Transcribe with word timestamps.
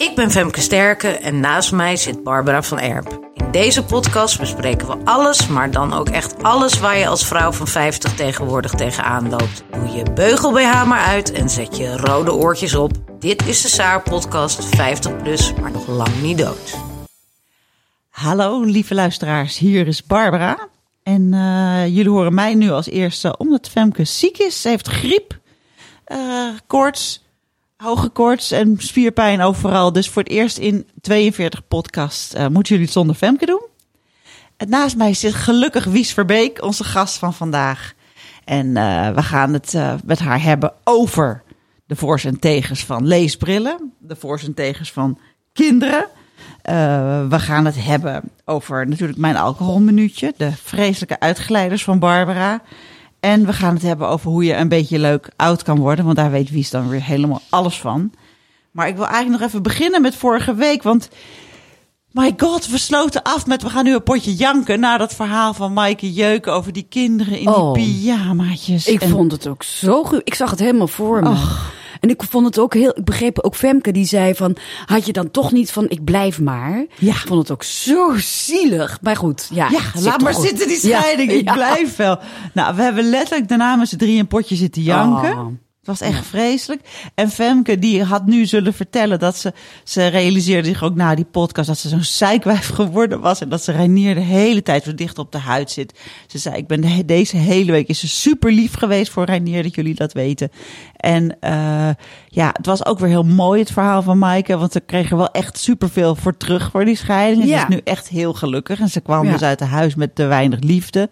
Ik 0.00 0.14
ben 0.14 0.30
Femke 0.30 0.60
Sterke 0.60 1.08
en 1.08 1.40
naast 1.40 1.72
mij 1.72 1.96
zit 1.96 2.22
Barbara 2.22 2.62
van 2.62 2.78
Erp. 2.78 3.30
In 3.34 3.50
deze 3.50 3.84
podcast 3.84 4.38
bespreken 4.38 4.86
we 4.86 5.04
alles, 5.04 5.46
maar 5.46 5.70
dan 5.70 5.92
ook 5.92 6.08
echt 6.08 6.42
alles 6.42 6.78
waar 6.78 6.98
je 6.98 7.06
als 7.06 7.26
vrouw 7.26 7.52
van 7.52 7.66
50 7.66 8.14
tegenwoordig 8.14 8.72
tegenaan 8.72 9.28
loopt. 9.28 9.64
Doe 9.70 9.88
je 9.88 10.12
beugel 10.14 10.52
BH 10.52 10.84
maar 10.86 11.04
uit 11.04 11.32
en 11.32 11.50
zet 11.50 11.76
je 11.76 11.96
rode 11.96 12.32
oortjes 12.32 12.74
op. 12.74 12.92
Dit 13.18 13.46
is 13.46 13.62
de 13.62 13.68
Saar 13.68 14.02
podcast 14.02 14.64
50 14.64 15.16
plus, 15.16 15.54
maar 15.54 15.70
nog 15.70 15.86
lang 15.86 16.22
niet 16.22 16.38
dood. 16.38 16.76
Hallo 18.08 18.62
lieve 18.62 18.94
luisteraars, 18.94 19.58
hier 19.58 19.86
is 19.86 20.04
Barbara. 20.04 20.68
En 21.02 21.34
eh, 21.34 21.86
jullie 21.86 22.10
horen 22.10 22.34
mij 22.34 22.54
nu 22.54 22.70
als 22.70 22.88
eerste 22.88 23.36
omdat 23.36 23.68
Femke 23.68 24.04
ziek 24.04 24.38
is. 24.38 24.60
Ze 24.60 24.68
heeft 24.68 24.88
griep, 24.88 25.38
eh, 26.04 26.48
koorts, 26.66 27.22
hoge 27.80 28.08
koorts 28.08 28.50
en 28.50 28.74
spierpijn 28.78 29.40
overal. 29.40 29.92
Dus 29.92 30.08
voor 30.08 30.22
het 30.22 30.32
eerst 30.32 30.58
in 30.58 30.88
42 31.00 31.68
podcasts 31.68 32.34
eh, 32.34 32.46
moeten 32.46 32.68
jullie 32.68 32.84
het 32.84 32.92
zonder 32.94 33.16
Femke 33.16 33.46
doen. 33.46 33.66
En 34.56 34.68
naast 34.68 34.96
mij 34.96 35.14
zit 35.14 35.34
gelukkig 35.34 35.84
Wies 35.84 36.12
Verbeek, 36.12 36.62
onze 36.62 36.84
gast 36.84 37.18
van 37.18 37.34
vandaag. 37.34 37.94
En 38.44 38.76
eh, 38.76 39.10
we 39.10 39.22
gaan 39.22 39.52
het 39.52 39.74
eh, 39.74 39.94
met 40.04 40.18
haar 40.18 40.42
hebben 40.42 40.72
over 40.84 41.42
de 41.86 41.96
voor's 41.96 42.24
en 42.24 42.38
tegens 42.38 42.84
van 42.84 43.06
leesbrillen. 43.06 43.92
De 43.98 44.16
voor's 44.16 44.44
en 44.44 44.54
tegens 44.54 44.92
van 44.92 45.18
kinderen. 45.52 46.06
We 47.28 47.38
gaan 47.38 47.64
het 47.64 47.84
hebben 47.84 48.22
over 48.44 48.88
natuurlijk 48.88 49.18
mijn 49.18 49.36
alcoholminuutje. 49.36 50.34
De 50.36 50.52
vreselijke 50.52 51.20
uitglijders 51.20 51.84
van 51.84 51.98
Barbara. 51.98 52.62
En 53.20 53.46
we 53.46 53.52
gaan 53.52 53.74
het 53.74 53.82
hebben 53.82 54.08
over 54.08 54.30
hoe 54.30 54.44
je 54.44 54.56
een 54.56 54.68
beetje 54.68 54.98
leuk 54.98 55.30
oud 55.36 55.62
kan 55.62 55.78
worden. 55.78 56.04
Want 56.04 56.16
daar 56.16 56.30
weet 56.30 56.50
Wies 56.50 56.70
dan 56.70 56.88
weer 56.88 57.02
helemaal 57.04 57.40
alles 57.48 57.80
van. 57.80 58.12
Maar 58.70 58.88
ik 58.88 58.96
wil 58.96 59.06
eigenlijk 59.06 59.40
nog 59.40 59.48
even 59.50 59.62
beginnen 59.62 60.02
met 60.02 60.14
vorige 60.14 60.54
week. 60.54 60.82
Want 60.82 61.08
my 62.10 62.34
god, 62.36 62.68
we 62.68 62.78
sloten 62.78 63.22
af 63.22 63.46
met... 63.46 63.62
We 63.62 63.70
gaan 63.70 63.84
nu 63.84 63.94
een 63.94 64.02
potje 64.02 64.34
janken 64.34 64.80
na 64.80 64.96
dat 64.96 65.14
verhaal 65.14 65.54
van 65.54 65.72
Maaike 65.72 66.12
Jeuken... 66.12 66.52
over 66.52 66.72
die 66.72 66.86
kinderen 66.88 67.38
in 67.38 67.48
Oh. 67.48 67.74
die 67.74 67.84
pyjamaatjes. 67.84 68.86
Ik 68.86 69.00
En- 69.02 69.08
vond 69.08 69.32
het 69.32 69.46
ook 69.46 69.62
zo 69.62 70.04
goed. 70.04 70.20
Ik 70.24 70.34
zag 70.34 70.50
het 70.50 70.58
helemaal 70.60 70.88
voor 70.88 71.22
me. 71.22 71.34
En 72.00 72.08
ik 72.08 72.22
vond 72.30 72.46
het 72.46 72.58
ook 72.58 72.74
heel. 72.74 72.92
Ik 72.98 73.04
begreep 73.04 73.38
ook 73.38 73.54
Femke 73.54 73.92
die 73.92 74.04
zei 74.04 74.34
van. 74.34 74.56
Had 74.86 75.06
je 75.06 75.12
dan 75.12 75.30
toch 75.30 75.52
niet 75.52 75.72
van. 75.72 75.88
Ik 75.88 76.04
blijf 76.04 76.40
maar. 76.40 76.86
Ja. 76.98 77.10
Ik 77.10 77.16
vond 77.26 77.40
het 77.40 77.50
ook 77.50 77.62
zo 77.62 78.12
zielig. 78.16 78.98
Maar 79.02 79.16
goed. 79.16 79.48
Ja, 79.52 79.68
Ja, 79.70 79.80
laat 80.00 80.20
maar 80.20 80.34
goed. 80.34 80.46
zitten 80.46 80.68
die 80.68 80.76
scheiding. 80.78 81.30
Ik 81.30 81.52
blijf 81.52 81.96
wel. 81.96 82.18
Nou, 82.54 82.76
we 82.76 82.82
hebben 82.82 83.10
letterlijk 83.10 83.48
daarna 83.48 83.76
met 83.76 83.88
z'n 83.88 83.96
drieën 83.96 84.18
een 84.18 84.26
potje 84.26 84.56
zitten 84.56 84.82
janken. 84.82 85.32
Oh. 85.38 85.46
Het 85.80 85.88
was 85.88 86.00
echt 86.08 86.26
vreselijk. 86.26 86.80
En 87.14 87.30
Femke, 87.30 87.78
die 87.78 88.02
had 88.04 88.26
nu 88.26 88.46
zullen 88.46 88.74
vertellen 88.74 89.18
dat 89.18 89.36
ze... 89.36 89.52
Ze 89.84 90.06
realiseerde 90.06 90.68
zich 90.68 90.82
ook 90.82 90.94
na 90.94 91.14
die 91.14 91.24
podcast 91.24 91.68
dat 91.68 91.78
ze 91.78 91.88
zo'n 91.88 92.02
zeikwijf 92.04 92.68
geworden 92.80 93.20
was. 93.20 93.40
En 93.40 93.48
dat 93.48 93.62
ze 93.62 93.72
Reinier 93.72 94.14
de 94.14 94.20
hele 94.20 94.62
tijd 94.62 94.84
zo 94.84 94.94
dicht 94.94 95.18
op 95.18 95.32
de 95.32 95.38
huid 95.38 95.70
zit. 95.70 95.98
Ze 96.26 96.38
zei, 96.38 96.56
ik 96.56 96.66
ben 96.66 96.80
de, 96.80 97.04
deze 97.04 97.36
hele 97.36 97.72
week 97.72 97.88
is 97.88 97.98
ze 98.00 98.08
super 98.08 98.52
lief 98.52 98.74
geweest 98.74 99.12
voor 99.12 99.24
Reinier, 99.24 99.62
dat 99.62 99.74
jullie 99.74 99.94
dat 99.94 100.12
weten. 100.12 100.50
En 100.96 101.36
eh, 101.40 101.88
ja, 102.28 102.50
het 102.52 102.66
was 102.66 102.84
ook 102.86 102.98
weer 102.98 103.08
heel 103.08 103.24
mooi 103.24 103.60
het 103.60 103.72
verhaal 103.72 104.02
van 104.02 104.18
Maaike. 104.18 104.56
Want 104.56 104.72
ze 104.72 104.80
kregen 104.80 105.16
wel 105.16 105.30
echt 105.30 105.58
superveel 105.58 106.14
voor 106.16 106.36
terug 106.36 106.70
voor 106.70 106.84
die 106.84 106.96
scheiding. 106.96 107.42
En. 107.42 107.48
Ze 107.48 107.54
is 107.54 107.68
nu 107.68 107.80
echt 107.84 108.08
heel 108.08 108.32
gelukkig. 108.34 108.80
En 108.80 108.88
ze 108.88 109.00
kwam 109.00 109.24
Ja. 109.24 109.32
dus 109.32 109.42
uit 109.42 109.60
huis 109.60 109.94
met 109.94 110.14
te 110.14 110.24
weinig 110.24 110.60
liefde. 110.60 111.10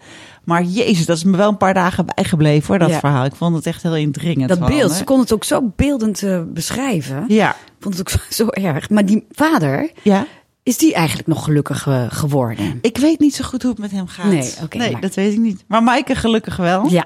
Maar 0.49 0.63
jezus, 0.63 1.07
dat 1.07 1.17
is 1.17 1.25
me 1.25 1.37
wel 1.37 1.49
een 1.49 1.57
paar 1.57 1.75
dagen 1.75 2.07
bijgebleven 2.15 2.67
hoor, 2.67 2.79
dat 2.79 2.89
Ja. 2.89 2.99
verhaal. 2.99 3.25
Ik 3.25 3.35
vond 3.35 3.57
het 3.57 3.67
echt 3.67 3.83
heel 3.83 3.97
indringend. 3.97 4.49
Dat 4.49 4.67
beeld. 4.67 4.93
Ze 4.93 5.05
kon 5.05 5.21
het 5.21 5.33
ook 5.33 5.45
zo 5.45 5.73
beeldend 5.77 6.23
eh, 6.23 6.41
beschrijven. 6.47 7.25
Ja, 7.27 7.51
Ik 7.51 7.57
vond 7.81 7.99
het 7.99 8.09
ook 8.15 8.21
zo, 8.31 8.45
zo 8.45 8.49
erg. 8.49 8.91
Maar 8.91 9.07
die 9.07 9.27
vader. 9.31 9.91
ja. 10.03 10.27
Is 10.63 10.77
die 10.79 10.95
eigenlijk 10.95 11.29
nog 11.29 11.45
gelukkig 11.45 11.87
eh, 11.87 12.03
geworden? 12.09 12.79
Ik 12.83 12.97
weet 12.99 13.19
niet 13.21 13.35
zo 13.35 13.45
goed 13.45 13.63
hoe 13.63 13.71
het 13.71 13.81
met 13.81 13.91
hem 13.91 14.07
gaat. 14.07 14.27
Nee, 14.27 14.53
oké, 14.63 14.77
nee 14.77 14.93
maar- 14.93 15.01
dat 15.01 15.15
weet 15.15 15.33
ik 15.33 15.39
niet. 15.39 15.65
Maar 15.67 15.83
Maaike 15.83 16.15
gelukkig 16.15 16.57
wel. 16.57 16.87
Ja. 16.91 17.05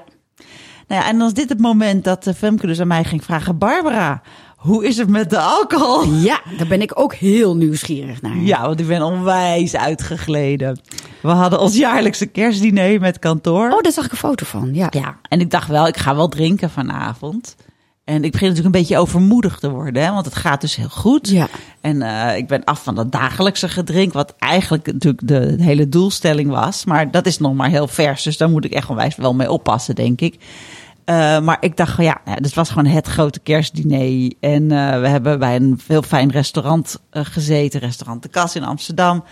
Nou 0.87 1.01
ja, 1.01 1.07
en 1.07 1.17
dan 1.17 1.27
is 1.27 1.33
dit 1.33 1.49
het 1.49 1.59
moment 1.59 2.03
dat 2.03 2.27
eh, 2.27 2.33
Femke 2.33 2.67
dus 2.67 2.79
aan 2.79 2.87
mij 2.87 3.03
ging 3.03 3.23
vragen... 3.23 3.57
Barbara, 3.57 4.21
hoe 4.63 4.85
is 4.85 4.97
het 4.97 5.09
met 5.09 5.29
de 5.29 5.39
alcohol? 5.39 6.13
Ja, 6.13 6.41
daar 6.57 6.67
ben 6.67 6.81
ik 6.81 6.99
ook 6.99 7.13
heel 7.13 7.55
nieuwsgierig 7.55 8.21
naar. 8.21 8.37
Ja, 8.37 8.61
want 8.61 8.79
ik 8.79 8.87
ben 8.87 9.01
onwijs 9.01 9.75
uitgegleden. 9.75 10.79
We 11.21 11.29
hadden 11.29 11.59
ons 11.59 11.75
jaarlijkse 11.75 12.25
kerstdiner 12.25 12.99
met 12.99 13.19
kantoor. 13.19 13.71
Oh, 13.71 13.81
daar 13.81 13.91
zag 13.91 14.05
ik 14.05 14.11
een 14.11 14.17
foto 14.17 14.45
van. 14.45 14.73
Ja. 14.73 14.87
Ja, 14.89 15.17
en 15.29 15.39
ik 15.39 15.51
dacht 15.51 15.67
wel, 15.67 15.87
ik 15.87 15.97
ga 15.97 16.15
wel 16.15 16.27
drinken 16.27 16.69
vanavond. 16.69 17.55
En 18.03 18.23
ik 18.23 18.31
begin 18.31 18.47
natuurlijk 18.47 18.75
een 18.75 18.81
beetje 18.81 18.97
overmoedig 18.97 19.59
te 19.59 19.69
worden, 19.69 20.03
hè, 20.03 20.11
want 20.11 20.25
het 20.25 20.35
gaat 20.35 20.61
dus 20.61 20.75
heel 20.75 20.89
goed. 20.89 21.29
Ja. 21.29 21.47
En 21.81 22.01
eh, 22.01 22.37
ik 22.37 22.47
ben 22.47 22.63
af 22.63 22.83
van 22.83 22.95
dat 22.95 23.11
dagelijkse 23.11 23.69
gedrink, 23.69 24.13
wat 24.13 24.35
eigenlijk 24.39 24.85
natuurlijk 24.85 25.27
de, 25.27 25.55
de 25.55 25.63
hele 25.63 25.89
doelstelling 25.89 26.49
was. 26.49 26.85
Maar 26.85 27.11
dat 27.11 27.25
is 27.25 27.39
nog 27.39 27.53
maar 27.53 27.69
heel 27.69 27.87
vers, 27.87 28.23
dus 28.23 28.37
daar 28.37 28.49
moet 28.49 28.65
ik 28.65 28.73
echt 28.73 28.89
onwijs 28.89 29.15
wel 29.15 29.33
mee 29.33 29.51
oppassen, 29.51 29.95
denk 29.95 30.21
ik. 30.21 30.37
Eh, 31.05 31.39
maar 31.39 31.57
ik 31.59 31.77
dacht, 31.77 31.97
ja, 31.97 32.21
ja, 32.25 32.35
dit 32.35 32.53
was 32.53 32.69
gewoon 32.69 32.85
het 32.85 33.07
grote 33.07 33.39
kerstdiner. 33.39 34.33
En 34.39 34.71
eh, 34.71 34.99
we 35.01 35.07
hebben 35.07 35.39
bij 35.39 35.55
een 35.55 35.79
heel 35.87 36.01
fijn 36.01 36.31
restaurant 36.31 36.97
eh, 37.09 37.25
gezeten, 37.25 37.79
restaurant 37.79 38.21
De 38.23 38.29
Kas 38.29 38.55
in 38.55 38.63
Amsterdam. 38.63 39.23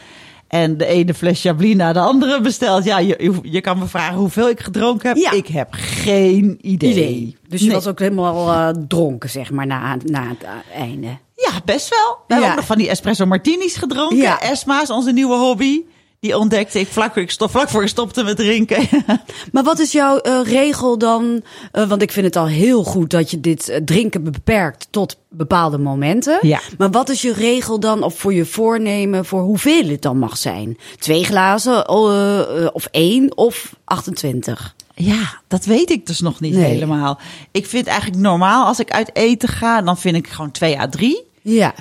En 0.47 0.77
de 0.77 0.85
ene 0.85 1.13
fles 1.13 1.41
Chablis 1.41 1.75
na 1.75 1.93
de 1.93 1.99
andere 1.99 2.41
besteld. 2.41 2.83
Ja, 2.83 2.99
je, 2.99 3.15
je, 3.19 3.39
je 3.41 3.61
kan 3.61 3.79
me 3.79 3.85
vragen 3.85 4.15
hoeveel 4.17 4.49
ik 4.49 4.59
gedronken 4.59 5.07
heb. 5.07 5.17
Ja. 5.17 5.31
Ik 5.31 5.47
heb 5.47 5.67
geen 5.71 6.57
idee. 6.61 6.89
Idee. 6.91 7.37
Dus 7.47 7.59
je 7.59 7.65
Nee. 7.65 7.75
was 7.75 7.87
ook 7.87 7.99
helemaal 7.99 8.73
dronken, 8.87 9.29
zeg 9.29 9.51
maar, 9.51 9.67
na, 9.67 9.97
na 10.05 10.27
het 10.27 10.45
einde. 10.75 11.07
Ja, 11.35 11.51
best 11.65 11.89
wel. 11.89 12.17
We 12.27 12.33
hebben 12.33 12.49
ook 12.49 12.55
nog 12.55 12.65
van 12.65 12.77
die 12.77 12.89
espresso 12.89 13.25
martinis 13.25 13.75
gedronken. 13.75 14.17
Ja. 14.17 14.41
Esma 14.41 14.81
is 14.81 14.89
onze 14.89 15.11
nieuwe 15.11 15.35
hobby. 15.35 15.81
Die 16.21 16.37
ontdekte 16.37 16.79
ik 16.79 16.87
vlak 16.87 17.13
voor 17.13 17.21
ik, 17.21 17.31
stop, 17.31 17.49
vlak 17.51 17.69
voor 17.69 17.81
ik 17.81 17.87
stopte 17.87 18.23
met 18.23 18.37
drinken. 18.37 18.87
Maar 19.51 19.63
wat 19.63 19.79
is 19.79 19.91
jouw 19.91 20.17
eh, 20.17 20.39
regel 20.43 20.97
dan? 20.97 21.43
Eh, 21.71 21.87
want 21.87 22.01
ik 22.01 22.11
vind 22.11 22.25
het 22.25 22.35
al 22.35 22.47
heel 22.47 22.83
goed 22.83 23.09
dat 23.09 23.31
je 23.31 23.39
dit 23.39 23.69
eh, 23.69 23.81
drinken 23.85 24.23
beperkt 24.23 24.87
tot 24.89 25.17
bepaalde 25.29 25.77
momenten. 25.77 26.37
Ja. 26.41 26.59
Maar 26.77 26.91
wat 26.91 27.09
is 27.09 27.21
je 27.21 27.33
regel 27.33 27.79
dan, 27.79 28.03
of 28.03 28.17
voor 28.19 28.33
je 28.33 28.45
voornemen, 28.45 29.25
voor 29.25 29.41
hoeveel 29.41 29.87
het 29.87 30.01
dan 30.01 30.17
mag 30.17 30.37
zijn? 30.37 30.77
Twee 30.99 31.23
glazen, 31.23 31.89
of 32.73 32.85
één, 32.91 33.37
of 33.37 33.75
28? 33.83 34.75
Ja, 34.95 35.41
dat 35.47 35.65
weet 35.65 35.89
ik 35.89 36.05
dus 36.05 36.19
nog 36.19 36.39
niet 36.39 36.53
Nee. 36.53 36.63
helemaal. 36.63 37.19
Ik 37.51 37.65
vind 37.65 37.87
eigenlijk 37.87 38.21
normaal 38.21 38.65
als 38.65 38.79
ik 38.79 38.91
uit 38.91 39.15
eten 39.15 39.49
ga, 39.49 39.81
dan 39.81 39.97
vind 39.97 40.15
ik 40.15 40.27
gewoon 40.27 40.51
2 40.51 40.79
à 40.79 40.87
3. 40.89 41.23
Ja. 41.41 41.73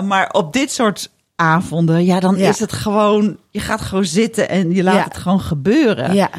Maar 0.00 0.30
op 0.32 0.52
dit 0.52 0.72
soort 0.72 1.10
avonden, 1.36 2.04
ja, 2.04 2.20
dan 2.20 2.36
Ja. 2.36 2.48
is 2.48 2.58
het 2.58 2.72
gewoon, 2.72 3.36
je 3.50 3.60
gaat 3.60 3.80
gewoon 3.80 4.04
zitten 4.04 4.48
en 4.48 4.72
je 4.72 4.82
laat 4.82 4.94
Ja. 4.94 5.04
het 5.04 5.16
gewoon 5.16 5.40
gebeuren. 5.40 6.14
Ja. 6.14 6.30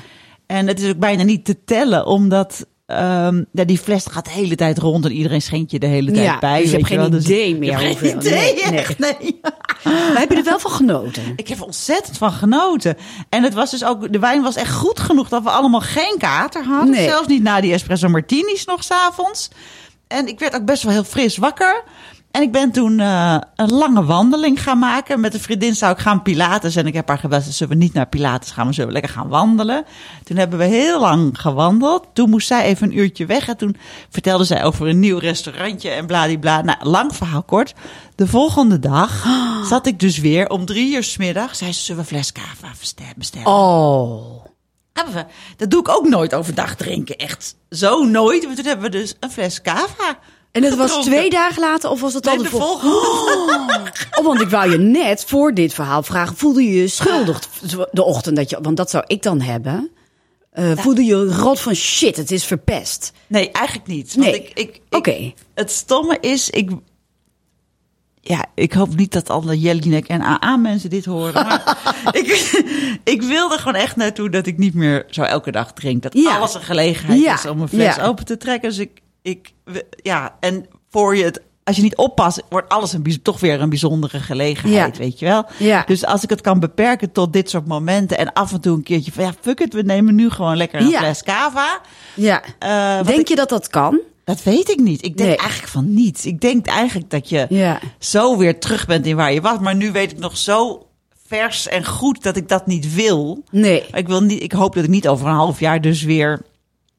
En 0.46 0.68
het 0.68 0.82
is 0.82 0.90
ook 0.90 0.98
bijna 1.00 1.24
niet 1.24 1.46
te 1.46 1.64
tellen, 1.66 2.06
omdat 2.06 2.66
ehm, 2.86 3.44
ja, 3.52 3.64
die 3.64 3.78
fles 3.78 4.06
gaat 4.06 4.26
de 4.26 4.32
hele 4.32 4.56
tijd 4.56 4.78
rond 4.78 5.06
en 5.06 5.12
iedereen 5.12 5.42
schenkt 5.42 5.72
je 5.72 5.80
de 5.80 5.86
hele 5.88 6.12
tijd 6.12 6.26
Ja, 6.26 6.40
bij. 6.40 6.62
dus 6.62 6.72
je 6.72 6.78
weet 6.78 6.90
hebt 6.90 7.02
geen 7.02 7.14
idee 7.20 7.56
meer 7.58 7.70
Je 7.80 7.86
hebt 7.86 7.98
geen 8.00 8.12
hoeveel. 8.14 8.32
idee, 8.32 8.54
Nee, 8.54 8.70
nee. 8.72 8.80
echt, 8.80 9.00
nee. 9.00 9.40
Maar 9.84 10.20
heb 10.20 10.32
je 10.32 10.38
er 10.38 10.44
wel 10.44 10.60
van 10.60 10.72
genoten? 10.72 11.24
Ik 11.36 11.48
heb 11.48 11.58
er 11.58 11.64
ontzettend 11.66 12.18
van 12.18 12.32
genoten. 12.32 12.98
En 13.30 13.44
het 13.44 13.54
was 13.54 13.72
dus 13.72 13.84
ook, 13.86 14.14
de 14.14 14.20
wijn 14.20 14.42
was 14.42 14.56
echt 14.56 14.74
goed 14.76 15.00
genoeg 15.00 15.30
dat 15.30 15.44
we 15.44 15.50
allemaal 15.50 15.82
geen 15.82 16.16
kater 16.18 16.64
hadden. 16.66 16.90
Nee. 16.90 17.08
Zelfs 17.08 17.28
niet 17.28 17.44
na 17.44 17.62
die 17.62 17.74
espresso 17.74 18.08
martinis 18.08 18.66
nog 18.66 18.84
s'avonds. 18.84 19.50
En 20.08 20.28
ik 20.28 20.40
werd 20.40 20.56
ook 20.56 20.66
best 20.66 20.84
wel 20.84 20.92
heel 20.92 21.04
fris 21.04 21.38
wakker. 21.38 21.84
En 22.32 22.42
ik 22.42 22.52
ben 22.52 22.72
toen 22.72 23.00
eh, 23.00 23.38
een 23.56 23.72
lange 23.74 24.04
wandeling 24.06 24.64
gaan 24.64 24.80
maken. 24.80 25.20
Met 25.20 25.34
een 25.34 25.40
vriendin 25.40 25.76
zou 25.76 25.92
ik 25.92 25.98
gaan 26.00 26.22
pilates. 26.22 26.76
En 26.76 26.88
ik 26.88 26.94
heb 26.94 27.08
haar 27.08 27.18
gebeld, 27.18 27.44
zullen 27.44 27.78
we 27.78 27.84
niet 27.84 27.94
naar 27.94 28.08
pilates 28.08 28.52
gaan, 28.52 28.66
maar 28.66 28.74
zullen 28.74 28.88
we 28.94 29.00
lekker 29.00 29.14
gaan 29.14 29.28
wandelen. 29.28 29.86
Toen 30.24 30.38
hebben 30.38 30.60
we 30.60 30.66
heel 30.66 31.00
lang 31.00 31.40
gewandeld. 31.42 32.08
Toen 32.14 32.30
moest 32.30 32.48
zij 32.48 32.64
even 32.64 32.88
een 32.88 32.98
uurtje 32.98 33.26
weg. 33.26 33.48
En 33.48 33.58
toen 33.58 33.76
vertelde 34.10 34.44
zij 34.44 34.64
over 34.64 34.88
een 34.88 35.00
nieuw 35.00 35.18
restaurantje 35.18 35.90
en 35.90 36.06
bladibla. 36.06 36.62
Nou, 36.62 36.78
lang 36.90 37.16
verhaal 37.16 37.44
kort. 37.44 37.74
De 38.16 38.28
volgende 38.28 38.80
dag 38.80 39.26
zat 39.70 39.88
ik 39.88 40.00
dus 40.00 40.18
weer 40.18 40.50
om 40.50 40.66
drie 40.66 40.96
uur 40.96 41.04
's 41.04 41.18
middag. 41.18 41.56
Zei 41.56 41.74
ze, 41.74 41.82
zullen 41.82 42.02
we 42.02 42.08
fles 42.08 42.32
cava 42.32 42.72
bestellen? 43.16 43.46
Oh. 43.48 44.46
Hebben 44.94 45.14
we- 45.14 45.26
Dat 45.58 45.70
doe 45.70 45.80
ik 45.80 45.90
ook 45.90 46.08
nooit 46.08 46.34
overdag 46.34 46.76
drinken. 46.76 47.16
Echt 47.18 47.56
zo 47.70 48.04
nooit. 48.04 48.46
Maar 48.46 48.56
toen 48.56 48.66
hebben 48.66 48.92
we 48.92 48.98
dus 48.98 49.16
een 49.20 49.32
fles 49.32 49.62
cava 49.62 50.20
En 50.52 50.64
het 50.64 50.76
was 50.76 51.04
twee 51.06 51.30
dagen 51.30 51.62
later 51.62 51.90
of 51.90 52.02
was 52.02 52.14
het 52.14 52.28
al 52.28 52.38
de, 52.38 52.44
de 52.44 52.50
volgende? 52.50 52.94
volgende. 52.96 53.92
Oh, 54.20 54.26
want 54.26 54.42
ik 54.42 54.50
wou 54.50 54.72
je 54.72 54.78
net 54.78 55.24
voor 55.28 55.54
dit 55.54 55.74
verhaal 55.74 56.04
vragen, 56.04 56.38
voelde 56.38 56.64
je 56.64 56.82
je 56.82 56.88
schuldig 56.88 57.40
de 57.92 58.04
ochtend 58.04 58.36
dat 58.36 58.50
je, 58.50 58.58
want 58.62 58.78
dat 58.78 58.90
zou 58.90 59.04
ik 59.08 59.22
dan 59.24 59.42
hebben. 59.42 59.90
Eh, 60.52 60.72
voelde 60.78 61.04
je 61.04 61.26
rot 61.26 61.60
van 61.60 61.74
shit, 61.76 62.16
het 62.18 62.32
is 62.32 62.46
verpest. 62.46 63.12
Nee, 63.28 63.52
eigenlijk 63.52 63.88
niet. 63.88 64.16
Want 64.16 64.28
Nee. 64.28 64.36
ik, 64.36 64.50
ik, 64.50 64.58
ik- 64.76 64.82
Oké. 64.90 65.34
Het 65.54 65.72
stomme 65.72 66.18
is, 66.22 66.50
ik... 66.50 66.70
Ja, 68.22 68.46
ik 68.56 68.74
hoop 68.74 68.96
niet 68.96 69.12
dat 69.12 69.30
alle 69.30 69.60
Jellinek 69.60 70.08
en 70.08 70.22
AA-mensen 70.22 70.90
dit 70.90 71.06
horen. 71.06 71.34
Maar 71.34 71.78
ik, 72.12 72.28
ik 73.04 73.22
wilde 73.22 73.58
gewoon 73.58 73.76
echt 73.82 73.96
naartoe 73.96 74.30
dat 74.30 74.46
ik 74.46 74.58
niet 74.58 74.74
meer 74.74 75.06
zo 75.10 75.22
elke 75.22 75.52
dag 75.52 75.74
drink. 75.74 76.02
Dat 76.04 76.14
Ja. 76.14 76.38
alles 76.38 76.54
een 76.54 76.62
gelegenheid 76.62 77.22
Ja. 77.22 77.34
is 77.34 77.46
om 77.46 77.62
een 77.62 77.68
fles 77.70 78.00
open 78.00 78.26
te 78.26 78.38
trekken. 78.38 78.70
Dus 78.70 78.78
ik, 78.80 79.00
ik... 79.28 79.54
Ja, 80.02 80.36
en 80.40 80.66
voor 80.90 81.16
je 81.16 81.24
het... 81.24 81.42
Als 81.64 81.76
je 81.76 81.82
niet 81.82 81.96
oppast, 81.96 82.44
wordt 82.50 82.70
alles 82.70 82.94
een, 82.94 83.20
toch 83.22 83.40
weer 83.40 83.62
een 83.62 83.70
bijzondere 83.70 84.20
gelegenheid, 84.20 84.96
Ja. 84.98 85.02
weet 85.04 85.20
je 85.20 85.26
wel? 85.26 85.46
Ja. 85.60 85.84
Dus 85.86 86.06
als 86.06 86.24
ik 86.24 86.30
het 86.30 86.42
kan 86.42 86.60
beperken 86.60 87.12
tot 87.12 87.34
dit 87.34 87.50
soort 87.50 87.68
momenten... 87.68 88.18
en 88.18 88.34
af 88.34 88.52
en 88.52 88.62
toe 88.62 88.76
een 88.76 88.84
keertje 88.84 89.12
van, 89.12 89.24
ja, 89.24 89.34
fuck 89.42 89.60
it, 89.60 89.74
we 89.74 89.82
nemen 89.82 90.16
nu 90.16 90.30
gewoon 90.30 90.58
lekker 90.58 90.80
een 90.82 90.88
Ja. 90.88 91.00
fles 91.00 91.24
cava... 91.24 91.82
Ja. 92.16 92.42
Eh, 92.60 93.06
Denk 93.06 93.20
ik- 93.20 93.28
je 93.28 93.36
dat 93.36 93.50
dat 93.50 93.68
kan? 93.68 94.00
dat 94.24 94.44
weet 94.44 94.70
ik 94.70 94.80
niet. 94.80 95.06
Ik 95.06 95.18
denk 95.18 95.30
Nee. 95.30 95.38
eigenlijk 95.38 95.70
van 95.72 95.94
niet. 95.94 96.26
Ik 96.26 96.42
denk 96.42 96.66
eigenlijk 96.68 97.10
dat 97.10 97.30
je 97.30 97.46
Ja. 97.50 97.80
zo 98.00 98.38
weer 98.38 98.60
terug 98.60 98.86
bent 98.86 99.06
in 99.06 99.16
waar 99.16 99.34
je 99.34 99.42
was. 99.42 99.60
Maar 99.60 99.76
nu 99.76 99.92
weet 99.92 100.12
ik 100.12 100.18
nog 100.20 100.38
zo 100.38 100.86
vers 101.28 101.68
en 101.68 101.86
goed 101.86 102.24
dat 102.24 102.36
ik 102.36 102.50
dat 102.50 102.68
niet 102.68 102.94
wil. 102.94 103.44
Nee. 103.52 103.84
Ik, 103.94 104.08
wil 104.08 104.22
niet, 104.24 104.44
ik 104.44 104.52
hoop 104.52 104.76
dat 104.76 104.84
ik 104.84 104.90
niet 104.90 105.08
over 105.08 105.28
een 105.28 105.34
half 105.34 105.60
jaar 105.60 105.82
dus 105.82 106.04
weer... 106.04 106.42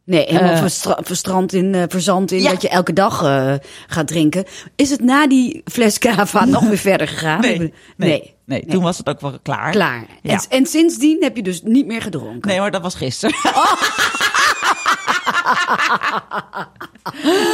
Nee, 0.09 0.25
helemaal 0.27 0.53
Eh. 0.53 0.59
verstra- 0.59 0.99
verstrand 1.03 1.53
in, 1.53 1.75
eh, 1.75 1.83
verzand 1.89 2.33
in 2.33 2.43
Ja. 2.43 2.51
dat 2.51 2.63
je 2.63 2.69
elke 2.69 2.93
dag 2.93 3.23
eh, 3.23 3.55
gaat 3.87 4.07
drinken. 4.07 4.45
Is 4.77 4.91
het 4.91 5.01
na 5.05 5.27
die 5.27 5.63
fles 5.65 5.99
cava 5.99 6.45
nog 6.55 6.69
weer 6.69 6.79
verder 6.79 7.09
gegaan? 7.09 7.41
Nee, 7.41 7.73
nee. 7.97 8.35
nee, 8.45 8.67
toen 8.67 8.83
was 8.83 8.99
het 8.99 9.09
ook 9.09 9.21
wel 9.21 9.39
klaar. 9.43 9.71
Klaar. 9.71 10.07
Ja. 10.23 10.33
En, 10.33 10.41
en 10.49 10.67
sindsdien 10.67 11.17
heb 11.23 11.37
je 11.37 11.43
dus 11.43 11.63
niet 11.63 11.87
meer 11.87 12.03
gedronken. 12.03 12.49
Nee, 12.51 12.61
maar 12.61 12.71
dat 12.71 12.83
was 12.83 12.95
gisteren. 12.95 13.37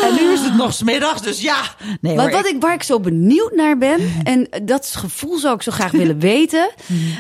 en 0.02 0.14
nu 0.14 0.32
is 0.32 0.41
het 0.41 0.55
nog 0.56 0.73
smiddags, 0.73 1.23
dus 1.23 1.41
ja. 1.41 1.56
Nee, 2.00 2.14
Maar 2.17 2.25
hoor, 2.25 2.35
wat 2.43 2.46
ik, 2.50 2.61
waar 2.61 2.75
ik 2.75 2.82
zo 2.82 3.00
benieuwd 3.00 3.52
naar 3.55 3.79
ben, 3.79 4.00
en 4.25 4.49
dat 4.62 4.94
gevoel 4.96 5.38
zou 5.38 5.55
ik 5.55 5.62
zo 5.62 5.73
graag 5.73 5.91
willen 5.91 6.19
weten. 6.35 6.70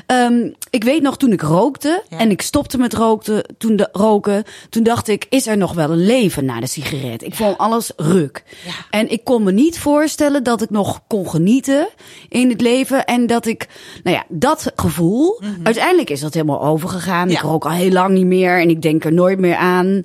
Ehm, 0.06 0.50
ik 0.70 0.84
weet 0.84 1.02
nog 1.02 1.16
toen 1.16 1.32
ik 1.32 1.40
rookte 1.42 2.02
Ja. 2.08 2.18
en 2.18 2.30
ik 2.30 2.42
stopte 2.42 2.78
met 2.78 2.92
rookte, 2.94 3.44
toen 3.58 3.76
de, 3.76 3.88
roken. 3.92 4.44
Toen 4.70 4.82
dacht 4.82 5.08
ik, 5.08 5.26
is 5.28 5.46
er 5.46 5.56
nog 5.56 5.72
wel 5.72 5.90
een 5.90 6.06
leven 6.06 6.44
na 6.44 6.60
de 6.60 6.66
sigaret? 6.66 7.22
Ik 7.22 7.34
vond 7.34 7.58
alles 7.58 7.92
ruk. 7.96 8.42
Ja. 8.64 8.72
En 8.90 9.10
ik 9.10 9.24
kon 9.24 9.42
me 9.42 9.52
niet 9.52 9.78
voorstellen 9.78 10.42
dat 10.42 10.62
ik 10.62 10.70
nog 10.70 11.00
kon 11.06 11.28
genieten 11.28 11.88
in 12.28 12.48
het 12.48 12.60
leven. 12.60 13.04
En 13.04 13.26
dat 13.26 13.46
ik, 13.46 13.68
nou 14.02 14.16
ja, 14.16 14.24
dat 14.28 14.72
gevoel, 14.76 15.42
uiteindelijk 15.62 16.10
is 16.10 16.20
dat 16.20 16.34
helemaal 16.34 16.62
overgegaan. 16.62 17.30
Ik 17.30 17.38
rook 17.40 17.64
al 17.64 17.70
heel 17.70 17.90
lang 17.90 18.14
niet 18.14 18.26
meer 18.26 18.60
en 18.60 18.68
ik 18.68 18.82
denk 18.82 19.04
er 19.04 19.12
nooit 19.12 19.38
meer 19.38 19.56
aan. 19.56 20.02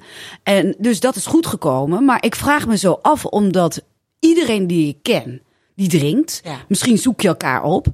En 0.59 0.75
dus 0.77 0.99
dat 0.99 1.15
is 1.15 1.25
goed 1.25 1.47
gekomen. 1.47 2.05
Maar 2.05 2.23
ik 2.23 2.35
vraag 2.35 2.67
me 2.67 2.77
zo 2.77 2.99
af, 3.01 3.25
omdat 3.25 3.81
iedereen 4.19 4.67
die 4.67 4.87
ik 4.87 4.97
ken, 5.01 5.41
die 5.75 5.89
drinkt. 5.89 6.41
Ja. 6.43 6.57
Misschien 6.67 6.97
zoek 6.97 7.21
je 7.21 7.27
elkaar 7.27 7.63
op. 7.63 7.87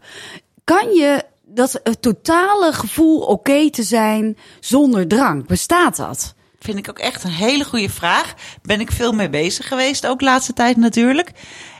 Kan 0.63 0.93
je 0.93 1.23
dat 1.45 1.79
het 1.83 2.01
totale 2.01 2.73
gevoel 2.73 3.19
oké 3.19 3.69
te 3.69 3.83
zijn 3.83 4.37
zonder 4.59 5.07
drank? 5.07 5.47
Bestaat 5.47 5.95
dat? 5.95 6.33
Vind 6.59 6.77
ik 6.77 6.89
ook 6.89 6.99
echt 6.99 7.23
een 7.23 7.29
hele 7.29 7.63
goede 7.63 7.89
vraag. 7.89 8.33
Ben 8.61 8.79
ik 8.79 8.91
veel 8.91 9.11
mee 9.11 9.29
bezig 9.29 9.67
geweest, 9.67 10.07
ook 10.07 10.19
de 10.19 10.25
laatste 10.25 10.53
tijd 10.53 10.77
natuurlijk. 10.77 11.31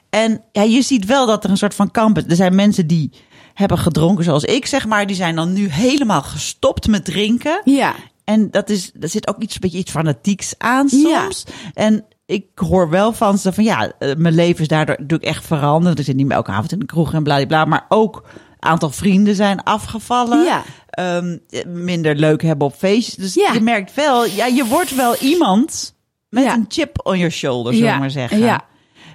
En 0.10 0.44
ja, 0.52 0.62
je 0.62 0.82
ziet 0.82 1.06
wel 1.06 1.26
dat 1.26 1.44
er 1.44 1.50
een 1.50 1.58
soort 1.58 1.76
van 1.76 1.92
kamp 1.92 2.18
is. 2.18 2.24
Er 2.28 2.36
zijn 2.36 2.56
mensen 2.56 2.88
die 2.88 3.12
hebben 3.54 3.78
gedronken 3.78 4.24
zoals 4.24 4.44
ik, 4.44 4.66
zeg 4.66 4.86
maar. 4.86 5.08
Die 5.08 5.16
zijn 5.16 5.36
dan 5.36 5.54
nu 5.54 5.70
helemaal 5.70 6.22
gestopt 6.22 6.88
met 6.88 7.06
drinken. 7.06 7.62
Ja. 7.64 7.96
En 8.26 8.52
dat 8.52 8.70
is, 8.70 8.92
er 9.00 9.10
zit 9.10 9.28
ook 9.28 9.42
iets, 9.42 9.54
een 9.54 9.62
beetje 9.62 9.78
iets 9.78 9.92
fanatieks 9.92 10.54
aan 10.58 10.88
Ja. 10.92 11.22
soms. 11.22 11.46
En 11.74 12.06
ik 12.26 12.46
hoor 12.56 12.90
wel 12.90 13.14
van 13.14 13.38
ze 13.38 13.54
van 13.54 13.64
ja, 13.64 13.92
eh, 14.00 14.16
mijn 14.16 14.34
leven 14.36 14.62
is 14.62 14.68
daardoor 14.68 14.96
natuurlijk 15.00 15.30
echt 15.30 15.46
veranderd. 15.46 16.00
Ik 16.00 16.06
zit 16.06 16.16
niet 16.16 16.26
meer 16.28 16.36
elke 16.36 16.52
avond 16.52 16.72
in 16.72 16.80
de 16.80 16.86
kroeg 16.86 17.14
en 17.14 17.24
bladibla. 17.24 17.66
Maar 17.66 17.86
ook 17.90 18.24
een 18.60 18.70
aantal 18.70 18.90
vrienden 18.90 19.36
zijn 19.36 19.64
afgevallen. 19.64 20.44
Ja. 20.44 20.64
Ehm, 20.90 21.38
minder 21.68 22.16
leuk 22.16 22.42
hebben 22.42 22.68
op 22.68 22.76
feestjes. 22.76 23.16
Dus 23.16 23.34
Ja. 23.34 23.54
je 23.54 23.62
merkt 23.62 23.94
wel, 23.94 24.26
ja, 24.26 24.46
je 24.46 24.66
wordt 24.66 24.96
wel 24.96 25.16
iemand 25.16 25.96
met 26.30 26.44
Ja. 26.44 26.54
een 26.54 26.66
chip 26.68 27.00
on 27.08 27.18
your 27.18 27.32
shoulder, 27.34 27.74
zullen 27.74 27.88
we 27.88 27.94
Ja. 27.94 28.00
maar 28.00 28.12
zeggen. 28.12 28.40
Ja. 28.40 28.62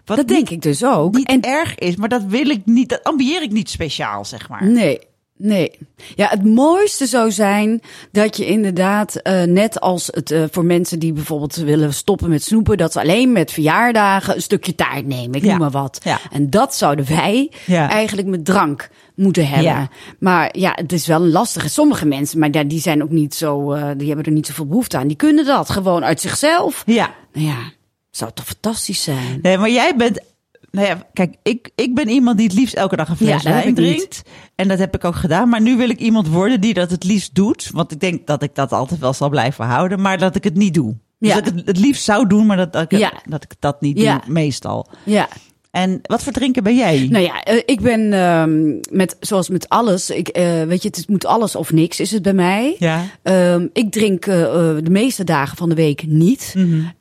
Wat 0.04 0.16
dat 0.16 0.26
niet, 0.26 0.36
denk 0.36 0.50
ik 0.50 0.62
dus 0.62 0.84
ook. 0.84 1.14
niet 1.14 1.26
en 1.28 1.40
erg 1.40 1.74
is, 1.74 1.96
maar 1.96 2.08
dat 2.08 2.22
wil 2.22 2.48
ik 2.50 2.66
niet, 2.66 2.88
dat 2.88 3.04
ambieer 3.04 3.42
ik 3.42 3.50
niet 3.50 3.70
speciaal, 3.70 4.24
zeg 4.24 4.48
maar. 4.48 4.66
Nee, 4.66 4.98
nee. 5.40 5.78
Ja, 6.14 6.26
het 6.28 6.44
mooiste 6.44 7.06
zou 7.06 7.30
zijn 7.30 7.80
dat 8.12 8.36
je 8.36 8.46
inderdaad, 8.46 9.14
eh, 9.16 9.42
net 9.42 9.80
als 9.80 10.06
het 10.10 10.30
eh, 10.30 10.44
voor 10.50 10.64
mensen 10.64 10.98
die 10.98 11.12
bijvoorbeeld 11.12 11.54
willen 11.56 11.94
stoppen 11.94 12.28
met 12.28 12.42
snoepen, 12.42 12.76
dat 12.76 12.92
ze 12.92 13.00
alleen 13.00 13.32
met 13.32 13.52
verjaardagen 13.52 14.34
een 14.34 14.42
stukje 14.42 14.74
taart 14.74 15.06
nemen. 15.06 15.34
Ik 15.34 15.44
Ja. 15.44 15.50
noem 15.50 15.58
maar 15.58 15.70
wat. 15.70 16.00
Ja. 16.04 16.18
En 16.32 16.50
dat 16.50 16.74
zouden 16.74 17.08
wij 17.08 17.50
Ja. 17.66 17.88
eigenlijk 17.90 18.28
met 18.28 18.44
drank 18.44 18.90
moeten 19.14 19.48
hebben. 19.48 19.88
Maar 20.18 20.58
ja, 20.58 20.72
het 20.74 20.92
is 20.92 21.06
wel 21.06 21.22
een 21.22 21.30
lastige. 21.30 21.68
Sommige 21.68 22.06
mensen, 22.06 22.38
maar 22.38 22.50
die 22.68 22.80
zijn 22.80 23.02
ook 23.02 23.10
niet 23.10 23.34
zo, 23.34 23.72
eh, 23.72 23.88
die 23.96 24.06
hebben 24.06 24.26
er 24.26 24.32
niet 24.32 24.46
zoveel 24.46 24.66
behoefte 24.66 24.98
aan. 24.98 25.06
Die 25.08 25.16
kunnen 25.16 25.44
dat 25.44 25.70
gewoon 25.70 26.04
uit 26.04 26.20
zichzelf. 26.20 26.82
Ja. 26.86 27.10
Nou 27.32 27.46
ja, 27.46 27.56
zou 28.10 28.30
toch 28.34 28.46
fantastisch 28.46 29.02
zijn? 29.02 29.38
Nee, 29.42 29.58
maar 29.58 29.70
jij 29.70 29.96
bent. 29.96 30.20
Nou 30.70 30.86
ja, 30.86 31.06
kijk, 31.12 31.34
ik, 31.42 31.70
ik 31.74 31.94
ben 31.94 32.08
iemand 32.08 32.36
die 32.38 32.46
het 32.46 32.56
liefst 32.56 32.74
elke 32.74 32.96
dag 32.96 33.08
een 33.08 33.16
fles 33.16 33.42
wijn 33.42 33.66
niet. 33.66 33.76
drinkt. 33.76 34.22
En 34.54 34.68
dat 34.68 34.78
heb 34.78 34.94
ik 34.94 35.04
ook 35.04 35.14
gedaan. 35.16 35.48
Maar 35.48 35.60
nu 35.60 35.76
wil 35.76 35.88
ik 35.90 35.98
iemand 35.98 36.28
worden 36.28 36.60
die 36.60 36.74
dat 36.74 36.90
het 36.90 37.04
liefst 37.04 37.34
doet. 37.34 37.70
Want 37.72 37.92
ik 37.92 38.00
denk 38.00 38.26
dat 38.26 38.42
ik 38.42 38.54
dat 38.54 38.72
altijd 38.72 39.00
wel 39.00 39.12
zal 39.12 39.28
blijven 39.28 39.64
houden. 39.64 40.00
Maar 40.00 40.18
dat 40.18 40.36
ik 40.36 40.44
het 40.44 40.54
niet 40.56 40.74
doe. 40.74 40.96
Dus 41.18 41.28
Ja. 41.28 41.34
dat 41.34 41.46
ik 41.46 41.54
het, 41.56 41.66
het 41.66 41.78
liefst 41.78 42.04
zou 42.04 42.26
doen, 42.26 42.46
maar 42.46 42.56
dat, 42.56 42.72
dat, 42.72 42.92
ik, 42.92 42.98
Ja. 42.98 43.12
dat 43.28 43.42
ik 43.44 43.52
dat 43.58 43.80
niet 43.80 43.98
Ja. 44.00 44.18
doe, 44.24 44.32
meestal. 44.32 44.86
Ja. 45.04 45.28
En 45.70 45.98
wat 46.02 46.22
voor 46.22 46.32
drinken 46.32 46.62
ben 46.62 46.76
jij? 46.76 47.06
Nou 47.10 47.24
ja, 47.24 47.42
eh, 47.42 47.62
ik 47.64 47.80
ben 47.80 48.12
ehm, 48.12 48.68
met, 48.96 49.16
zoals 49.20 49.48
met 49.48 49.68
alles, 49.68 50.10
ik, 50.10 50.28
eh, 50.28 50.62
weet 50.62 50.82
je, 50.82 50.88
het 50.88 51.08
moet 51.08 51.26
alles 51.26 51.56
of 51.56 51.72
niks 51.72 52.00
is 52.00 52.10
het 52.10 52.22
bij 52.22 52.32
mij. 52.32 52.76
Ja. 52.78 53.04
Ehm, 53.22 53.66
ik 53.72 53.92
drink 53.92 54.26
eh, 54.26 54.34
de 54.82 54.90
meeste 54.90 55.24
dagen 55.24 55.56
van 55.56 55.68
de 55.68 55.74
week 55.74 56.06
niet. 56.06 56.54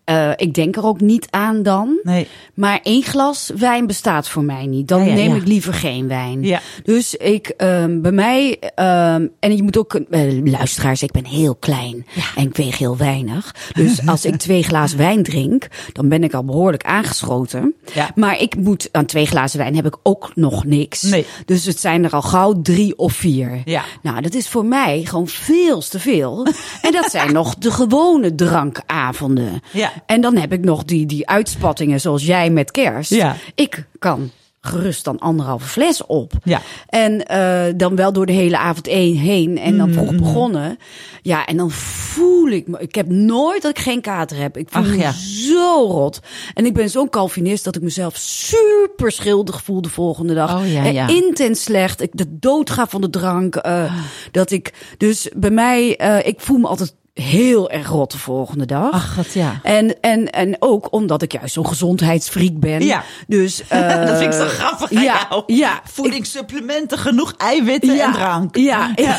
Eh, 0.09 0.31
ik 0.35 0.53
denk 0.53 0.75
er 0.75 0.85
ook 0.85 1.01
niet 1.01 1.27
aan 1.29 1.63
dan. 1.63 2.00
Nee. 2.03 2.27
Maar 2.53 2.79
één 2.83 3.03
glas 3.03 3.51
wijn 3.56 3.88
bestaat 3.88 4.29
voor 4.29 4.44
mij 4.44 4.65
niet. 4.65 4.88
Dan 4.88 5.00
Ja, 5.00 5.06
ja, 5.06 5.13
neem 5.13 5.29
ja. 5.29 5.35
ik 5.35 5.47
liever 5.47 5.73
geen 5.73 6.07
wijn. 6.07 6.44
Ja. 6.44 6.61
Dus 6.83 7.16
ik, 7.16 7.47
ehm, 7.47 8.01
bij 8.01 8.11
mij, 8.11 8.59
ehm, 8.75 9.28
en 9.39 9.56
je 9.56 9.63
moet 9.63 9.78
ook, 9.78 9.94
eh, 9.94 10.44
luisteraars, 10.44 11.04
ik 11.04 11.11
ben 11.11 11.25
heel 11.25 11.56
klein 11.56 12.06
en 12.35 12.47
ik 12.47 12.56
weeg 12.56 12.78
heel 12.78 12.97
weinig. 12.97 13.56
Dus 13.73 13.99
als 14.06 14.25
ik 14.25 14.35
twee 14.35 14.63
glazen 14.63 14.97
wijn 14.97 15.23
drink, 15.23 15.68
dan 15.94 16.09
ben 16.09 16.23
ik 16.23 16.33
al 16.33 16.44
behoorlijk 16.45 16.83
aangeschoten. 16.83 17.75
Ja. 17.94 18.11
Maar 18.16 18.42
ik 18.42 18.56
moet, 18.56 18.89
aan 18.92 19.06
twee 19.06 19.25
glazen 19.25 19.59
wijn 19.59 19.75
heb 19.75 19.85
ik 19.85 19.97
ook 20.04 20.31
nog 20.35 20.66
niks. 20.66 21.01
Nee. 21.01 21.25
Dus 21.45 21.66
het 21.66 21.80
zijn 21.80 22.04
er 22.04 22.11
al 22.11 22.21
gauw 22.21 22.61
drie 22.61 22.97
of 22.97 23.13
vier. 23.13 23.61
Ja. 23.66 23.83
Nou, 24.01 24.21
dat 24.21 24.33
is 24.33 24.47
voor 24.47 24.66
mij 24.66 25.04
gewoon 25.06 25.28
veel 25.28 25.80
te 25.80 25.99
veel. 25.99 26.47
en 26.81 26.92
dat 26.92 27.11
zijn 27.11 27.33
nog 27.33 27.56
de 27.56 27.71
gewone 27.71 28.35
drankavonden. 28.35 29.61
Ja. 29.71 29.92
En 30.06 30.21
dan 30.21 30.35
heb 30.37 30.53
ik 30.53 30.63
nog 30.63 30.83
die, 30.85 31.06
die 31.06 31.27
uitspattingen 31.29 32.01
zoals 32.01 32.25
jij 32.25 32.49
met 32.49 32.71
kerst. 32.71 33.09
Ja. 33.13 33.35
Ik 33.56 33.85
kan 33.99 34.31
gerust 34.61 35.03
dan 35.03 35.19
anderhalve 35.19 35.68
fles 35.68 36.06
op. 36.06 36.31
Ja. 36.44 36.61
En 36.87 37.25
eh, 37.25 37.73
dan 37.77 37.95
wel 37.95 38.13
door 38.13 38.25
de 38.25 38.31
hele 38.33 38.57
avond 38.57 38.87
één 38.87 39.15
heen 39.15 39.57
en 39.57 39.77
dan 39.77 39.91
vroeg 39.94 40.03
Mm-hmm. 40.11 40.18
begonnen. 40.23 40.77
Ja, 41.21 41.45
en 41.45 41.57
dan 41.57 41.71
voel 41.71 42.47
ik 42.49 42.68
me. 42.68 42.79
Ik 42.79 42.95
heb 42.95 43.07
nooit 43.09 43.61
dat 43.61 43.71
ik 43.71 43.79
geen 43.83 44.01
kater 44.01 44.37
heb. 44.37 44.57
Ik 44.57 44.68
voel 44.69 44.81
Ach, 44.83 44.89
me 44.89 44.97
ja. 44.97 45.11
zo 45.11 45.85
rot. 45.85 46.19
En 46.53 46.65
ik 46.65 46.73
ben 46.73 46.89
zo'n 46.89 47.09
Calvinist 47.09 47.63
dat 47.63 47.75
ik 47.75 47.81
mezelf 47.81 48.15
super 48.15 49.11
schuldig 49.11 49.63
voel 49.63 49.81
de 49.81 49.89
volgende 49.89 50.33
dag. 50.33 50.59
Oh, 50.61 50.71
ja, 50.71 50.85
En 50.85 50.94
ja. 50.94 51.07
intens 51.07 51.63
slecht. 51.63 52.01
Ik 52.01 52.09
de 52.11 52.37
dood 52.39 52.69
ga 52.69 52.87
van 52.87 53.01
de 53.01 53.09
drank. 53.09 53.56
eh, 53.56 53.94
Dat 54.31 54.51
ik 54.51 54.73
dus 54.97 55.29
bij 55.35 55.51
mij, 55.51 55.97
eh, 55.97 56.27
ik 56.27 56.39
voel 56.39 56.57
me 56.57 56.68
altijd 56.68 56.95
heel 57.21 57.69
erg 57.69 57.88
rot 57.88 58.11
de 58.11 58.18
volgende 58.18 58.66
dag. 58.66 58.92
Ach, 58.94 59.16
wat 59.16 59.33
ja. 59.33 59.59
En, 59.64 59.99
en, 60.02 60.30
en 60.30 60.56
ook 60.59 60.94
omdat 60.94 61.21
ik 61.21 61.31
juist 61.31 61.54
zo'n 61.54 61.68
gezondheidsfreak 61.68 62.59
ben. 62.59 62.85
Ja. 62.85 63.04
Dus, 63.28 63.68
eh, 63.68 63.88
dat 64.06 64.18
vind 64.18 64.33
ik 64.33 64.40
zo 64.40 64.45
grappig 64.45 64.94
aan 64.97 65.04
ja, 65.04 65.28
jou. 65.30 65.44
Ja, 65.45 65.81
Voedingssupplementen, 65.83 66.97
genoeg 66.97 67.33
eiwitten 67.38 67.99
en 67.99 68.11
drank. 68.11 68.56
Ja, 68.56 68.92
ja. 68.95 69.18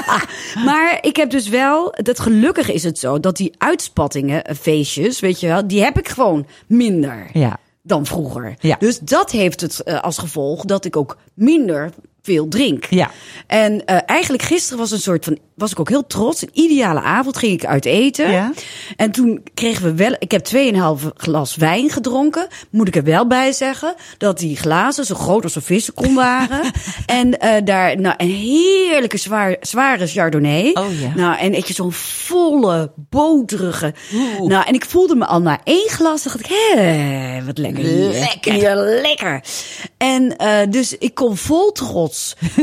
maar 0.68 0.98
ik 1.00 1.16
heb 1.16 1.30
dus 1.30 1.48
wel, 1.48 1.94
dat 1.96 2.20
gelukkig 2.20 2.70
is 2.72 2.82
het 2.82 2.98
zo, 2.98 3.20
dat 3.20 3.36
die 3.36 3.54
uitspattingen, 3.58 4.44
eh, 4.44 4.56
feestjes, 4.56 5.20
weet 5.20 5.40
je 5.40 5.46
wel, 5.46 5.66
die 5.66 5.82
heb 5.82 5.98
ik 5.98 6.08
gewoon 6.08 6.46
minder 6.66 7.26
Ja. 7.32 7.56
dan 7.82 8.06
vroeger. 8.06 8.54
Ja. 8.58 8.76
Dus 8.78 8.98
dat 8.98 9.30
heeft 9.30 9.60
het 9.60 9.82
eh, 9.82 10.00
als 10.00 10.18
gevolg 10.18 10.64
dat 10.64 10.84
ik 10.84 10.96
ook 10.96 11.16
minder 11.34 11.90
veel 12.24 12.48
drink. 12.48 12.86
Ja. 12.90 13.10
En 13.46 13.84
eh, 13.84 13.98
eigenlijk 14.06 14.42
gisteren 14.42 14.78
was 14.78 14.90
een 14.90 15.00
soort 15.00 15.24
van, 15.24 15.38
was 15.54 15.70
ik 15.70 15.80
ook 15.80 15.88
heel 15.88 16.06
trots. 16.06 16.42
Een 16.42 16.50
ideale 16.52 17.00
avond 17.00 17.36
ging 17.36 17.52
ik 17.52 17.64
uit 17.64 17.84
eten. 17.84 18.30
Ja. 18.30 18.52
En 18.96 19.10
toen 19.10 19.42
kregen 19.54 19.82
we 19.82 19.94
wel, 19.94 20.16
ik 20.18 20.30
heb 20.30 20.46
2,5 21.02 21.08
glas 21.16 21.56
wijn 21.56 21.90
gedronken. 21.90 22.46
Moet 22.70 22.88
ik 22.88 22.96
er 22.96 23.04
wel 23.04 23.26
bij 23.26 23.52
zeggen 23.52 23.94
dat 24.18 24.38
die 24.38 24.56
glazen 24.56 25.04
zo 25.04 25.14
groot 25.14 25.42
als 25.42 25.54
een 25.54 25.62
vissenkon 25.62 26.14
waren. 26.24 26.72
en 27.06 27.38
eh, 27.38 27.64
daar, 27.64 28.00
nou, 28.00 28.14
een 28.16 28.30
heerlijke 28.30 29.18
zwaar, 29.18 29.56
zware 29.60 30.06
chardonnay. 30.06 30.70
Oh 30.74 31.00
ja. 31.00 31.12
Nou, 31.14 31.38
en 31.38 31.52
je 31.52 31.72
zo'n 31.74 31.92
volle, 31.92 32.92
boterige. 32.96 33.94
Oeh. 34.14 34.48
Nou, 34.48 34.66
en 34.66 34.74
ik 34.74 34.84
voelde 34.84 35.14
me 35.14 35.26
al 35.26 35.40
na 35.40 35.60
één 35.64 35.88
glas, 35.88 36.22
dacht 36.22 36.40
ik, 36.40 36.46
hé, 36.46 37.44
wat 37.44 37.58
lekker. 37.58 37.84
Lekker. 37.84 38.76
Lekker. 38.76 39.42
En 39.96 40.36
eh, 40.36 40.70
dus 40.70 40.98
ik 40.98 41.14
kom 41.14 41.36
vol 41.36 41.72
trots. 41.72 42.13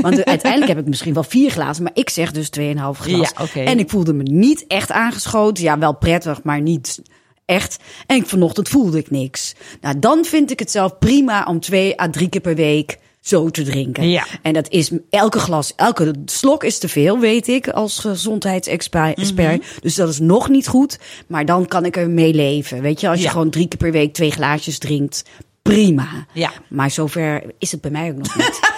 Want 0.01 0.25
uiteindelijk 0.25 0.71
heb 0.71 0.79
ik 0.81 0.87
misschien 0.87 1.13
wel 1.13 1.23
vier 1.23 1.51
glazen, 1.51 1.83
maar 1.83 1.91
ik 1.95 2.09
zeg 2.09 2.31
dus 2.31 2.49
2,5 2.59 2.63
glas. 2.93 3.31
Ja. 3.53 3.63
En 3.63 3.79
ik 3.79 3.89
voelde 3.89 4.13
me 4.13 4.23
niet 4.23 4.65
echt 4.67 4.91
aangeschoten. 4.91 5.63
Ja, 5.63 5.77
wel 5.79 5.95
prettig, 5.95 6.43
maar 6.43 6.61
niet 6.61 7.01
echt. 7.45 7.77
En 8.07 8.15
ik, 8.17 8.27
vanochtend 8.27 8.69
voelde 8.69 8.97
ik 8.97 9.09
niks. 9.11 9.53
Nou, 9.81 9.99
dan 9.99 10.25
vind 10.25 10.51
ik 10.51 10.59
het 10.59 10.71
zelf 10.71 10.97
prima 10.97 11.45
om 11.45 11.59
twee 11.59 12.01
à 12.01 12.09
drie 12.09 12.29
keer 12.29 12.41
per 12.41 12.55
week 12.55 12.99
zo 13.21 13.49
te 13.49 13.63
drinken. 13.63 14.09
Ja. 14.09 14.25
En 14.41 14.53
dat 14.53 14.69
is 14.69 14.91
elke 15.09 15.39
glas, 15.39 15.73
elke 15.75 16.13
slok 16.25 16.63
is 16.63 16.77
te 16.79 16.87
veel, 16.89 17.19
weet 17.19 17.47
ik, 17.47 17.69
als 17.69 17.99
gezondheidsexpert. 17.99 19.33
Mhm. 19.33 19.57
Dus 19.81 19.95
dat 19.95 20.09
is 20.09 20.19
nog 20.19 20.49
niet 20.49 20.67
goed. 20.67 20.99
Maar 21.27 21.45
dan 21.45 21.65
kan 21.67 21.85
ik 21.85 21.97
er 21.97 22.09
mee 22.09 22.33
leven. 22.33 22.81
Weet 22.81 22.99
je, 23.01 23.09
als 23.09 23.17
je 23.17 23.23
Ja. 23.25 23.31
gewoon 23.31 23.49
drie 23.49 23.67
keer 23.67 23.77
per 23.77 23.91
week 23.91 24.13
twee 24.13 24.31
glaasjes 24.31 24.77
drinkt, 24.77 25.23
prima. 25.61 26.07
Ja. 26.33 26.51
Maar 26.69 26.91
zover 26.91 27.43
is 27.59 27.71
het 27.71 27.81
bij 27.81 27.91
mij 27.91 28.09
ook 28.09 28.17
nog 28.17 28.35
niet. 28.35 28.59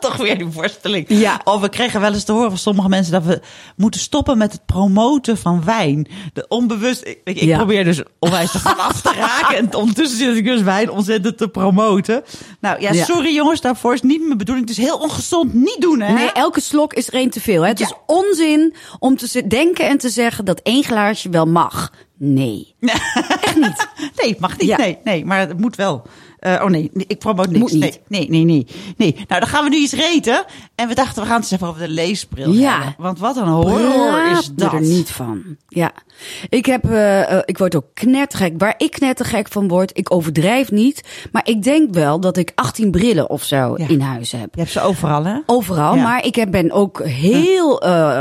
Toch 0.00 0.16
weer 0.16 0.38
die 0.38 0.46
voorstelling. 0.50 1.04
Ja. 1.08 1.40
Of 1.44 1.60
we 1.60 1.68
kregen 1.68 2.00
wel 2.00 2.12
eens 2.12 2.24
te 2.24 2.32
horen 2.32 2.48
van 2.50 2.58
sommige 2.58 2.88
mensen 2.88 3.12
dat 3.12 3.24
we 3.24 3.40
moeten 3.76 4.00
stoppen 4.00 4.38
met 4.38 4.52
het 4.52 4.66
promoten 4.66 5.38
van 5.38 5.64
wijn. 5.64 6.06
De 6.32 6.44
onbewust. 6.48 7.00
Ik, 7.06 7.20
ik, 7.24 7.36
ik 7.36 7.42
Ja. 7.42 7.56
probeer 7.56 7.84
dus 7.84 8.02
onwijs 8.18 8.54
ervan 8.54 8.78
af 8.78 9.00
te 9.00 9.12
raken. 9.40 9.56
En 9.56 9.74
ondertussen 9.74 10.18
zit 10.18 10.36
ik 10.36 10.44
dus 10.44 10.62
wijn 10.62 10.90
ontzettend 10.90 11.38
te 11.38 11.48
promoten. 11.48 12.22
Nou 12.60 12.80
ja, 12.80 12.92
Ja. 12.92 13.04
sorry 13.04 13.34
jongens, 13.34 13.60
daarvoor 13.60 13.94
is 13.94 14.02
niet 14.02 14.24
mijn 14.26 14.38
bedoeling. 14.38 14.68
Het 14.68 14.78
is 14.78 14.84
heel 14.84 14.96
ongezond. 14.98 15.54
Niet 15.54 15.80
doen, 15.80 16.00
hè? 16.00 16.12
Nee, 16.12 16.32
elke 16.32 16.60
slok 16.60 16.94
is 16.94 17.06
er 17.06 17.14
één 17.14 17.30
te 17.30 17.40
veel. 17.40 17.62
Hè? 17.62 17.68
Het 17.68 17.78
Ja. 17.78 17.86
is 17.86 17.94
onzin 18.06 18.74
om 18.98 19.16
te 19.16 19.46
denken 19.46 19.88
en 19.88 19.98
te 19.98 20.08
zeggen 20.08 20.44
dat 20.44 20.60
één 20.62 20.84
glaasje 20.84 21.28
wel 21.28 21.46
mag. 21.46 21.92
Nee. 22.18 22.74
Nee, 24.16 24.30
het 24.30 24.40
mag 24.40 24.58
niet. 24.58 24.76
Nee, 24.76 24.98
nee, 25.04 25.24
maar 25.24 25.38
het 25.38 25.58
moet 25.60 25.76
wel. 25.76 26.02
Eh, 26.40 26.60
oh 26.62 26.70
nee, 26.70 26.90
ik 26.94 27.18
promote 27.18 27.50
niks. 27.50 27.72
Nee, 27.72 28.00
nee, 28.08 28.28
nee, 28.28 28.44
nee, 28.44 28.66
nee. 28.96 29.12
Nou, 29.28 29.40
dan 29.40 29.48
gaan 29.48 29.64
we 29.64 29.70
nu 29.70 29.76
iets 29.76 29.92
reten. 29.92 30.44
En 30.74 30.88
we 30.88 30.94
dachten, 30.94 31.22
we 31.22 31.28
gaan 31.28 31.40
het 31.40 31.44
eens 31.44 31.52
even 31.52 31.66
over 31.66 31.80
de 31.80 31.88
leesbril 31.88 32.52
Ja. 32.52 32.72
hebben. 32.76 32.94
Want 32.98 33.18
wat 33.18 33.36
een 33.36 33.46
horror 33.48 34.30
is 34.38 34.50
dat. 34.54 34.72
er 34.72 34.80
niet 34.80 35.10
van. 35.10 35.42
Ja. 35.68 35.92
Ik 36.48 36.66
heb, 36.66 36.84
eh, 36.90 37.32
eh, 37.32 37.42
ik 37.44 37.58
word 37.58 37.74
ook 37.76 37.84
knettergek. 37.94 38.52
Waar 38.58 38.74
ik 38.78 38.90
knettergek 38.90 39.48
van 39.48 39.68
word, 39.68 39.90
ik 39.98 40.14
overdrijf 40.14 40.70
niet. 40.70 41.02
Maar 41.32 41.48
ik 41.48 41.62
denk 41.62 41.94
wel 41.94 42.20
dat 42.20 42.36
ik 42.36 42.52
18 42.54 42.90
brillen 42.90 43.30
of 43.30 43.42
zo 43.42 43.74
Ja. 43.76 43.88
in 43.88 44.00
huis 44.00 44.32
heb. 44.32 44.54
Je 44.54 44.60
hebt 44.60 44.72
ze 44.72 44.80
overal, 44.80 45.24
hè? 45.24 45.38
Overal, 45.46 45.94
Ja. 45.94 46.02
maar 46.02 46.24
ik 46.26 46.34
heb, 46.34 46.50
ben 46.50 46.70
ook 46.72 47.02
heel 47.04 47.74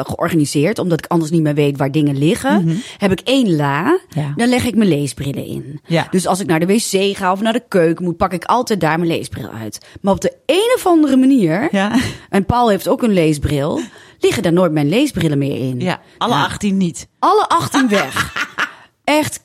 georganiseerd, 0.07 0.79
omdat 0.79 0.99
ik 0.99 1.11
anders 1.11 1.31
niet 1.31 1.41
meer 1.41 1.53
weet 1.55 1.77
waar 1.77 1.91
dingen 1.91 2.17
liggen. 2.17 2.81
Heb 2.97 3.11
ik 3.11 3.19
één 3.19 3.55
la, 3.55 3.81
Mhm. 3.81 4.19
Ja. 4.19 4.33
dan 4.35 4.47
leg 4.49 4.65
ik 4.65 4.75
mijn 4.75 4.89
leesbrillen 4.89 5.45
in. 5.45 5.79
Ja. 5.85 6.07
Dus 6.11 6.27
als 6.27 6.39
ik 6.39 6.47
naar 6.47 6.59
de 6.59 6.65
wc 6.65 7.17
ga 7.17 7.31
of 7.31 7.41
naar 7.41 7.53
de 7.53 7.63
keuken 7.67 8.05
moet, 8.09 8.17
pak 8.17 8.33
ik 8.33 8.43
altijd 8.45 8.79
daar 8.81 8.97
mijn 8.99 9.11
leesbril 9.11 9.49
uit. 9.49 9.85
Maar 10.01 10.13
op 10.13 10.21
de 10.21 10.33
een 10.45 10.71
of 10.75 10.85
andere 10.85 11.17
manier, 11.17 11.67
Ja. 11.71 11.99
en 12.29 12.45
Paul 12.45 12.69
heeft 12.69 12.87
ook 12.87 13.03
een 13.03 13.13
leesbril, 13.13 13.79
liggen 14.19 14.43
daar 14.43 14.53
nooit 14.53 14.71
mijn 14.71 14.89
leesbrillen 14.89 15.37
meer 15.37 15.55
in. 15.57 15.79
Ja, 15.79 15.99
alle 16.17 16.33
Ja. 16.33 16.43
18 16.43 16.77
niet. 16.77 17.07
Alle 17.19 17.47
18 17.47 17.89
weg. 17.89 18.33
Echt 19.03 19.43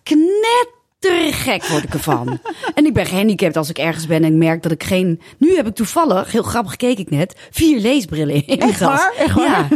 knettergek 1.08 1.66
word 1.66 1.84
ik 1.84 1.94
ervan. 1.94 2.38
en 2.74 2.84
ik 2.86 2.92
ben 2.94 3.06
gehandicapt 3.06 3.56
als 3.56 3.68
ik 3.68 3.78
ergens 3.78 4.06
ben 4.06 4.24
en 4.24 4.32
ik 4.32 4.38
merk 4.38 4.62
dat 4.62 4.72
ik 4.72 4.84
geen... 4.84 5.20
Nu 5.38 5.56
heb 5.56 5.66
ik 5.66 5.74
toevallig, 5.74 6.32
heel 6.32 6.42
grappig 6.42 6.76
keek 6.76 6.98
ik 6.98 7.10
net, 7.10 7.34
vier 7.50 7.80
leesbrillen 7.80 8.46
in 8.46 8.60
Echt 8.60 8.80
waar? 8.80 9.12
Echt 9.18 9.34
waar? 9.34 9.46
Ja. 9.46 9.68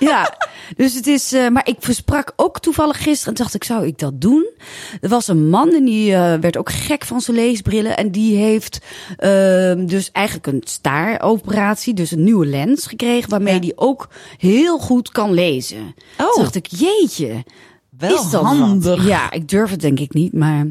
ja. 0.10 0.34
Dus 0.76 0.94
het 0.94 1.06
is... 1.06 1.32
eh, 1.32 1.48
maar 1.48 1.68
ik 1.68 1.76
versprak 1.78 2.32
ook 2.36 2.60
toevallig 2.60 3.02
gisteren 3.02 3.34
en 3.34 3.42
dacht 3.42 3.54
ik, 3.54 3.64
zou 3.64 3.86
ik 3.86 3.98
dat 3.98 4.20
doen? 4.20 4.48
Er 5.00 5.08
was 5.08 5.28
een 5.28 5.48
man 5.48 5.72
en 5.74 5.84
die 5.84 6.14
eh, 6.14 6.34
werd 6.40 6.56
ook 6.56 6.70
gek 6.72 7.04
van 7.04 7.20
zijn 7.20 7.36
leesbrillen. 7.36 7.96
En 7.96 8.10
die 8.10 8.36
heeft 8.36 8.78
ehm, 9.16 9.86
dus 9.86 10.10
eigenlijk 10.12 10.46
een 10.46 10.62
staaroperatie, 10.64 11.94
dus 11.94 12.10
een 12.10 12.24
nieuwe 12.24 12.46
lens 12.46 12.86
gekregen... 12.86 13.30
waarmee 13.30 13.54
Ja. 13.54 13.60
die 13.60 13.76
ook 13.76 14.08
heel 14.38 14.78
goed 14.78 15.10
kan 15.10 15.32
lezen. 15.32 15.94
Oh. 16.18 16.32
Toen 16.32 16.42
dacht 16.42 16.54
ik, 16.54 16.66
jeetje... 16.66 17.44
Wel 18.00 18.14
Is 18.24 18.30
dat 18.30 18.42
handig. 18.42 18.96
Wat? 18.96 19.06
Ja, 19.06 19.30
ik 19.30 19.48
durf 19.48 19.70
het 19.70 19.80
denk 19.80 19.98
ik 20.00 20.12
niet, 20.14 20.32
maar 20.32 20.66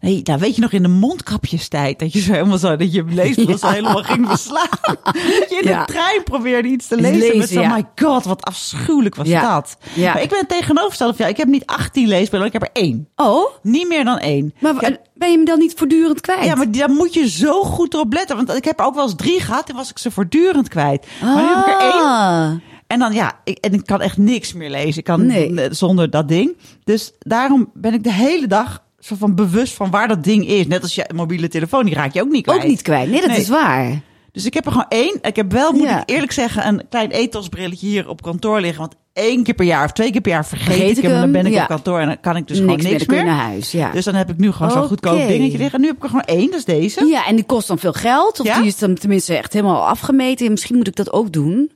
Nee, 0.00 0.20
nou 0.24 0.38
weet 0.40 0.54
je 0.54 0.60
nog 0.60 0.72
in 0.72 0.82
de 0.82 0.88
mondkapjestijd 0.88 1.98
dat 1.98 2.12
je 2.12 2.20
zo 2.20 2.32
helemaal 2.32 2.58
zo 2.58 2.76
dat 2.76 2.92
je 2.92 3.04
leesbril 3.08 3.56
Ja. 3.60 3.70
helemaal 3.70 4.02
ging 4.02 4.28
verslaan. 4.28 4.66
dat 5.02 5.46
je 5.48 5.58
in 5.62 5.68
Ja. 5.68 5.84
de 5.84 5.92
trein 5.92 6.22
probeerde 6.22 6.68
iets 6.68 6.86
te 6.86 6.94
Iets 6.96 7.02
lezen, 7.08 7.18
met 7.26 7.32
lezen, 7.36 7.54
zo, 7.54 7.60
ja. 7.60 7.74
my 7.74 7.84
god, 8.04 8.24
wat 8.24 8.42
afschuwelijk 8.44 9.14
was 9.14 9.28
Ja. 9.28 9.54
dat. 9.54 9.76
Ja. 9.94 10.12
Maar 10.12 10.22
ik 10.22 10.28
ben 10.28 10.38
het 10.38 10.48
tegenovergestelde 10.48 11.12
van 11.14 11.20
jou. 11.24 11.30
Ik 11.38 11.42
heb 11.44 11.48
niet 11.48 11.66
18 11.66 12.08
leesbrillen, 12.08 12.46
ik 12.46 12.52
heb 12.52 12.62
er 12.62 12.70
één. 12.72 13.08
oh, 13.16 13.44
Niet 13.62 13.88
meer 13.88 14.04
dan 14.04 14.18
één. 14.18 14.54
maar 14.60 14.74
heb- 14.76 15.00
ben 15.14 15.30
je 15.30 15.38
me 15.38 15.44
dan 15.44 15.58
niet 15.58 15.74
voortdurend 15.76 16.20
kwijt? 16.20 16.44
ja, 16.44 16.54
maar 16.54 16.70
daar 16.70 16.90
moet 16.90 17.14
je 17.14 17.28
zo 17.28 17.62
goed 17.62 17.94
op 17.94 18.12
letten. 18.12 18.36
Want 18.36 18.54
ik 18.54 18.64
heb 18.64 18.80
ook 18.80 18.94
wel 18.94 19.04
eens 19.04 19.14
drie 19.16 19.40
gehad 19.40 19.68
en 19.68 19.76
was 19.76 19.90
ik 19.90 19.98
ze 19.98 20.10
voortdurend 20.10 20.68
kwijt. 20.68 21.06
Maar 21.22 21.36
nu 21.36 21.48
heb 21.48 21.66
ik 21.66 21.80
er 21.80 21.80
één. 21.80 22.62
En 22.94 23.00
dan 23.00 23.12
ja, 23.12 23.32
ik, 23.44 23.58
en 23.58 23.72
ik 23.74 23.86
kan 23.86 24.00
echt 24.00 24.16
niks 24.18 24.52
meer 24.52 24.70
lezen. 24.70 24.98
Ik 24.98 25.04
kan 25.04 25.26
Nee. 25.26 25.68
zonder 25.70 26.10
dat 26.10 26.28
ding. 26.28 26.56
Dus 26.84 27.12
daarom 27.18 27.70
ben 27.74 27.94
ik 27.94 28.04
de 28.04 28.12
hele 28.12 28.46
dag 28.46 28.82
zo 28.98 29.14
van 29.18 29.34
bewust 29.34 29.72
van 29.74 29.90
waar 29.90 30.08
dat 30.08 30.24
ding 30.24 30.48
is. 30.48 30.66
Net 30.66 30.82
als 30.82 30.94
je 30.94 31.04
mobiele 31.14 31.48
telefoon, 31.48 31.84
die 31.84 31.94
raak 31.94 32.12
je 32.12 32.20
ook 32.20 32.28
niet 32.30 32.42
kwijt. 32.44 32.62
Ook 32.62 32.66
niet 32.68 32.82
kwijt. 32.82 33.10
Nee, 33.10 33.20
dat 33.20 33.30
Nee. 33.30 33.38
is 33.40 33.48
waar. 33.48 34.00
Dus 34.32 34.46
ik 34.46 34.54
heb 34.54 34.64
er 34.66 34.70
gewoon 34.72 34.86
één. 34.88 35.18
Ik 35.22 35.36
heb 35.36 35.52
wel, 35.52 35.72
moet 35.72 35.82
Ja. 35.82 36.00
ik 36.02 36.10
eerlijk 36.10 36.32
zeggen, 36.32 36.66
een 36.66 36.82
klein 36.90 37.10
ethosbrilletje 37.10 37.86
hier 37.86 38.08
op 38.08 38.22
kantoor 38.22 38.60
liggen. 38.60 38.80
Want 38.80 38.94
één 39.12 39.42
keer 39.42 39.54
per 39.54 39.64
jaar 39.66 39.84
of 39.84 39.92
twee 39.92 40.10
keer 40.10 40.20
per 40.20 40.30
jaar 40.32 40.46
vergeet, 40.46 40.66
Vergeet 40.74 40.96
ik 40.96 41.02
hem. 41.02 41.12
En 41.12 41.20
dan 41.20 41.32
ben 41.32 41.46
ik 41.46 41.52
ja. 41.52 41.62
op 41.62 41.68
kantoor 41.68 41.98
en 42.00 42.06
dan 42.06 42.20
kan 42.20 42.36
ik 42.36 42.48
dus 42.48 42.58
niks, 42.58 42.72
gewoon 42.74 42.92
niks 42.92 43.06
meer. 43.06 43.24
naar 43.24 43.44
huis. 43.44 43.70
Ja. 43.72 43.90
Dus 43.90 44.04
dan 44.04 44.14
heb 44.14 44.30
ik 44.30 44.36
nu 44.38 44.52
gewoon 44.52 44.70
zo'n 44.72 44.82
goedkoop 44.86 45.16
dingetje 45.28 45.58
liggen. 45.58 45.74
En 45.74 45.80
nu 45.80 45.86
heb 45.86 45.96
ik 45.96 46.02
er 46.02 46.08
gewoon 46.08 46.24
één, 46.24 46.50
dat 46.50 46.58
is 46.58 46.64
deze. 46.64 47.04
ja, 47.06 47.26
en 47.26 47.34
die 47.36 47.44
kost 47.44 47.68
dan 47.68 47.78
veel 47.78 47.92
geld. 47.92 48.40
Of 48.40 48.46
die 48.56 48.66
is 48.66 48.78
dan 48.78 48.94
tenminste 48.94 49.36
echt 49.36 49.52
helemaal 49.52 49.86
afgemeten. 49.86 50.50
Misschien 50.50 50.76
moet 50.76 50.86
ik 50.88 50.96
dat 50.96 51.12
ook 51.12 51.32
doen. 51.32 51.70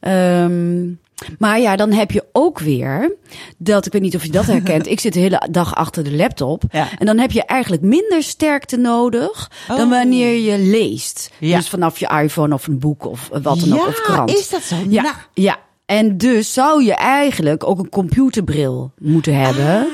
Ehm, 0.00 0.86
maar 1.38 1.60
ja, 1.60 1.76
dan 1.76 1.92
heb 1.92 2.10
je 2.10 2.24
ook 2.32 2.58
weer 2.58 3.16
dat, 3.58 3.86
ik 3.86 3.92
weet 3.92 4.02
niet 4.02 4.14
of 4.16 4.22
je 4.24 4.30
dat 4.30 4.46
herkent. 4.46 4.86
ik 4.96 5.00
zit 5.00 5.12
de 5.12 5.20
hele 5.20 5.48
dag 5.50 5.74
achter 5.74 6.04
de 6.04 6.16
laptop. 6.16 6.62
Ja. 6.70 6.88
En 6.98 7.06
dan 7.06 7.18
heb 7.18 7.30
je 7.32 7.44
eigenlijk 7.44 7.82
minder 7.82 8.22
sterkte 8.22 8.76
nodig 8.76 9.50
dan 9.68 9.80
Oh. 9.80 9.88
wanneer 9.90 10.34
je 10.52 10.58
leest. 10.58 11.30
Ja. 11.38 11.56
Dus 11.56 11.68
vanaf 11.68 11.98
je 11.98 12.20
iPhone 12.22 12.54
of 12.54 12.66
een 12.66 12.78
boek 12.78 13.04
of 13.06 13.28
wat 13.42 13.60
dan 13.60 13.72
ook, 13.72 13.86
of 13.86 14.00
krant. 14.02 14.30
is 14.30 14.48
dat 14.48 14.62
zo? 14.62 14.76
Ja, 14.88 15.02
Nou. 15.02 15.14
ja. 15.34 15.56
En 15.86 16.18
dus 16.18 16.52
zou 16.52 16.84
je 16.84 16.94
eigenlijk 16.94 17.66
ook 17.68 17.78
een 17.78 17.88
computerbril 17.88 18.92
moeten 18.98 19.34
hebben. 19.40 19.66
Ah. 19.66 19.84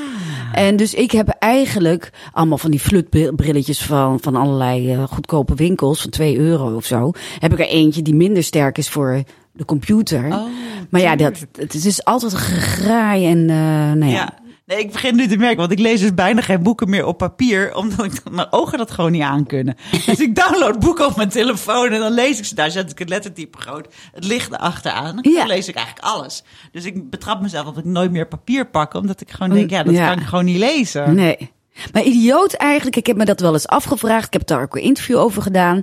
En 0.53 0.77
dus 0.77 0.95
ik 0.95 1.11
heb 1.11 1.29
eigenlijk 1.29 2.11
allemaal 2.33 2.59
van 2.59 2.71
die 2.71 2.81
flutbrilletjes 2.81 3.83
van, 3.83 4.19
van 4.21 4.37
allerlei 4.37 4.93
eh, 4.93 5.03
goedkope 5.03 5.55
winkels 5.55 6.01
van 6.01 6.11
2 6.11 6.39
euro 6.39 6.75
of 6.77 6.85
zo. 6.85 7.11
Heb 7.39 7.53
ik 7.53 7.59
er 7.59 7.69
eentje 7.69 8.03
die 8.03 8.15
minder 8.15 8.43
sterk 8.43 8.79
is 8.79 8.89
voor 8.89 9.23
de 9.53 9.65
computer. 9.65 10.25
Oh, 10.25 10.45
maar 10.91 11.01
ja, 11.01 11.17
dat, 11.17 11.47
het 11.53 11.75
is 11.75 12.05
altijd 12.05 12.33
een 12.33 12.39
gegraai 12.39 13.27
en 13.27 13.51
eh 13.51 13.57
nou 13.93 14.05
ja. 14.05 14.09
Ja. 14.11 14.41
Nee, 14.67 14.79
ik 14.79 14.93
begin 14.93 15.17
nu 15.17 15.27
te 15.29 15.37
merken, 15.37 15.57
want 15.57 15.71
ik 15.73 15.79
lees 15.79 16.01
dus 16.01 16.15
bijna 16.15 16.41
geen 16.41 16.63
boeken 16.63 16.91
meer 16.91 17.07
op 17.07 17.19
papier, 17.19 17.75
omdat 17.75 18.05
ik, 18.05 18.31
mijn 18.31 18.47
ogen 18.51 18.79
dat 18.79 18.91
gewoon 18.91 19.13
niet 19.13 19.23
aankunnen. 19.23 19.77
Dus 20.07 20.21
ik 20.21 20.35
download 20.35 20.79
boeken 20.81 21.07
op 21.07 21.17
mijn 21.17 21.29
telefoon 21.29 21.91
en 21.93 22.01
dan 22.01 22.13
lees 22.13 22.39
ik 22.39 22.45
ze. 22.45 22.55
Daar 22.55 22.71
zet 22.71 22.91
ik 22.91 22.99
het 22.99 23.09
lettertype 23.09 23.59
groot, 23.59 23.95
het 24.13 24.25
licht 24.25 24.53
erachteraan. 24.53 25.19
Ja. 25.23 25.39
dan 25.39 25.47
lees 25.47 25.69
ik 25.69 25.75
eigenlijk 25.75 26.07
alles. 26.07 26.45
Dus 26.73 26.85
ik 26.85 27.11
betrap 27.11 27.41
mezelf 27.41 27.65
dat 27.65 27.77
ik 27.79 27.85
nooit 27.85 28.11
meer 28.11 28.29
papier 28.29 28.67
pak, 28.67 28.95
omdat 28.95 29.21
ik 29.21 29.31
gewoon 29.31 29.51
denk, 29.51 29.71
ja, 29.71 29.83
dat 29.83 29.95
Ja. 29.95 30.09
kan 30.09 30.19
ik 30.19 30.27
gewoon 30.27 30.45
niet 30.45 30.59
lezen. 30.59 31.15
Nee. 31.15 31.51
Maar 31.93 32.03
idioot 32.03 32.53
eigenlijk, 32.53 32.97
ik 32.97 33.07
heb 33.07 33.17
me 33.17 33.25
dat 33.25 33.41
wel 33.41 33.53
eens 33.53 33.67
afgevraagd. 33.67 34.27
Ik 34.27 34.33
heb 34.33 34.47
daar 34.47 34.63
ook 34.63 34.77
een 34.77 34.83
interview 34.83 35.19
over 35.19 35.43
gedaan. 35.43 35.83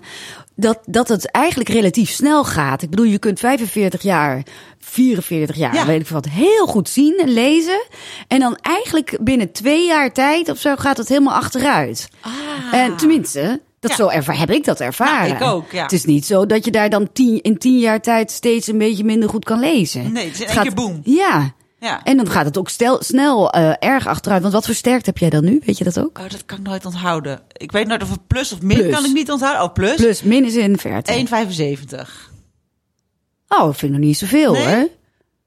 Dat, 0.55 0.79
dat 0.85 1.07
het 1.07 1.31
eigenlijk 1.31 1.69
relatief 1.69 2.09
snel 2.09 2.43
gaat. 2.43 2.81
Ik 2.81 2.89
bedoel, 2.89 3.05
je 3.05 3.19
kunt 3.19 3.39
45 3.39 4.01
jaar, 4.01 4.43
44 4.79 5.55
jaar, 5.55 5.73
Ja. 5.73 5.85
weet 5.85 5.99
ik 6.01 6.07
veel 6.07 6.15
wat, 6.15 6.29
heel 6.29 6.65
goed 6.67 6.89
zien 6.89 7.17
en 7.17 7.29
lezen. 7.29 7.81
En 8.27 8.39
dan 8.39 8.57
eigenlijk 8.61 9.17
binnen 9.21 9.51
twee 9.51 9.85
jaar 9.85 10.11
tijd 10.13 10.49
of 10.49 10.57
zo 10.59 10.75
gaat 10.75 10.97
het 10.97 11.07
helemaal 11.09 11.33
achteruit. 11.33 12.07
En 12.71 12.95
tenminste, 12.95 13.61
dat 13.79 13.91
Ja. 13.91 13.97
zo 13.97 14.07
erva- 14.07 14.33
heb 14.33 14.51
ik 14.51 14.63
dat 14.65 14.79
ervaren. 14.79 15.33
Nou, 15.39 15.43
ik 15.43 15.55
ook, 15.63 15.71
ja. 15.71 15.81
Het 15.83 15.91
is 15.91 16.05
niet 16.05 16.25
zo 16.25 16.45
dat 16.45 16.65
je 16.65 16.71
daar 16.71 16.89
dan 16.89 17.09
tien, 17.13 17.41
in 17.41 17.57
tien 17.57 17.77
jaar 17.79 18.01
tijd 18.01 18.31
steeds 18.31 18.67
een 18.67 18.77
beetje 18.77 19.03
minder 19.03 19.29
goed 19.29 19.45
kan 19.45 19.59
lezen. 19.59 20.11
Nee, 20.11 20.27
het 20.27 20.41
is 20.41 20.51
gaat- 20.51 20.63
keer 20.63 20.73
boem. 20.73 21.01
Ja. 21.03 21.53
Ja. 21.79 22.03
En 22.03 22.17
dan 22.17 22.29
gaat 22.29 22.45
het 22.45 22.57
ook 22.57 22.69
stel, 22.69 23.03
snel 23.03 23.51
eh, 23.51 23.73
erg 23.79 24.07
achteruit. 24.07 24.41
Want 24.41 24.53
wat 24.53 24.65
versterkt 24.65 25.05
heb 25.05 25.17
jij 25.17 25.29
dan 25.29 25.43
nu? 25.43 25.61
Weet 25.65 25.77
je 25.77 25.83
dat 25.83 25.99
ook? 25.99 26.17
Oh, 26.19 26.29
dat 26.29 26.45
kan 26.45 26.57
ik 26.57 26.63
nooit 26.67 26.85
onthouden. 26.85 27.41
Ik 27.57 27.71
weet 27.71 27.87
nooit 27.87 28.03
of 28.03 28.09
het 28.09 28.27
plus 28.27 28.51
of 28.51 28.61
min 28.61 28.77
Plus. 28.77 28.93
kan 28.93 29.05
ik 29.05 29.13
niet 29.13 29.31
onthouden. 29.31 29.63
Oh, 29.63 29.73
plus. 29.73 29.95
Plus, 29.95 30.23
min 30.23 30.45
is 30.45 30.55
in 30.55 30.77
verte. 30.77 31.11
1,75. 31.11 32.09
Oh, 33.47 33.63
vind 33.65 33.81
ik 33.81 33.89
nog 33.89 33.99
niet 33.99 34.17
zoveel, 34.17 34.51
Nee? 34.53 34.63
hè? 34.63 34.85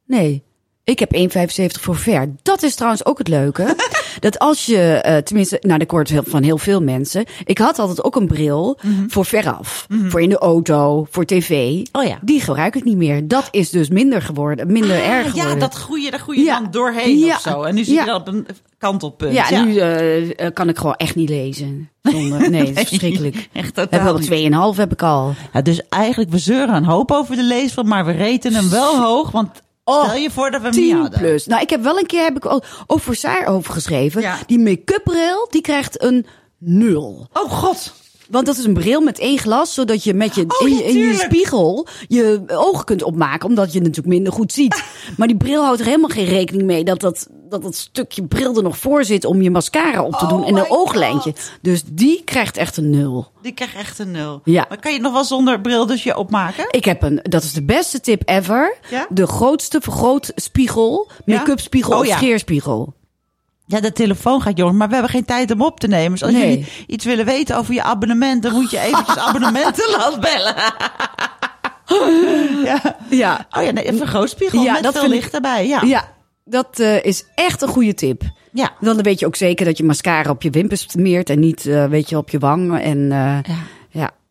Nee. 0.07 0.43
Ik 0.85 0.99
heb 0.99 1.15
1,75 1.17 1.81
voor 1.81 1.97
ver. 1.97 2.29
Dat 2.43 2.63
is 2.63 2.75
trouwens 2.75 3.05
ook 3.05 3.19
het 3.19 3.29
leuke. 3.29 3.65
dat 4.21 4.39
als 4.39 4.67
je, 4.67 4.79
eh, 4.79 5.17
tenminste, 5.17 5.59
nou, 5.61 5.79
dat 5.79 5.91
hoort 5.91 6.09
heel- 6.09 6.23
van 6.27 6.43
heel 6.43 6.59
veel 6.59 6.81
mensen. 6.83 7.25
Ik 7.45 7.59
had 7.59 7.79
altijd 7.79 8.05
ook 8.05 8.17
een 8.17 8.27
bril 8.27 8.79
voor 9.09 9.25
veraf. 9.25 9.87
Voor 10.09 10.21
in 10.23 10.29
de 10.29 10.39
auto, 10.39 11.07
voor 11.11 11.25
tv. 11.25 11.81
Oh 11.93 12.05
ja. 12.05 12.19
Die 12.23 12.41
gebruik 12.41 12.75
ik 12.77 12.85
niet 12.85 12.97
meer. 12.97 13.29
Dat 13.29 13.49
is 13.51 13.71
dus 13.71 13.89
minder 13.89 14.23
geworden, 14.23 14.73
minder 14.73 15.03
erg 15.05 15.27
Ah, 15.27 15.35
ja, 15.35 15.41
geworden. 15.41 15.59
dat 15.59 15.75
groeien, 15.75 16.11
daar 16.11 16.21
groei 16.21 16.39
je 16.39 16.45
Ja. 16.45 16.61
dan 16.61 16.71
doorheen 16.71 17.19
Ja. 17.19 17.35
of 17.35 17.41
zo. 17.41 17.63
En 17.63 17.75
nu 17.75 17.85
zit 17.85 17.95
Ja. 17.95 18.01
je 18.01 18.07
dan 18.07 18.21
op 18.21 18.29
een 18.29 18.47
kantelpunt. 18.79 19.33
Ja, 19.35 19.65
nu 19.65 19.77
eh, 19.79 20.47
eh, 20.47 20.53
kan 20.55 20.69
ik 20.69 20.77
gewoon 20.79 20.95
echt 20.95 21.15
niet 21.15 21.29
lezen. 21.29 21.91
Zonder, 22.03 22.41
nee, 22.51 22.65
dat 22.73 22.83
is 22.83 22.89
verschrikkelijk. 22.89 23.35
Echt 23.53 23.77
Heb 23.77 23.91
totaal 23.91 24.05
wel 24.05 24.19
niet. 24.19 24.27
2,5 24.75 24.77
heb 24.77 24.93
ik 24.93 25.03
al. 25.03 25.35
Ja, 25.53 25.63
dus 25.63 25.81
eigenlijk, 25.89 26.31
we 26.31 26.39
zeuren 26.39 26.75
een 26.75 26.85
hoop 26.85 27.11
over 27.11 27.37
de 27.37 27.43
leesbril, 27.45 27.85
maar 27.85 28.05
we 28.07 28.13
reten 28.13 28.55
hem 28.55 28.71
wel 28.71 28.97
hoog. 29.03 29.31
Want 29.31 29.49
Oh, 29.85 30.05
stel 30.05 30.17
je 30.17 30.31
voor 30.31 30.51
dat 30.51 30.61
we 30.61 30.67
hem 30.67 30.77
niet 30.77 30.91
10 30.91 31.01
hadden. 31.01 31.19
plus. 31.19 31.47
Nou, 31.47 31.63
ik 31.63 31.71
heb 31.71 31.83
wel 31.83 31.99
een 31.99 32.07
keer 32.07 32.23
heb 32.25 32.37
ik 32.37 32.45
al 32.45 32.63
voor 32.87 33.15
Saar 33.15 33.47
over 33.47 33.73
geschreven. 33.73 34.21
Ja. 34.21 34.39
Die 34.47 34.59
make-up 34.59 35.05
bril, 35.05 35.47
die 35.51 35.61
krijgt 35.61 36.03
een 36.03 36.27
nul. 36.59 37.29
Oh 37.33 37.51
god. 37.51 37.93
Want 38.33 38.47
dat 38.47 38.57
is 38.57 38.65
een 38.65 38.75
bril 38.75 39.01
met 39.01 39.19
één 39.19 39.39
glas, 39.39 39.75
zodat 39.75 40.05
je 40.05 40.15
met 40.15 40.35
je, 40.35 40.45
Oh, 40.61 40.69
in, 40.69 40.75
je- 40.77 40.83
in 40.85 40.87
je 40.87 40.93
tuurlijk. 40.93 41.21
spiegel 41.23 41.87
je 42.09 42.43
ogen 42.47 42.85
kunt 42.85 43.03
opmaken, 43.03 43.49
omdat 43.49 43.73
je 43.73 43.79
natuurlijk 43.81 44.07
minder 44.07 44.33
goed 44.33 44.53
ziet. 44.53 44.83
Maar 45.17 45.27
die 45.29 45.37
bril 45.37 45.63
houdt 45.65 45.81
er 45.81 45.87
helemaal 45.87 46.09
geen 46.09 46.25
rekening 46.25 46.65
mee 46.67 46.85
dat 46.85 47.01
dat, 47.01 47.29
dat, 47.49 47.63
dat 47.63 47.75
stukje 47.75 48.27
bril 48.27 48.57
er 48.57 48.63
nog 48.63 48.79
voor 48.79 49.05
zit 49.05 49.25
om 49.25 49.43
je 49.43 49.51
mascara 49.51 50.03
op 50.03 50.13
te 50.13 50.25
Oh 50.25 50.29
doen 50.31 50.45
en 50.45 50.57
een 50.57 50.71
ooglijntje. 50.71 51.35
Dus 51.63 51.83
die 51.93 52.23
krijgt 52.25 52.57
echt 52.57 52.77
een 52.77 52.91
nul. 52.91 53.27
Die 53.43 53.53
krijgt 53.53 53.75
echt 53.75 53.99
een 53.99 54.11
nul. 54.11 54.41
Ja. 54.45 54.67
Maar 54.69 54.79
kan 54.81 54.91
je 54.91 54.97
het 54.97 55.07
nog 55.07 55.15
wel 55.15 55.25
zonder 55.25 55.61
bril 55.61 55.87
dus 55.87 56.03
je 56.03 56.17
opmaken? 56.17 56.67
Ik 56.71 56.85
heb 56.85 57.03
een, 57.03 57.21
dat 57.23 57.43
is 57.43 57.53
de 57.53 57.63
beste 57.65 58.01
tip 58.01 58.23
ever. 58.25 58.77
Ja? 58.91 59.07
De 59.09 59.27
grootste 59.27 59.81
vergrootspiegel, 59.81 61.11
make-up 61.25 61.61
spiegel 61.61 61.93
Oh, 61.93 61.99
of 61.99 62.07
ja. 62.07 62.17
scheerspiegel. 62.17 62.95
Ja, 63.73 63.81
de 63.81 63.93
telefoon 63.93 64.43
gaat 64.43 64.57
jongens, 64.57 64.77
maar 64.79 64.89
we 64.89 64.93
hebben 64.95 65.13
geen 65.13 65.25
tijd 65.25 65.51
om 65.51 65.63
op 65.63 65.81
te 65.81 65.89
nemen. 65.89 66.11
Dus 66.11 66.23
als 66.23 66.33
Nee. 66.33 66.49
jullie 66.49 66.67
iets 66.87 67.05
willen 67.05 67.25
weten 67.25 67.57
over 67.57 67.75
je 67.75 67.83
abonnement, 67.83 68.43
dan 68.43 68.53
moet 68.53 68.71
je 68.71 68.79
eventjes 68.81 69.17
abonnementenland 69.27 70.21
bellen. 70.21 70.55
ja. 72.65 72.97
Ja, 73.11 73.47
Oh 73.51 73.63
ja, 73.63 73.71
nee, 73.71 73.89
een 73.89 73.97
vergrootspiegel 73.97 74.63
Ja, 74.63 74.73
met 74.73 74.83
dat 74.83 74.93
veel 74.93 75.01
vind 75.03 75.15
ik- 75.15 75.21
licht 75.21 75.35
erbij. 75.35 75.67
Ja. 75.67 75.83
Ja, 75.83 76.09
dat 76.45 76.79
eh, 76.81 77.05
is 77.05 77.25
echt 77.35 77.63
een 77.63 77.69
goede 77.69 77.95
tip. 77.95 78.23
Ja. 78.53 78.71
Dan 78.81 79.03
weet 79.03 79.21
je 79.21 79.27
ook 79.27 79.37
zeker 79.37 79.65
dat 79.67 79.77
je 79.79 79.85
mascara 79.85 80.31
op 80.31 80.43
je 80.43 80.51
wimpers 80.51 80.85
smeert 80.91 81.31
en 81.31 81.41
niet, 81.41 81.67
eh, 81.67 81.85
weet 81.87 82.09
je, 82.09 82.17
op 82.17 82.31
je 82.31 82.39
wang. 82.39 82.81
En, 82.81 82.99
eh, 83.13 83.39
ja. 83.43 83.55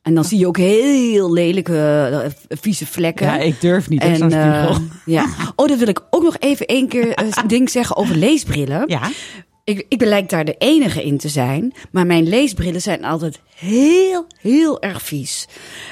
En 0.02 0.14
dan 0.14 0.24
zie 0.24 0.40
je 0.40 0.48
ook 0.48 0.58
heel 0.58 1.32
lelijke, 1.34 2.10
eh, 2.24 2.58
vieze 2.60 2.86
vlekken. 2.86 3.26
Ja, 3.26 3.38
ik 3.38 3.62
durf 3.62 3.90
niet 3.90 4.02
eh, 4.02 4.14
spiegel. 4.16 4.78
ja. 5.06 5.26
Oh, 5.56 5.68
dan 5.68 5.78
wil 5.78 5.88
ik 5.88 6.02
ook 6.10 6.24
nog 6.24 6.36
even 6.40 6.66
één 6.66 6.88
keer 6.88 7.12
een 7.20 7.48
ding 7.48 7.70
zeggen 7.70 7.96
over 7.96 8.16
leesbrillen. 8.16 8.84
Ja. 8.88 9.02
Ik, 9.64 9.86
ik 9.90 10.02
lijk 10.02 10.30
daar 10.30 10.46
de 10.46 10.56
enige 10.58 11.04
in 11.04 11.18
te 11.18 11.30
zijn. 11.30 11.74
Maar 11.92 12.06
mijn 12.06 12.28
leesbrillen 12.30 12.82
zijn 12.82 13.06
altijd 13.06 13.40
heel, 13.56 14.26
heel 14.40 14.82
erg 14.82 15.02
vies. 15.02 15.48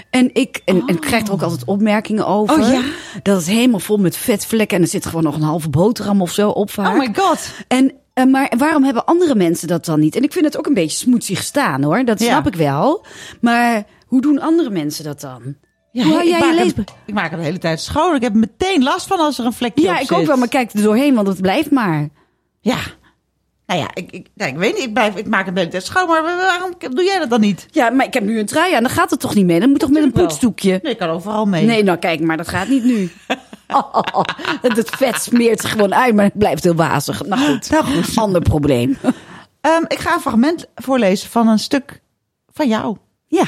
En 0.09 0.29
ik, 0.33 0.61
en, 0.65 0.83
en 0.85 0.95
ik 0.95 1.01
krijg 1.01 1.27
er 1.27 1.31
ook 1.33 1.41
altijd 1.41 1.63
opmerkingen 1.65 2.27
over. 2.27 2.59
Oh, 2.63 2.71
ja? 2.71 2.81
Dat 3.23 3.37
het 3.37 3.47
helemaal 3.47 3.79
vol 3.79 3.97
met 3.97 4.17
vetvlekken. 4.17 4.77
En 4.77 4.83
er 4.83 4.89
zit 4.89 5.05
gewoon 5.05 5.23
nog 5.23 5.35
een 5.35 5.41
halve 5.41 5.69
boterham 5.69 6.21
of 6.21 6.31
zo 6.31 6.49
op 6.49 6.71
vaak. 6.71 6.93
Oh 6.93 6.99
my 6.99 7.09
god. 7.15 7.49
En, 7.67 7.93
eh, 8.13 8.25
maar 8.25 8.53
waarom 8.57 8.83
hebben 8.83 9.05
andere 9.05 9.35
mensen 9.35 9.67
dat 9.67 9.85
dan 9.85 9.99
niet? 9.99 10.15
En 10.15 10.23
ik 10.23 10.33
vind 10.33 10.45
het 10.45 10.57
ook 10.57 10.65
een 10.67 10.73
beetje 10.73 10.97
smoetsig 10.97 11.43
staan 11.43 11.83
hoor. 11.83 12.05
Dat 12.05 12.19
Ja. 12.19 12.25
snap 12.25 12.47
ik 12.47 12.55
wel. 12.55 13.05
Maar 13.41 13.83
hoe 14.09 14.21
doen 14.21 14.39
andere 14.39 14.69
mensen 14.69 15.03
dat 15.03 15.21
dan? 15.21 15.55
Ja, 15.91 16.03
Hoe 16.03 16.11
hou 16.13 16.23
ik, 16.27 16.29
jij 16.39 16.65
je 16.65 16.83
ik 17.05 17.13
maak 17.13 17.29
hem 17.29 17.39
de 17.39 17.45
hele 17.45 17.57
tijd 17.57 17.81
schoon. 17.81 18.15
Ik 18.15 18.21
heb 18.21 18.33
er 18.33 18.39
meteen 18.39 18.83
last 18.83 19.07
van 19.07 19.19
als 19.19 19.39
er 19.39 19.45
een 19.45 19.53
vlekje 19.53 19.83
Ja, 19.83 19.93
op 19.93 19.99
ik 20.01 20.07
zit. 20.07 20.17
ook 20.17 20.25
wel, 20.25 20.37
maar 20.37 20.47
kijk 20.47 20.73
er 20.73 20.81
doorheen, 20.81 21.15
want 21.15 21.27
het 21.27 21.41
blijft 21.41 21.71
maar. 21.71 22.09
Ja. 22.59 22.77
Nou 23.65 23.79
ja, 23.81 23.87
ik, 23.93 24.11
ik, 24.11 24.27
nou, 24.35 24.51
ik 24.51 24.57
weet 24.57 24.75
niet. 24.75 24.83
Ik, 24.83 24.93
blijf, 24.93 25.15
ik 25.15 25.27
maak 25.27 25.45
hem 25.45 25.53
de 25.53 25.59
hele 25.59 25.71
tijd 25.71 25.83
schoon. 25.83 26.07
Maar 26.07 26.23
waarom 26.23 26.73
doe 26.79 27.03
jij 27.03 27.19
dat 27.19 27.29
dan 27.29 27.39
niet? 27.39 27.67
Ja, 27.71 27.89
maar 27.89 28.05
ik 28.05 28.13
heb 28.13 28.23
nu 28.23 28.39
een 28.39 28.45
trui 28.45 28.73
aan, 28.73 28.83
dan 28.83 28.91
gaat 28.91 29.09
het 29.09 29.19
toch 29.19 29.35
niet 29.35 29.45
mee? 29.45 29.59
Dan 29.59 29.69
moet 29.69 29.79
toch 29.79 29.89
met 29.89 30.03
een 30.03 30.11
poetsdoekje? 30.11 30.79
Nee, 30.83 30.91
ik 30.91 30.97
kan 30.97 31.09
overal 31.09 31.45
mee. 31.45 31.65
Nee, 31.65 31.83
nou 31.83 31.97
kijk, 31.97 32.19
maar 32.19 32.37
dat 32.37 32.47
gaat 32.47 32.67
niet 32.67 32.83
nu. 32.83 33.11
het 34.61 34.89
vet 34.89 35.21
smeert 35.21 35.59
zich 35.61 35.71
gewoon 35.71 35.93
uit, 35.95 36.15
maar 36.15 36.25
het 36.25 36.37
blijft 36.37 36.63
heel 36.63 36.75
wazig. 36.75 37.25
Nou 37.25 37.41
goed, 37.41 37.69
Nou 37.69 37.83
goed. 37.83 38.17
ander 38.17 38.41
probleem. 38.41 38.97
Ehm, 39.61 39.83
ik 39.87 39.99
ga 39.99 40.13
een 40.13 40.19
fragment 40.21 40.65
voorlezen 40.75 41.29
van 41.29 41.47
een 41.47 41.59
stuk 41.59 42.01
van 42.47 42.67
jou. 42.67 42.97
Ja, 43.25 43.43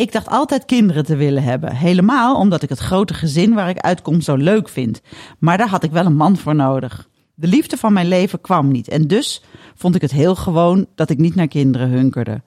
Ik 0.00 0.12
dacht 0.12 0.28
altijd 0.28 0.64
kinderen 0.64 1.04
te 1.04 1.16
willen 1.16 1.42
hebben. 1.42 1.76
Helemaal 1.76 2.36
omdat 2.36 2.62
ik 2.62 2.68
het 2.68 2.78
grote 2.78 3.14
gezin 3.14 3.54
waar 3.54 3.68
ik 3.68 3.78
uitkom 3.78 4.20
zo 4.20 4.36
leuk 4.36 4.68
vind. 4.68 5.00
Maar 5.38 5.58
daar 5.58 5.68
had 5.68 5.82
ik 5.82 5.90
wel 5.90 6.06
een 6.06 6.16
man 6.16 6.36
voor 6.36 6.54
nodig. 6.54 7.08
De 7.34 7.46
liefde 7.46 7.76
van 7.76 7.92
mijn 7.92 8.08
leven 8.08 8.40
kwam 8.40 8.70
niet. 8.70 8.88
En 8.88 9.06
dus 9.06 9.42
vond 9.74 9.94
ik 9.94 10.00
het 10.00 10.10
heel 10.10 10.34
gewoon 10.34 10.86
dat 10.94 11.10
ik 11.10 11.18
niet 11.18 11.34
naar 11.34 11.48
kinderen 11.48 11.88
hunkerde. 11.88 12.42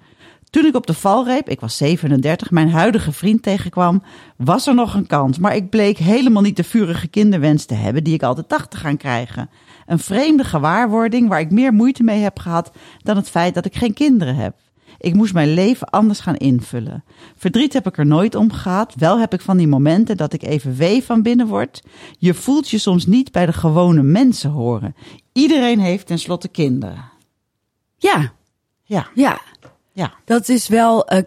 Toen 0.49 0.65
ik 0.65 0.75
op 0.75 0.87
de 0.87 0.93
valreep, 0.93 1.49
ik 1.49 1.59
was 1.59 1.77
37, 1.77 2.51
mijn 2.51 2.69
huidige 2.69 3.11
vriend 3.11 3.43
tegenkwam, 3.43 4.03
was 4.37 4.67
er 4.67 4.75
nog 4.75 4.93
een 4.93 5.07
kans. 5.07 5.37
Maar 5.37 5.55
ik 5.55 5.69
bleek 5.69 5.97
helemaal 5.97 6.41
niet 6.41 6.57
de 6.57 6.63
vurige 6.63 7.07
kinderwens 7.07 7.65
te 7.65 7.73
hebben 7.73 8.03
die 8.03 8.13
ik 8.13 8.23
altijd 8.23 8.49
dacht 8.49 8.71
te 8.71 8.77
gaan 8.77 8.97
krijgen. 8.97 9.49
Een 9.85 9.99
vreemde 9.99 10.43
gewaarwording 10.43 11.29
waar 11.29 11.39
ik 11.39 11.51
meer 11.51 11.73
moeite 11.73 12.03
mee 12.03 12.21
heb 12.21 12.39
gehad 12.39 12.71
dan 13.01 13.15
het 13.15 13.29
feit 13.29 13.53
dat 13.53 13.65
ik 13.65 13.75
geen 13.75 13.93
kinderen 13.93 14.35
heb. 14.35 14.55
Ik 15.03 15.13
moest 15.13 15.33
mijn 15.33 15.53
leven 15.53 15.89
anders 15.89 16.19
gaan 16.19 16.35
invullen. 16.35 17.03
Verdriet 17.35 17.73
heb 17.73 17.87
ik 17.87 17.97
er 17.97 18.05
nooit 18.05 18.35
om 18.35 18.51
gehad. 18.51 18.93
Wel 18.97 19.19
heb 19.19 19.33
ik 19.33 19.41
van 19.41 19.57
die 19.57 19.67
momenten 19.67 20.17
dat 20.17 20.33
ik 20.33 20.43
even 20.43 20.75
wee 20.75 21.03
van 21.03 21.21
binnen 21.21 21.47
word. 21.47 21.81
Je 22.17 22.33
voelt 22.33 22.69
je 22.69 22.77
soms 22.77 23.05
niet 23.05 23.31
bij 23.31 23.45
de 23.45 23.53
gewone 23.53 24.03
mensen 24.03 24.49
horen. 24.49 24.95
Iedereen 25.33 25.79
heeft 25.79 26.07
tenslotte 26.07 26.47
kinderen. 26.47 27.03
ja, 27.97 28.33
Ja, 28.83 29.07
ja. 29.15 29.41
ja. 29.91 30.13
Dat 30.25 30.49
is 30.49 30.67
wel. 30.67 31.07
eh, 31.07 31.21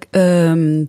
ehm, 0.51 0.85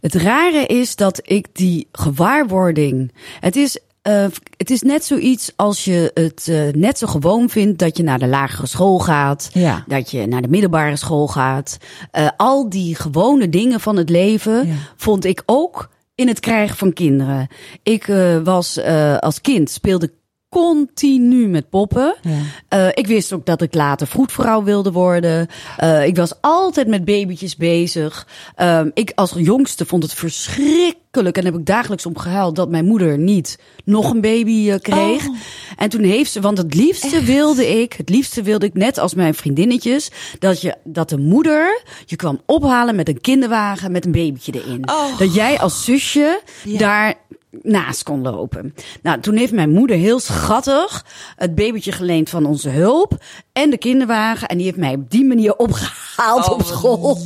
het 0.00 0.14
rare 0.14 0.66
is 0.66 0.96
dat 0.96 1.20
ik 1.24 1.46
die 1.52 1.88
gewaarwording. 1.92 3.12
Het 3.40 3.56
is. 3.56 3.78
Eh, 4.06 4.26
het 4.56 4.70
is 4.70 4.82
net 4.82 5.04
zoiets 5.04 5.52
als 5.56 5.84
je 5.84 6.10
het 6.14 6.48
eh, 6.48 6.72
net 6.72 6.98
zo 6.98 7.06
gewoon 7.06 7.48
vindt 7.48 7.78
dat 7.78 7.96
je 7.96 8.02
naar 8.02 8.18
de 8.18 8.26
lagere 8.26 8.66
school 8.66 8.98
gaat. 8.98 9.50
Ja. 9.52 9.84
Dat 9.86 10.10
je 10.10 10.26
naar 10.26 10.42
de 10.42 10.48
middelbare 10.48 10.96
school 10.96 11.26
gaat. 11.28 11.76
Eh, 12.10 12.28
al 12.36 12.68
die 12.68 12.94
gewone 12.94 13.48
dingen 13.48 13.80
van 13.80 13.96
het 13.96 14.10
leven 14.10 14.66
Ja. 14.66 14.74
vond 14.96 15.24
ik 15.24 15.42
ook 15.46 15.90
in 16.14 16.28
het 16.28 16.40
krijgen 16.40 16.76
van 16.76 16.92
kinderen. 16.92 17.48
Ik 17.82 18.06
was 18.44 18.80
als 19.20 19.40
kind 19.40 19.70
speelde 19.70 20.12
continu 20.56 21.48
met 21.48 21.70
poppen. 21.70 22.16
Ja. 22.22 22.38
Eh, 22.68 22.88
ik 22.94 23.06
wist 23.06 23.32
ook 23.32 23.46
dat 23.46 23.62
ik 23.62 23.74
later 23.74 24.06
vroedvrouw 24.06 24.62
wilde 24.62 24.92
worden. 24.92 25.48
Eh, 25.76 26.06
ik 26.06 26.16
was 26.16 26.32
altijd 26.40 26.88
met 26.88 27.04
babytjes 27.04 27.56
bezig. 27.56 28.26
Ehm, 28.54 28.90
ik 28.94 29.12
als 29.14 29.32
jongste 29.36 29.86
vond 29.86 30.02
het 30.02 30.14
verschrikkelijk 30.14 31.38
en 31.38 31.44
heb 31.44 31.54
ik 31.54 31.66
dagelijks 31.66 32.06
om 32.06 32.18
gehuild 32.18 32.56
dat 32.56 32.68
mijn 32.68 32.84
moeder 32.84 33.18
niet 33.18 33.58
nog 33.84 34.10
een 34.10 34.20
baby 34.20 34.70
eh, 34.70 34.78
kreeg. 34.78 35.28
Oh. 35.28 35.36
En 35.76 35.88
toen 35.88 36.02
heeft 36.02 36.30
ze, 36.30 36.40
want 36.40 36.58
het 36.58 36.74
liefste 36.74 37.22
wilde 37.22 37.80
ik, 37.80 37.92
het 37.92 38.08
liefste 38.08 38.42
wilde 38.42 38.66
ik 38.66 38.74
net 38.74 38.98
als 38.98 39.14
mijn 39.14 39.34
vriendinnetjes, 39.34 40.10
dat 40.38 40.60
je 40.60 40.74
dat 40.84 41.08
de 41.08 41.18
moeder 41.18 41.82
je 42.04 42.16
kwam 42.16 42.40
ophalen 42.46 42.96
met 42.96 43.08
een 43.08 43.20
kinderwagen 43.20 43.92
met 43.92 44.04
een 44.04 44.12
babytje 44.12 44.52
erin. 44.52 44.88
Oh. 44.88 45.18
Dat 45.18 45.34
jij 45.34 45.60
als 45.60 45.84
zusje 45.84 46.40
Ja. 46.64 46.78
daar 46.78 47.14
naast 47.62 48.02
kon 48.02 48.22
lopen. 48.22 48.74
Nou, 49.02 49.20
toen 49.20 49.36
heeft 49.36 49.52
mijn 49.52 49.70
moeder 49.70 49.96
heel 49.96 50.20
schattig 50.20 51.04
het 51.36 51.54
babytje 51.54 51.92
geleend 51.92 52.28
van 52.30 52.44
onze 52.46 52.68
hulp 52.68 53.24
en 53.52 53.70
de 53.70 53.78
kinderwagen. 53.78 54.48
En 54.48 54.56
die 54.56 54.66
heeft 54.66 54.78
mij 54.78 54.94
op 54.94 55.10
die 55.10 55.24
manier 55.24 55.56
opgehaald 55.56 56.44
Oh, 56.48 56.50
op 56.50 56.62
school. 56.62 57.18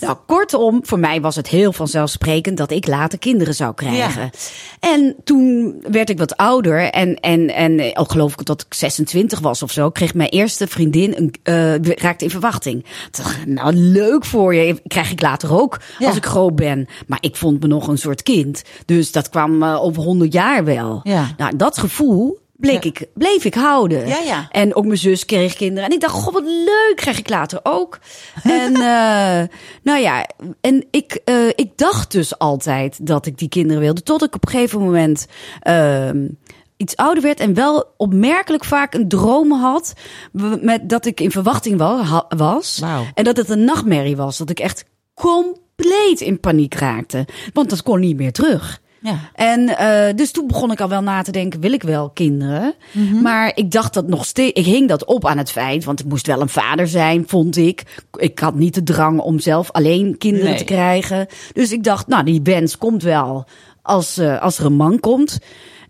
Nou, 0.00 0.16
kortom, 0.26 0.80
voor 0.86 0.98
mij 0.98 1.20
was 1.20 1.36
het 1.36 1.48
heel 1.48 1.72
vanzelfsprekend 1.72 2.56
dat 2.56 2.70
ik 2.70 2.86
later 2.86 3.18
kinderen 3.18 3.54
zou 3.54 3.74
krijgen. 3.74 4.30
En 4.80 5.16
toen 5.24 5.74
werd 5.90 6.10
ik 6.10 6.18
wat 6.18 6.36
ouder 6.36 6.78
en, 6.90 7.14
en, 7.20 7.54
en 7.54 7.78
eh, 7.78 7.92
al 7.92 8.04
geloof 8.04 8.32
ik 8.32 8.44
dat 8.44 8.60
ik 8.60 8.74
26 8.74 9.40
was 9.40 9.62
of 9.62 9.70
zo, 9.70 9.90
kreeg 9.90 10.14
mijn 10.14 10.28
eerste 10.28 10.66
vriendin 10.66 11.14
een, 11.16 11.34
eh, 11.42 11.94
raakte 11.96 12.24
in 12.24 12.30
verwachting. 12.30 12.84
Dacht 13.10 13.46
nou, 13.46 13.74
leuk 13.74 14.24
voor 14.24 14.54
je. 14.54 14.80
Krijg 14.86 15.10
ik 15.10 15.20
later 15.20 15.60
ook 15.60 15.80
Ja. 15.98 16.06
als 16.06 16.16
ik 16.16 16.26
groot 16.26 16.56
ben. 16.56 16.86
Maar 17.06 17.18
ik 17.20 17.36
vond 17.36 17.60
me 17.60 17.66
nog 17.66 17.86
een 17.88 17.98
soort 17.98 18.22
kind. 18.22 18.62
Dus 18.86 19.12
dat 19.12 19.28
kwam 19.28 19.62
eh, 19.72 19.82
over 19.84 20.02
100 20.02 20.32
jaar 20.32 20.64
wel. 20.64 21.00
Ja. 21.02 21.26
Nou, 21.36 21.56
dat 21.56 21.78
gevoel 21.78 22.40
bleek 22.56 22.84
ik, 22.84 23.06
bleef 23.14 23.44
ik 23.44 23.54
houden. 23.54 24.06
Ja, 24.08 24.18
ja. 24.18 24.48
En 24.50 24.74
ook 24.74 24.84
mijn 24.84 24.98
zus 24.98 25.24
kreeg 25.24 25.54
kinderen. 25.54 25.88
En 25.88 25.94
ik 25.94 26.00
dacht, 26.00 26.14
god, 26.14 26.32
wat 26.32 26.44
leuk, 26.44 26.92
krijg 26.96 27.18
ik 27.18 27.28
later 27.28 27.60
ook. 27.62 27.98
En 28.42 28.74
eh, 28.74 29.48
nou 29.82 29.98
ja, 30.00 30.26
en 30.60 30.86
ik, 30.90 31.20
eh, 31.24 31.48
ik 31.48 31.70
dacht 31.76 32.12
dus 32.12 32.38
altijd 32.38 33.06
dat 33.06 33.26
ik 33.26 33.38
die 33.38 33.48
kinderen 33.48 33.82
wilde. 33.82 34.02
Tot 34.02 34.22
ik 34.22 34.34
op 34.34 34.44
een 34.46 34.50
gegeven 34.52 34.80
moment 34.80 35.26
ehm, 35.60 36.28
iets 36.76 36.96
ouder 36.96 37.22
werd 37.22 37.40
en 37.40 37.54
wel 37.54 37.92
opmerkelijk 37.96 38.64
vaak 38.64 38.94
een 38.94 39.08
droom 39.08 39.52
had. 39.52 39.92
Met, 40.60 40.88
dat 40.88 41.06
ik 41.06 41.20
in 41.20 41.30
verwachting 41.30 41.78
wa- 41.78 42.24
was. 42.36 42.78
En 43.14 43.24
dat 43.24 43.36
het 43.36 43.48
een 43.48 43.64
nachtmerrie 43.64 44.16
was. 44.16 44.38
Dat 44.38 44.50
ik 44.50 44.60
echt 44.60 44.84
compleet 45.14 46.20
in 46.20 46.40
paniek 46.40 46.74
raakte. 46.74 47.26
Want 47.52 47.70
dat 47.70 47.82
kon 47.82 48.00
niet 48.00 48.16
meer 48.16 48.32
terug. 48.32 48.80
Ja. 49.02 49.18
En 49.34 49.68
eh, 49.78 50.14
dus 50.16 50.30
toen 50.30 50.46
begon 50.46 50.70
ik 50.70 50.80
al 50.80 50.88
wel 50.88 51.02
na 51.02 51.22
te 51.22 51.32
denken, 51.32 51.60
wil 51.60 51.72
ik 51.72 51.82
wel 51.82 52.10
kinderen? 52.10 52.74
Maar 53.22 53.52
ik 53.54 53.70
dacht 53.70 53.94
dat 53.94 54.06
nog 54.08 54.24
steeds, 54.24 54.58
ik 54.58 54.64
hing 54.64 54.88
dat 54.88 55.04
op 55.04 55.26
aan 55.26 55.38
het 55.38 55.50
feit, 55.50 55.84
want 55.84 56.00
ik 56.00 56.06
moest 56.06 56.26
wel 56.26 56.40
een 56.40 56.48
vader 56.48 56.88
zijn, 56.88 57.24
vond 57.26 57.56
ik. 57.56 58.02
Ik 58.16 58.38
had 58.38 58.54
niet 58.54 58.74
de 58.74 58.82
drang 58.82 59.20
om 59.20 59.38
zelf 59.38 59.70
alleen 59.70 60.18
kinderen 60.18 60.48
Nee. 60.48 60.58
te 60.58 60.64
krijgen. 60.64 61.26
Dus 61.52 61.72
ik 61.72 61.84
dacht, 61.84 62.06
nou, 62.06 62.24
die 62.24 62.40
wens 62.42 62.78
komt 62.78 63.02
wel 63.02 63.44
als, 63.82 64.16
eh, 64.18 64.42
als 64.42 64.58
er 64.58 64.64
een 64.64 64.72
man 64.74 65.00
komt. 65.00 65.38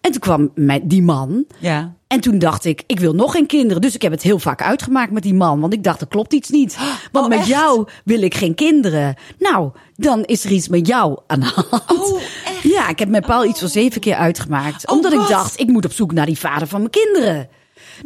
En 0.03 0.11
toen 0.11 0.21
kwam 0.21 0.51
mij, 0.55 0.81
die 0.85 1.03
man. 1.03 1.45
Ja. 1.59 1.95
En 2.07 2.21
toen 2.21 2.39
dacht 2.39 2.65
ik, 2.65 2.83
ik 2.87 3.01
wil 3.01 3.13
nog 3.13 3.33
geen 3.33 3.47
kinderen. 3.47 3.83
Dus 3.83 3.95
ik 3.95 4.03
heb 4.03 4.13
het 4.13 4.23
heel 4.23 4.39
vaak 4.39 4.63
uitgemaakt 4.63 5.13
met 5.13 5.23
die 5.23 5.35
man. 5.35 5.61
Want 5.61 5.73
ik 5.73 5.83
dacht, 5.85 6.01
er 6.01 6.07
klopt 6.07 6.33
iets 6.33 6.51
niet. 6.51 6.79
Want 7.13 7.25
Oh, 7.25 7.31
met 7.31 7.39
echt? 7.39 7.49
jou 7.49 7.89
wil 8.05 8.23
ik 8.23 8.35
geen 8.35 8.55
kinderen. 8.55 9.15
Nou, 9.39 9.71
dan 9.97 10.25
is 10.25 10.45
er 10.45 10.51
iets 10.51 10.69
met 10.69 10.87
jou 10.87 11.19
aan 11.27 11.41
de 11.41 11.47
hand. 11.47 11.91
Oh, 12.13 12.21
echt? 12.45 12.63
Ja, 12.63 12.89
ik 12.89 12.99
heb 12.99 13.09
met 13.09 13.27
Paul 13.27 13.45
iets 13.45 13.61
van 13.61 13.69
zeven 13.69 14.01
keer 14.01 14.15
uitgemaakt. 14.15 14.89
Oh, 14.89 14.97
omdat 14.97 15.13
ik 15.13 15.29
dacht, 15.29 15.61
ik 15.61 15.69
moet 15.69 15.85
op 15.85 15.93
zoek 15.93 16.13
naar 16.13 16.27
die 16.27 16.39
vader 16.39 16.67
van 16.69 16.79
mijn 16.79 16.91
kinderen. 16.91 17.49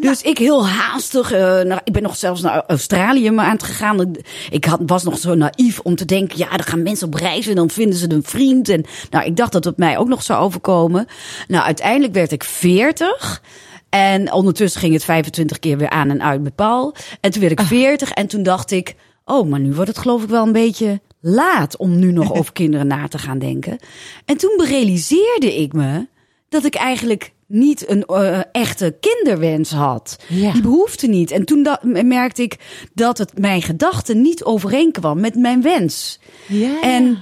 Dus 0.01 0.23
ik 0.23 0.39
heel 0.39 0.69
haastig, 0.69 1.31
naar, 1.31 1.81
ik 1.85 1.93
ben 1.93 2.03
nog 2.03 2.17
zelfs 2.17 2.41
naar 2.41 2.65
Australië 2.67 3.31
maar 3.31 3.45
aan 3.45 3.53
het 3.53 3.63
gegaan. 3.63 4.17
Ik 4.51 4.65
had, 4.65 4.81
was 4.87 5.05
nog 5.05 5.19
zo 5.19 5.35
naïef 5.35 5.81
om 5.81 5.95
te 5.95 6.05
denken, 6.05 6.39
ja, 6.39 6.49
dan 6.49 6.67
gaan 6.67 6.83
mensen 6.83 7.07
op 7.07 7.15
reis 7.15 7.47
en 7.47 7.55
dan 7.55 7.71
vinden 7.71 7.99
ze 7.99 8.11
een 8.11 8.23
vriend. 8.23 8.69
En 8.69 8.85
nou, 9.11 9.25
ik 9.25 9.37
dacht 9.37 9.53
dat 9.53 9.65
het 9.65 9.77
mij 9.77 9.99
ook 9.99 10.09
nog 10.09 10.23
zou 10.23 10.43
overkomen. 10.43 11.07
Nou, 11.49 11.65
uiteindelijk 11.65 12.13
werd 12.13 12.33
ik 12.33 12.45
40. 12.45 13.43
En 13.89 14.33
ondertussen 14.33 14.81
ging 14.81 14.93
het 14.93 15.05
25 15.05 15.59
keer 15.59 15.79
weer 15.79 15.91
aan 15.91 16.11
en 16.11 16.23
uit 16.23 16.43
met 16.43 16.55
Paul. 16.55 16.95
En 17.21 17.31
toen 17.31 17.41
werd 17.41 17.61
ik 17.61 17.67
40 17.67 18.11
en 18.11 18.27
toen 18.27 18.43
dacht 18.43 18.71
ik, 18.71 18.95
oh, 19.25 19.49
maar 19.49 19.61
nu 19.61 19.75
wordt 19.75 19.89
het 19.89 19.99
geloof 19.99 20.23
ik 20.23 20.29
wel 20.29 20.47
een 20.47 20.53
beetje 20.53 21.01
laat 21.21 21.77
om 21.77 21.99
nu 21.99 22.13
nog 22.13 22.33
over 22.39 22.53
kinderen 22.53 22.87
na 22.87 23.09
te 23.09 23.19
gaan 23.19 23.39
denken. 23.39 23.79
En 24.25 24.37
toen 24.37 24.65
realiseerde 24.65 25.57
ik 25.57 25.73
me 25.73 26.07
dat 26.49 26.65
ik 26.65 26.75
eigenlijk 26.75 27.33
niet 27.47 27.89
een 27.89 28.05
eh, 28.05 28.41
echte 28.53 28.97
kinderwens 29.01 29.71
had. 29.71 30.17
Ja. 30.29 30.53
Die 30.53 30.63
behoefte 30.63 31.07
niet. 31.07 31.31
En 31.31 31.45
toen 31.45 31.63
da- 31.63 31.81
merkte 31.83 32.43
ik 32.43 32.57
dat 32.95 33.19
het 33.19 33.39
mijn 33.39 33.63
gedachten 33.63 34.21
niet 34.23 34.45
overeenkwam 34.45 35.21
met 35.21 35.35
mijn 35.35 35.63
wens. 35.63 36.21
Ja. 36.47 36.81
En 36.81 37.19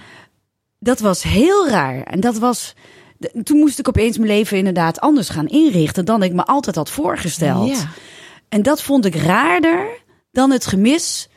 dat 0.78 1.00
was 1.00 1.22
heel 1.22 1.68
raar. 1.68 2.02
En 2.02 2.20
dat 2.20 2.38
was. 2.38 2.74
Toen 3.42 3.58
moest 3.58 3.78
ik 3.78 3.88
opeens 3.88 4.16
mijn 4.18 4.30
leven 4.30 4.58
inderdaad 4.58 5.00
anders 5.00 5.28
gaan 5.28 5.48
inrichten 5.48 6.04
dan 6.04 6.22
ik 6.22 6.32
me 6.32 6.44
altijd 6.44 6.76
had 6.76 6.90
voorgesteld. 6.90 7.68
Ja. 7.68 7.88
En 8.48 8.62
dat 8.62 8.82
vond 8.82 9.04
ik 9.04 9.14
raarder 9.14 9.86
dan 10.32 10.50
het 10.50 10.66
gemis 10.66 11.28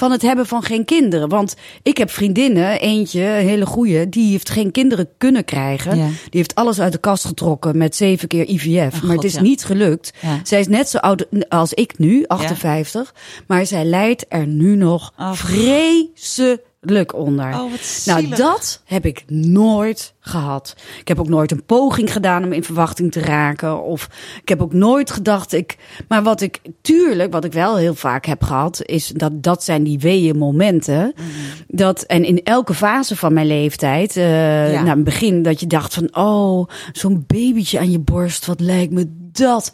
van 0.00 0.10
het 0.10 0.22
hebben 0.22 0.46
van 0.46 0.62
geen 0.62 0.84
kinderen. 0.84 1.28
Want 1.28 1.56
ik 1.82 1.96
heb 1.96 2.10
vriendinnen, 2.10 2.80
eentje, 2.80 3.22
een 3.22 3.46
hele 3.46 3.66
goeie, 3.66 4.08
die 4.08 4.30
heeft 4.30 4.50
geen 4.50 4.70
kinderen 4.70 5.08
kunnen 5.18 5.44
krijgen. 5.44 5.96
Ja. 5.96 6.06
Die 6.06 6.40
heeft 6.40 6.54
alles 6.54 6.80
uit 6.80 6.92
de 6.92 6.98
kast 6.98 7.24
getrokken 7.24 7.76
met 7.76 7.96
zeven 7.96 8.28
keer 8.28 8.48
IVF. 8.48 8.94
Oh, 8.94 9.02
maar 9.02 9.14
God, 9.14 9.22
het 9.22 9.24
is 9.24 9.34
ja. 9.34 9.40
niet 9.40 9.64
gelukt. 9.64 10.12
Ja. 10.20 10.40
Zij 10.42 10.60
is 10.60 10.68
net 10.68 10.88
zo 10.88 10.98
oud 10.98 11.26
als 11.48 11.74
ik 11.74 11.98
nu, 11.98 12.24
58. 12.26 13.14
Maar 13.46 13.66
zij 13.66 13.84
lijdt 13.84 14.24
er 14.28 14.46
nu 14.46 14.76
nog 14.76 15.12
vreselijk 15.32 16.68
onder. 17.12 17.48
Oh, 17.48 17.70
wat 17.70 18.02
nou, 18.04 18.28
dat 18.28 18.82
heb 18.84 19.06
ik 19.06 19.24
nooit 19.28 20.14
gehad. 20.20 20.76
Ik 21.00 21.08
heb 21.08 21.18
ook 21.20 21.28
nooit 21.28 21.50
een 21.50 21.64
poging 21.64 22.12
gedaan 22.12 22.44
om 22.44 22.52
in 22.52 22.64
verwachting 22.64 23.12
te 23.12 23.20
raken. 23.20 23.82
Of 23.82 24.08
ik 24.42 24.48
heb 24.48 24.62
ook 24.62 24.72
nooit 24.72 25.10
gedacht. 25.10 25.52
Ik, 25.52 25.76
maar 26.08 26.22
wat 26.22 26.40
ik, 26.40 26.60
tuurlijk, 26.80 27.32
wat 27.32 27.44
ik 27.44 27.52
wel 27.52 27.76
heel 27.76 27.94
vaak 27.94 28.26
heb 28.26 28.42
gehad, 28.42 28.82
is 28.84 29.06
dat 29.06 29.42
dat 29.42 29.64
zijn 29.64 29.82
die 29.82 29.98
weeën 29.98 30.38
momenten. 30.38 31.12
Mhm. 31.16 31.26
Dat, 31.68 32.02
en 32.02 32.24
in 32.24 32.42
elke 32.42 32.74
fase 32.74 33.16
van 33.16 33.32
mijn 33.32 33.46
leeftijd, 33.46 34.16
eh 34.16 34.72
Ja. 34.72 34.82
nou, 34.82 34.94
het 34.94 35.04
begin 35.04 35.42
dat 35.42 35.60
je 35.60 35.66
dacht 35.66 35.94
van, 35.94 36.16
oh, 36.16 36.68
zo'n 36.92 37.24
babytje 37.26 37.78
aan 37.78 37.90
je 37.90 37.98
borst, 37.98 38.46
wat 38.46 38.60
lijkt 38.60 38.92
me 38.92 39.28
dat 39.32 39.72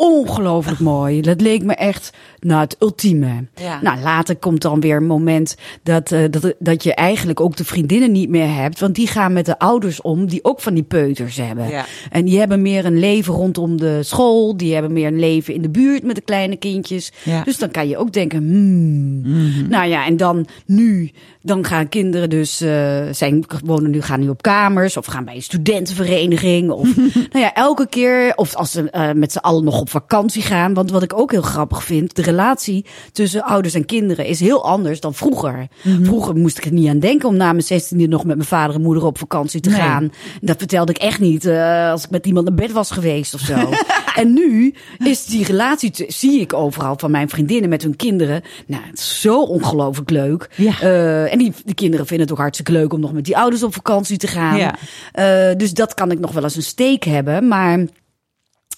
ongelooflijk 0.00 0.78
mooi. 0.78 1.20
Dat 1.20 1.40
leek 1.40 1.62
me 1.62 1.74
echt, 1.74 2.12
nou, 2.40 2.60
het 2.60 2.76
ultieme. 2.80 3.46
Ja. 3.54 3.82
Nou, 3.82 4.00
later 4.00 4.36
komt 4.36 4.62
dan 4.62 4.80
weer 4.80 4.96
een 4.96 5.06
moment 5.06 5.56
dat, 5.82 6.12
eh, 6.12 6.24
dat, 6.30 6.54
dat 6.58 6.82
je 6.82 6.94
eigenlijk 6.94 7.40
ook 7.40 7.56
de 7.56 7.64
vriendinnen 7.64 8.12
niet 8.12 8.28
meer 8.28 8.54
hebt. 8.54 8.80
Want 8.80 8.94
die 8.94 9.06
gaan 9.06 9.32
met 9.32 9.46
de 9.46 9.58
ouders 9.58 10.00
om 10.00 10.26
die 10.26 10.44
ook 10.44 10.60
van 10.60 10.74
die 10.74 10.82
peuters 10.82 11.36
hebben. 11.36 11.68
Ja. 11.68 11.84
En 12.10 12.24
die 12.24 12.38
hebben 12.38 12.62
meer 12.62 12.84
een 12.84 12.98
leven 12.98 13.34
rondom 13.34 13.76
de 13.76 14.02
school. 14.02 14.56
Die 14.56 14.72
hebben 14.72 14.92
meer 14.92 15.06
een 15.06 15.18
leven 15.18 15.54
in 15.54 15.62
de 15.62 15.70
buurt 15.70 16.02
met 16.02 16.14
de 16.14 16.22
kleine 16.22 16.56
kindjes. 16.56 17.12
Ja. 17.22 17.42
Dus 17.42 17.58
dan 17.58 17.70
kan 17.70 17.88
je 17.88 17.96
ook 17.96 18.12
denken, 18.12 18.38
hmm. 18.38 19.68
Nou 19.68 19.88
ja, 19.88 20.06
en 20.06 20.16
dan 20.16 20.46
nu, 20.66 21.10
dan 21.42 21.64
gaan 21.64 21.88
kinderen 21.88 22.30
dus, 22.30 22.60
eh 22.60 23.06
zijn, 23.10 23.44
wonen 23.64 23.90
nu, 23.90 24.00
gaan 24.00 24.20
nu 24.20 24.28
op 24.28 24.42
kamers. 24.42 24.96
Of 24.96 25.06
gaan 25.06 25.24
bij 25.24 25.34
een 25.34 25.42
studentenvereniging. 25.42 26.70
Of 26.70 26.96
nou 27.32 27.44
ja, 27.44 27.54
elke 27.54 27.88
keer. 27.88 28.32
Of 28.36 28.54
als 28.54 28.70
ze 28.70 28.90
eh, 28.90 29.12
met 29.12 29.32
z'n 29.32 29.38
allen 29.38 29.64
nog 29.64 29.80
op 29.80 29.87
vakantie 29.88 30.42
gaan. 30.42 30.74
Want 30.74 30.90
wat 30.90 31.02
ik 31.02 31.18
ook 31.18 31.30
heel 31.30 31.42
grappig 31.42 31.84
vind, 31.84 32.16
de 32.16 32.22
relatie 32.22 32.84
tussen 33.12 33.42
ouders 33.42 33.74
en 33.74 33.84
kinderen 33.84 34.26
is 34.26 34.40
heel 34.40 34.64
anders 34.64 35.00
dan 35.00 35.14
vroeger. 35.14 35.66
Vroeger 36.02 36.36
moest 36.36 36.58
ik 36.58 36.64
er 36.64 36.72
niet 36.72 36.88
aan 36.88 36.98
denken 36.98 37.28
om 37.28 37.36
na 37.36 37.52
mijn 37.52 37.64
zestiende 37.64 38.06
nog 38.06 38.24
met 38.24 38.36
mijn 38.36 38.48
vader 38.48 38.74
en 38.74 38.82
moeder 38.82 39.04
op 39.04 39.18
vakantie 39.18 39.60
te 39.60 39.68
Nee. 39.70 39.78
gaan. 39.80 40.12
Dat 40.40 40.58
vertelde 40.58 40.92
ik 40.92 40.98
echt 40.98 41.20
niet 41.20 41.44
eh, 41.44 41.90
als 41.90 42.04
ik 42.04 42.10
met 42.10 42.26
iemand 42.26 42.46
naar 42.46 42.54
bed 42.54 42.72
was 42.72 42.90
geweest 42.90 43.34
of 43.34 43.40
zo. 43.40 43.54
en 44.22 44.32
nu 44.32 44.74
is 45.04 45.24
die 45.24 45.44
relatie, 45.44 45.90
te- 45.90 46.04
zie 46.08 46.40
ik 46.40 46.52
overal 46.52 46.94
van 46.98 47.10
mijn 47.10 47.28
vriendinnen 47.28 47.68
met 47.70 47.82
hun 47.82 47.96
kinderen. 47.96 48.42
Nou, 48.66 48.82
het 48.84 48.98
is 48.98 49.20
zo 49.20 49.42
ongelooflijk 49.42 50.10
leuk. 50.10 50.50
Ja. 50.56 50.80
Eh, 50.80 51.32
en 51.32 51.38
die, 51.38 51.52
kinderen 51.74 52.06
vinden 52.06 52.26
het 52.26 52.34
ook 52.36 52.40
hartstikke 52.42 52.72
leuk 52.72 52.92
om 52.92 53.00
nog 53.00 53.12
met 53.12 53.24
die 53.24 53.36
ouders 53.36 53.62
op 53.62 53.74
vakantie 53.74 54.16
te 54.16 54.26
gaan. 54.26 54.56
Ja. 54.56 54.74
Eh, 55.12 55.56
dus 55.56 55.72
dat 55.72 55.94
kan 55.94 56.10
ik 56.10 56.18
nog 56.18 56.32
wel 56.32 56.42
eens 56.42 56.56
een 56.56 56.62
steek 56.62 57.04
hebben. 57.04 57.48
Maar 57.48 57.84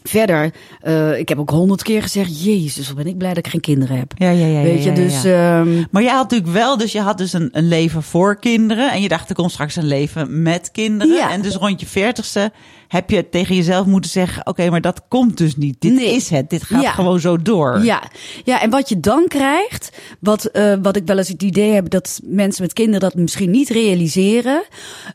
verder, 0.02 0.52
eh, 0.80 1.18
ik 1.18 1.28
heb 1.28 1.38
ook 1.38 1.50
honderd 1.50 1.82
keer 1.82 2.02
gezegd: 2.02 2.44
Jezus, 2.44 2.86
wat 2.86 2.96
ben 2.96 3.06
ik 3.06 3.18
blij 3.18 3.34
dat 3.34 3.46
ik 3.46 3.50
geen 3.52 3.60
kinderen 3.60 3.96
heb. 3.98 4.12
Ja, 4.16 4.30
ja, 4.30 4.46
ja, 4.46 4.62
Weet 4.62 4.82
je, 4.82 4.88
ja, 4.88 4.94
dus. 4.94 5.22
ja. 5.22 5.60
ehm, 5.60 5.84
Maar 5.90 6.02
jij 6.02 6.12
had 6.12 6.22
natuurlijk 6.30 6.52
wel, 6.52 6.76
dus 6.76 6.92
je 6.92 7.00
had 7.00 7.18
dus 7.18 7.32
een, 7.32 7.48
een 7.52 7.68
leven 7.68 8.02
voor 8.02 8.36
kinderen. 8.38 8.92
En 8.92 9.02
je 9.02 9.08
dacht, 9.08 9.28
er 9.28 9.34
komt 9.34 9.50
straks 9.50 9.76
een 9.76 9.86
leven 9.86 10.42
met 10.42 10.70
kinderen. 10.70 11.30
En 11.30 11.42
dus 11.42 11.54
rond 11.54 11.80
je 11.80 11.86
veertigste 11.86 12.52
heb 12.90 13.10
je 13.10 13.28
tegen 13.28 13.54
jezelf 13.56 13.86
moeten 13.86 14.10
zeggen... 14.10 14.46
oké, 14.46 14.70
maar 14.70 14.80
dat 14.80 15.02
komt 15.08 15.36
dus 15.38 15.56
niet. 15.56 15.76
Dit 15.80 15.92
Nee. 15.92 16.14
is 16.14 16.30
het. 16.30 16.50
Dit 16.50 16.62
gaat 16.62 16.82
Ja. 16.82 16.90
gewoon 16.90 17.20
zo 17.20 17.36
door. 17.42 17.80
Ja, 17.84 18.02
ja, 18.44 18.60
en 18.62 18.70
wat 18.70 18.88
je 18.88 19.00
dan 19.00 19.24
krijgt, 19.28 19.90
wat, 20.20 20.44
eh, 20.44 20.74
wat 20.82 20.96
ik 20.96 21.06
wel 21.06 21.18
eens 21.18 21.28
het 21.28 21.42
idee 21.42 21.72
heb 21.72 21.90
dat 21.90 22.20
mensen 22.24 22.62
met 22.62 22.72
kinderen 22.72 23.00
dat 23.00 23.14
misschien 23.14 23.50
niet 23.50 23.68
realiseren. 23.68 24.62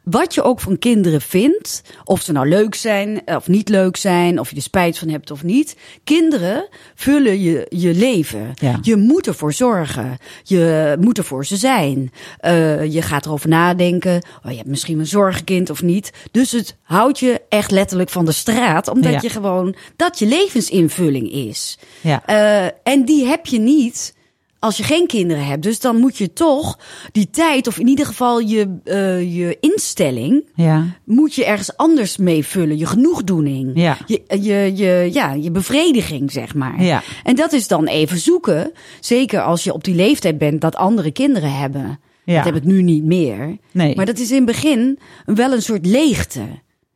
Wat 0.04 0.34
je 0.34 0.44
ook 0.44 0.60
van 0.60 0.80
kinderen 0.80 1.22
vindt, 1.22 1.82
of 2.04 2.22
ze 2.22 2.32
nou 2.32 2.48
leuk 2.50 2.76
zijn 2.76 3.22
of 3.26 3.48
niet 3.48 3.70
leuk 3.70 3.98
zijn, 3.98 4.40
of 4.40 4.50
je 4.50 4.56
er 4.56 4.62
spijt 4.62 4.98
van 4.98 5.10
hebt 5.10 5.32
of 5.32 5.44
niet. 5.44 5.76
Kinderen 6.04 6.68
vullen 6.96 7.42
je, 7.42 7.66
je 7.70 7.94
leven. 7.94 8.54
Ja. 8.56 8.80
Je 8.82 8.96
moet 8.96 9.28
ervoor 9.28 9.54
zorgen. 9.54 10.18
Je 10.44 10.96
moet 11.00 11.18
er 11.18 11.24
voor 11.24 11.46
ze 11.46 11.58
zijn. 11.58 12.12
Eh, 12.40 12.94
je 12.94 13.02
gaat 13.02 13.26
erover 13.26 13.50
nadenken. 13.50 14.22
Oh, 14.44 14.52
je 14.52 14.58
hebt 14.58 14.70
misschien 14.70 15.00
een 15.00 15.08
zorgenkind 15.08 15.70
of 15.70 15.82
niet. 15.82 16.12
Dus 16.32 16.52
het 16.52 16.76
houdt 16.82 17.20
je 17.20 17.42
echt 17.50 17.65
letterlijk 17.72 18.10
van 18.10 18.26
de 18.26 18.32
straat, 18.32 18.88
omdat 18.88 19.12
Ja. 19.12 19.20
je 19.22 19.30
gewoon 19.30 19.76
dat 19.96 20.20
je 20.20 20.26
levensinvulling 20.26 21.32
is. 21.32 21.78
Ja. 22.02 22.26
Eh, 22.26 22.72
en 22.94 23.06
die 23.06 23.26
heb 23.26 23.46
je 23.46 23.60
niet 23.60 24.14
als 24.60 24.78
je 24.78 24.84
geen 24.84 25.08
kinderen 25.08 25.46
hebt. 25.46 25.64
Dus 25.64 25.80
dan 25.80 25.98
moet 25.98 26.18
je 26.18 26.34
toch 26.34 26.80
die 27.12 27.30
tijd, 27.30 27.68
of 27.68 27.80
in 27.80 27.88
ieder 27.88 28.06
geval 28.06 28.40
je, 28.40 28.78
eh, 28.84 29.36
je 29.36 29.58
instelling, 29.60 30.50
Ja. 30.56 30.86
moet 31.04 31.36
je 31.36 31.46
ergens 31.46 31.78
anders 31.78 32.18
mee 32.18 32.46
vullen. 32.46 32.78
Je 32.78 32.86
genoegdoening. 32.86 33.72
Ja. 33.76 33.98
Je, 34.06 34.22
je, 34.42 34.72
je, 34.76 35.10
ja, 35.14 35.34
je 35.34 35.52
bevrediging, 35.52 36.32
zeg 36.32 36.54
maar. 36.56 36.84
Ja. 36.84 37.04
En 37.24 37.36
dat 37.36 37.54
is 37.54 37.68
dan 37.68 37.88
even 37.88 38.18
zoeken. 38.18 38.72
Zeker 39.00 39.42
als 39.42 39.64
je 39.64 39.74
op 39.74 39.84
die 39.84 39.96
leeftijd 39.96 40.38
bent 40.38 40.62
dat 40.62 40.76
andere 40.76 41.12
kinderen 41.12 41.54
hebben. 41.54 42.00
Ja. 42.24 42.36
Dat 42.36 42.46
heb 42.46 42.56
ik 42.56 42.64
nu 42.64 42.82
niet 42.82 43.04
meer. 43.04 43.58
Nee. 43.72 43.96
Maar 43.96 44.06
dat 44.06 44.20
is 44.20 44.30
in 44.30 44.36
het 44.36 44.46
begin 44.46 45.00
wel 45.26 45.54
een 45.54 45.62
soort 45.62 45.86
leegte. 45.86 46.42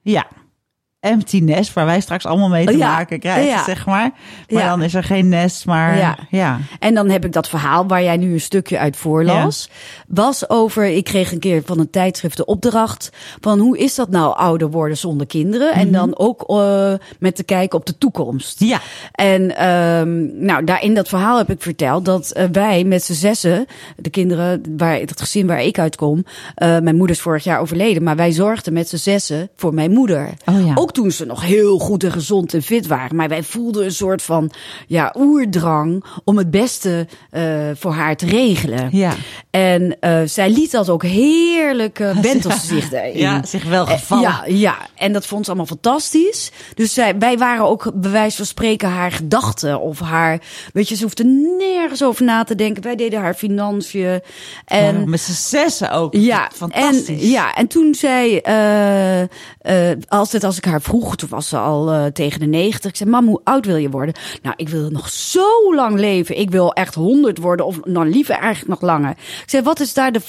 Ja. 0.02 0.28
Empty 1.00 1.40
nest, 1.40 1.74
waar 1.74 1.86
wij 1.86 2.00
straks 2.02 2.26
allemaal 2.26 2.50
mee 2.50 2.66
te 2.66 2.78
Ja. 2.78 2.92
maken 2.92 3.20
krijgen, 3.20 3.46
Ja. 3.46 3.64
zeg 3.64 3.86
maar. 3.86 4.12
Maar 4.50 4.62
Ja. 4.64 4.70
dan 4.70 4.82
is 4.82 4.94
er 4.94 5.04
geen 5.04 5.30
nest, 5.30 5.66
maar 5.66 5.98
ja. 5.98 6.18
Ja. 6.30 6.60
En 6.80 6.94
dan 6.94 7.10
heb 7.10 7.26
ik 7.26 7.34
dat 7.34 7.50
verhaal 7.50 7.88
waar 7.88 8.04
jij 8.04 8.18
nu 8.18 8.34
een 8.34 8.42
stukje 8.42 8.78
uit 8.80 8.98
voorlas. 8.98 9.70
Was 10.08 10.50
over, 10.50 10.86
ik 10.86 11.04
kreeg 11.04 11.32
een 11.32 11.40
keer 11.40 11.62
van 11.66 11.80
een 11.80 11.90
tijdschrift 11.90 12.38
de 12.38 12.46
opdracht 12.46 13.10
van 13.40 13.60
hoe 13.60 13.78
is 13.78 13.96
dat 13.96 14.10
nou 14.10 14.36
ouder 14.36 14.70
worden 14.72 14.98
zonder 14.98 15.28
kinderen? 15.28 15.74
En 15.74 15.92
dan 15.92 16.18
ook 16.18 16.44
eh, 16.48 16.94
met 17.20 17.36
te 17.36 17.44
kijken 17.44 17.80
op 17.80 17.86
de 17.86 17.98
toekomst. 17.98 18.60
Ja. 18.60 18.80
En 19.12 19.56
ehm, 19.58 20.46
nou, 20.46 20.64
daar 20.64 20.84
in 20.84 20.94
dat 20.94 21.08
verhaal 21.08 21.38
heb 21.38 21.50
ik 21.50 21.62
verteld 21.62 22.06
dat 22.06 22.32
eh, 22.32 22.44
wij 22.52 22.84
met 22.84 23.04
z'n 23.04 23.14
zessen, 23.14 23.66
de 23.98 24.10
kinderen, 24.10 24.64
waar, 24.78 25.00
het 25.00 25.20
gezin 25.22 25.48
waar 25.48 25.62
ik 25.64 25.80
uitkom, 25.80 26.26
eh, 26.56 26.68
mijn 26.80 26.96
moeder 26.96 27.16
is 27.16 27.22
vorig 27.22 27.44
jaar 27.44 27.60
overleden, 27.60 28.04
maar 28.04 28.16
wij 28.16 28.32
zorgden 28.32 28.74
met 28.74 28.90
z'n 28.90 28.96
zessen 28.98 29.50
voor 29.56 29.74
mijn 29.74 29.92
moeder. 29.92 30.30
Oh 30.46 30.66
ja. 30.66 30.72
Ook 30.76 30.89
ook 30.90 30.96
toen 30.96 31.12
ze 31.12 31.26
nog 31.26 31.42
heel 31.42 31.80
goed 31.80 32.04
en 32.04 32.12
gezond 32.12 32.54
en 32.54 32.62
fit 32.62 32.88
waren. 32.88 33.16
Maar 33.16 33.28
wij 33.30 33.44
voelden 33.44 33.86
een 33.86 33.92
soort 33.92 34.22
van 34.22 34.52
ja, 34.88 35.16
oerdrang 35.18 36.04
om 36.24 36.38
het 36.38 36.52
beste 36.52 37.08
uh, 37.32 37.70
voor 37.74 37.92
haar 37.92 38.16
te 38.16 38.26
regelen. 38.26 38.90
Ja. 38.92 39.14
En 39.50 39.98
uh, 40.02 40.22
zij 40.26 40.50
liet 40.50 40.72
dat 40.72 40.90
ook 40.90 41.04
heerlijk 41.04 42.00
uh, 42.00 42.18
wentelde 42.18 42.58
zich 42.64 42.90
daarin. 42.90 43.18
Ja, 43.18 43.46
zich 43.46 43.64
wel 43.64 43.86
gevallen. 43.86 44.24
Ja, 44.24 44.44
ja, 44.46 44.78
en 44.96 45.14
dat 45.14 45.26
vond 45.26 45.44
ze 45.46 45.52
allemaal 45.52 45.68
fantastisch. 45.70 46.52
Dus 46.74 46.94
zij, 46.94 47.18
wij 47.18 47.38
waren 47.38 47.66
ook 47.66 47.92
bij 47.96 48.12
wijze 48.12 48.38
van 48.38 48.46
spreken 48.46 48.90
haar 48.90 49.12
gedachten 49.12 49.82
of 49.82 50.00
haar... 50.00 50.42
Weet 50.74 50.90
je, 50.90 50.96
ze 50.96 51.04
hoefde 51.04 51.24
nergens 51.58 52.04
over 52.04 52.26
na 52.26 52.44
te 52.44 52.56
denken. 52.56 52.84
Wij 52.84 52.96
deden 52.96 53.20
haar 53.20 53.34
financiën. 53.34 54.22
En, 54.66 55.00
Ja, 55.00 55.06
met 55.06 55.20
z'n 55.20 55.32
zessen 55.32 55.92
ook. 55.92 56.14
ja, 56.14 56.52
fantastisch. 56.56 57.22
En, 57.22 57.30
ja, 57.30 57.56
en 57.56 57.68
toen 57.68 57.96
zei, 57.96 58.38
eh 58.38 59.22
eh 59.22 59.28
altijd 60.08 60.44
als 60.44 60.58
ik 60.58 60.66
haar 60.66 60.79
vroeg, 60.82 61.16
toen 61.16 61.30
was 61.30 61.50
ze 61.50 61.58
al 61.58 61.92
eh, 61.92 62.06
tegen 62.06 62.40
de 62.40 62.46
90. 62.46 62.90
Ik 62.92 62.98
zei, 62.98 63.10
mam, 63.10 63.28
hoe 63.28 63.42
oud 63.44 63.66
wil 63.66 63.76
je 63.76 63.90
worden? 63.90 64.16
Nou, 64.42 64.56
ik 64.58 64.70
wil 64.70 64.90
nog 64.90 65.10
zo 65.10 65.76
lang 65.76 66.00
leven. 66.00 66.38
Ik 66.40 66.52
wil 66.52 66.74
echt 66.74 66.96
100 66.96 67.38
worden, 67.38 67.66
of 67.66 67.80
nou 67.86 68.10
liever 68.10 68.36
eigenlijk 68.36 68.82
nog 68.82 68.90
langer. 68.90 69.10
Ik 69.12 69.44
zei, 69.46 69.64
wat 69.64 69.80
is 69.80 69.94
daar 69.94 70.12
de 70.12 70.22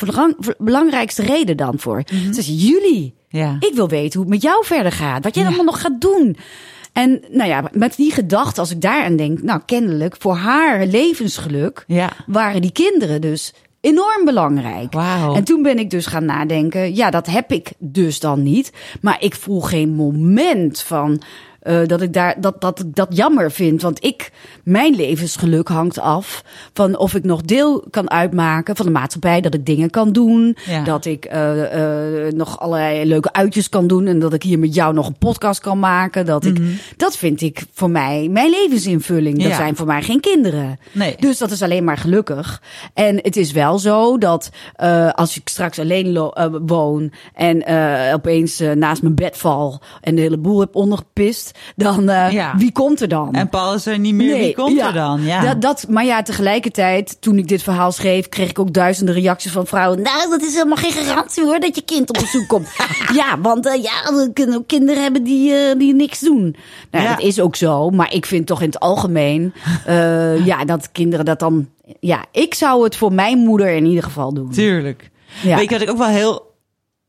belangrijkste 0.58 1.22
reden 1.22 1.56
dan 1.56 1.78
voor? 1.78 2.02
Ze 2.32 2.42
zei, 2.42 2.56
jullie. 2.56 3.14
Ja. 3.28 3.56
Ik 3.60 3.74
wil 3.74 3.88
weten 3.88 4.12
hoe 4.20 4.30
het 4.30 4.42
met 4.42 4.42
jou 4.42 4.64
verder 4.64 4.92
gaat. 4.92 5.24
Wat 5.24 5.34
jij 5.34 5.46
allemaal 5.46 5.64
nog 5.64 5.80
gaat 5.80 6.00
doen. 6.00 6.36
En 6.92 7.22
nou 7.30 7.48
ja, 7.48 7.64
met 7.72 7.96
die 7.96 8.12
gedachte, 8.12 8.60
als 8.60 8.70
ik 8.70 8.80
daaraan 8.80 9.16
denk, 9.16 9.42
nou 9.42 9.60
kennelijk, 9.66 10.14
voor 10.18 10.34
haar 10.34 10.86
levensgeluk 10.86 11.84
Ja. 11.86 12.10
waren 12.26 12.60
die 12.62 12.72
kinderen 12.72 13.20
dus 13.20 13.52
enorm 13.80 14.24
belangrijk. 14.24 14.92
Wauw. 14.92 15.34
En 15.34 15.44
toen 15.44 15.62
ben 15.62 15.78
ik 15.78 15.90
dus 15.90 16.06
gaan 16.06 16.24
nadenken, 16.24 16.94
ja, 16.94 17.10
dat 17.10 17.26
heb 17.26 17.52
ik 17.52 17.72
dus 17.78 18.20
dan 18.20 18.42
niet. 18.42 18.72
Maar 19.00 19.16
ik 19.20 19.34
voel 19.34 19.60
geen 19.60 19.94
moment 19.94 20.80
van 20.80 21.22
eh, 21.60 21.78
dat 21.86 22.00
ik 22.00 22.12
daar 22.12 22.40
dat, 22.40 22.60
dat 22.60 22.84
dat 22.86 23.08
jammer 23.16 23.50
vind. 23.50 23.82
Want 23.82 24.04
ik, 24.04 24.30
mijn 24.64 24.94
levensgeluk 24.94 25.68
hangt 25.68 25.98
af 25.98 26.44
van 26.72 26.98
of 26.98 27.14
ik 27.14 27.24
nog 27.24 27.42
deel 27.42 27.84
kan 27.90 28.10
uitmaken 28.10 28.76
van 28.76 28.86
de 28.86 28.92
maatschappij. 28.92 29.40
Dat 29.40 29.54
ik 29.54 29.66
dingen 29.66 29.90
kan 29.90 30.12
doen. 30.12 30.56
Ja. 30.66 30.84
Dat 30.84 31.04
ik 31.04 31.24
eh, 31.24 32.26
eh, 32.26 32.32
nog 32.32 32.60
allerlei 32.60 33.04
leuke 33.04 33.32
uitjes 33.32 33.68
kan 33.68 33.86
doen. 33.86 34.06
En 34.06 34.18
dat 34.18 34.32
ik 34.32 34.42
hier 34.42 34.58
met 34.58 34.74
jou 34.74 34.94
nog 34.94 35.06
een 35.06 35.18
podcast 35.18 35.60
kan 35.60 35.78
maken. 35.78 36.26
Dat, 36.26 36.44
ik, 36.44 36.58
dat 36.96 37.16
vind 37.16 37.40
ik 37.40 37.64
voor 37.72 37.90
mij 37.90 38.28
mijn 38.30 38.50
levensinvulling. 38.50 39.34
Dat 39.34 39.42
Mhm. 39.42 39.50
Ja. 39.50 39.56
zijn 39.56 39.76
voor 39.76 39.86
mij 39.86 40.02
geen 40.02 40.20
kinderen. 40.20 40.78
Nee. 40.92 41.16
Dus 41.18 41.38
dat 41.38 41.50
is 41.50 41.62
alleen 41.62 41.84
maar 41.84 41.96
gelukkig. 41.98 42.62
En 42.94 43.16
het 43.16 43.36
is 43.36 43.52
wel 43.52 43.78
zo 43.78 44.18
dat 44.18 44.50
als 45.14 45.36
ik 45.36 45.48
straks 45.48 45.78
alleen 45.78 46.30
woon 46.66 47.12
en 47.34 47.64
opeens 48.14 48.58
naast 48.74 49.02
mijn 49.02 49.14
bed 49.14 49.36
val 49.36 49.80
en 50.00 50.14
de 50.14 50.20
hele 50.20 50.38
boel 50.38 50.60
heb 50.60 50.74
ondergepist, 50.74 51.49
dan 51.76 52.08
eh, 52.08 52.32
Ja. 52.32 52.54
wie 52.56 52.72
komt 52.72 53.00
er 53.00 53.08
dan? 53.08 53.32
En 53.34 53.48
Paul 53.48 53.74
is 53.74 53.86
er 53.86 53.98
niet 53.98 54.14
meer. 54.14 54.36
Wie 54.38 54.54
komt 54.54 54.76
ja. 54.76 54.86
er 54.86 54.92
dan? 54.92 55.22
Ja. 55.22 55.40
Dat, 55.40 55.60
dat, 55.62 55.86
maar 55.88 56.04
ja, 56.04 56.22
tegelijkertijd, 56.22 57.16
toen 57.20 57.38
ik 57.38 57.48
dit 57.48 57.62
verhaal 57.62 57.92
schreef, 57.92 58.28
kreeg 58.28 58.50
ik 58.50 58.58
ook 58.58 58.72
duizenden 58.72 59.14
reacties 59.14 59.52
van 59.52 59.66
vrouwen. 59.66 60.02
Nou, 60.02 60.30
dat 60.30 60.42
is 60.42 60.54
helemaal 60.54 60.76
geen 60.76 60.92
garantie 60.92 61.44
hoor, 61.44 61.60
dat 61.60 61.74
je 61.74 61.82
kind 61.82 62.08
op 62.08 62.16
bezoek 62.20 62.48
komt. 62.48 62.68
ja, 63.20 63.40
want 63.40 63.66
eh, 63.66 63.82
ja, 63.82 64.02
we 64.14 64.30
kunnen 64.32 64.56
ook 64.56 64.66
kinderen 64.66 65.02
hebben 65.02 65.22
die, 65.24 65.54
eh, 65.54 65.78
die 65.78 65.94
niks 65.94 66.20
doen. 66.20 66.56
Nou, 66.90 67.04
Ja. 67.04 67.10
dat 67.14 67.20
is 67.24 67.40
ook 67.40 67.56
zo. 67.56 67.90
Maar 67.90 68.12
ik 68.12 68.26
vind 68.26 68.46
toch 68.46 68.60
in 68.60 68.66
het 68.66 68.80
algemeen, 68.80 69.52
ja, 70.50 70.64
dat 70.64 70.92
kinderen 70.92 71.24
dat 71.24 71.38
dan... 71.38 71.68
Ja, 72.00 72.24
ik 72.32 72.54
zou 72.54 72.84
het 72.84 72.96
voor 72.96 73.12
mijn 73.12 73.38
moeder 73.38 73.68
in 73.70 73.84
ieder 73.84 74.02
geval 74.04 74.34
doen. 74.34 74.50
Tuurlijk. 74.50 75.10
Ja. 75.42 75.56
Weet 75.56 75.64
je 75.64 75.70
wat 75.70 75.80
ik 75.80 75.90
ook 75.90 75.98
wel 75.98 76.06
heel 76.08 76.54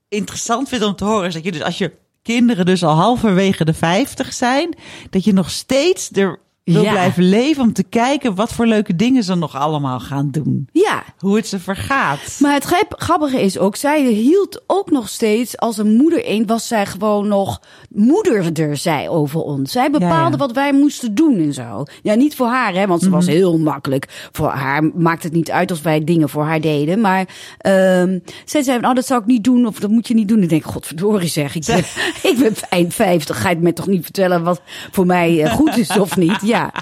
interessant 0.09 0.69
vind 0.69 0.83
om 0.83 0.95
te 0.95 1.05
horen? 1.05 1.27
Is 1.27 1.33
dat 1.33 1.43
je 1.43 1.51
dus 1.51 1.63
als 1.63 1.77
je 1.77 1.91
kinderen 2.21 2.65
dus 2.65 2.83
al 2.83 2.95
halverwege 2.95 3.65
de 3.65 3.73
50 3.73 4.33
zijn, 4.33 4.77
dat 5.09 5.23
je 5.23 5.33
nog 5.33 5.49
steeds 5.49 6.09
er 6.11 6.39
wil 6.63 6.81
Ja. 6.83 6.91
blijven 6.91 7.23
leven 7.23 7.63
om 7.63 7.73
te 7.73 7.83
kijken 7.83 8.35
wat 8.35 8.53
voor 8.53 8.65
leuke 8.67 8.95
dingen 8.95 9.23
ze 9.23 9.35
nog 9.35 9.55
allemaal 9.55 9.99
gaan 9.99 10.29
doen. 10.31 10.67
Ja, 10.71 11.03
Hoe 11.19 11.35
het 11.35 11.47
ze 11.47 11.59
vergaat. 11.59 12.37
Maar 12.39 12.53
het 12.53 12.63
grap- 12.63 12.95
grappige 12.97 13.41
is 13.41 13.57
ook, 13.57 13.75
zij 13.75 14.03
hield 14.05 14.61
ook 14.67 14.91
nog 14.91 15.09
steeds 15.09 15.57
als 15.57 15.77
een 15.77 15.95
moeder 15.95 16.25
in, 16.25 16.45
was 16.45 16.67
zij 16.67 16.85
gewoon 16.85 17.27
nog 17.27 17.61
moederder, 17.89 18.77
zij 18.77 19.09
over 19.09 19.39
ons. 19.41 19.71
Zij 19.71 19.91
bepaalde 19.91 20.15
Ja, 20.23 20.29
ja. 20.29 20.37
wat 20.37 20.51
wij 20.51 20.73
moesten 20.73 21.15
doen 21.15 21.37
en 21.37 21.53
zo. 21.53 21.83
Ja, 22.01 22.13
niet 22.15 22.35
voor 22.35 22.47
haar, 22.47 22.73
hè, 22.73 22.87
want 22.87 23.01
ze 23.01 23.09
was 23.09 23.25
heel 23.27 23.57
makkelijk. 23.57 24.29
Voor 24.31 24.49
haar 24.49 24.83
maakt 24.95 25.23
het 25.23 25.33
niet 25.33 25.51
uit 25.51 25.69
als 25.69 25.81
wij 25.81 26.03
dingen 26.03 26.29
voor 26.29 26.43
haar 26.43 26.61
deden. 26.61 27.01
Maar 27.01 27.25
ehm 27.57 28.19
zij 28.45 28.61
zei, 28.63 28.79
nou 28.79 28.93
dat 28.95 29.05
zou 29.05 29.21
ik 29.21 29.27
niet 29.27 29.43
doen 29.43 29.65
of 29.65 29.79
dat 29.79 29.89
moet 29.89 30.07
je 30.07 30.13
niet 30.13 30.27
doen. 30.27 30.43
Ik 30.43 30.49
denk, 30.49 30.63
godverdorie 30.65 31.27
zeg, 31.29 31.55
ik 31.55 31.65
ben, 31.65 31.77
ik 32.31 32.37
ben 32.39 32.53
eind 32.69 32.93
50. 32.93 33.41
Ga 33.41 33.49
je 33.49 33.55
me 33.57 33.73
toch 33.73 33.87
niet 33.87 34.03
vertellen 34.03 34.43
wat 34.43 34.61
voor 34.91 35.05
mij 35.05 35.43
eh, 35.43 35.53
goed 35.53 35.77
is 35.77 35.97
of 35.97 36.17
niet? 36.17 36.39
Ja, 36.51 36.73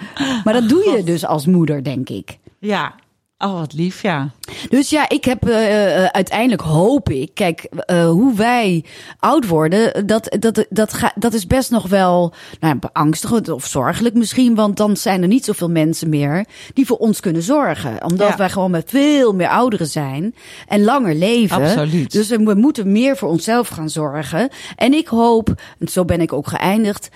maar 0.44 0.54
dat 0.54 0.70
doe 0.70 0.90
je 0.90 1.04
dus 1.04 1.26
als 1.26 1.46
moeder, 1.46 1.84
denk 1.84 2.10
ik. 2.10 2.38
Ja. 2.60 2.94
Oh, 3.38 3.54
wat 3.54 3.74
lief, 3.74 4.02
ja. 4.02 4.30
Dus 4.70 4.90
ja, 4.90 5.10
ik 5.10 5.26
heb 5.26 5.48
eh, 5.48 6.04
eh, 6.04 6.06
uiteindelijk 6.06 6.62
hoop 6.62 7.10
ik, 7.10 7.32
kijk, 7.34 7.68
eh, 7.86 8.10
hoe 8.10 8.36
wij 8.36 8.84
oud 9.20 9.48
worden, 9.48 10.08
dat, 10.08 10.36
dat, 10.40 10.66
dat, 10.70 10.94
ga, 10.94 11.12
dat 11.16 11.34
is 11.34 11.48
best 11.48 11.72
nog 11.72 11.88
wel 11.88 12.34
nou, 12.60 12.74
ja, 12.74 12.90
beangstigend 12.92 13.50
of 13.50 13.66
zorgelijk 13.66 14.16
misschien, 14.16 14.56
want 14.56 14.78
dan 14.78 14.98
zijn 14.98 15.22
er 15.22 15.28
niet 15.28 15.46
zoveel 15.46 15.70
mensen 15.70 16.10
meer 16.10 16.46
die 16.74 16.86
voor 16.86 16.98
ons 16.98 17.20
kunnen 17.20 17.42
zorgen. 17.42 18.04
Omdat 18.04 18.28
Ja. 18.28 18.38
wij 18.38 18.50
gewoon 18.50 18.72
met 18.72 18.90
veel 18.90 19.34
meer 19.34 19.50
ouderen 19.50 19.88
zijn 19.88 20.36
en 20.68 20.84
langer 20.84 21.16
leven. 21.16 21.62
Absoluut. 21.64 22.12
Dus 22.12 22.28
we 22.28 22.54
moeten 22.56 22.92
meer 22.92 23.18
voor 23.18 23.30
onszelf 23.30 23.68
gaan 23.68 23.90
zorgen. 23.90 24.50
En 24.76 24.94
ik 24.94 25.08
hoop, 25.08 25.54
en 25.80 25.88
zo 25.88 26.06
ben 26.06 26.22
ik 26.22 26.34
ook 26.34 26.48
geëindigd, 26.48 27.10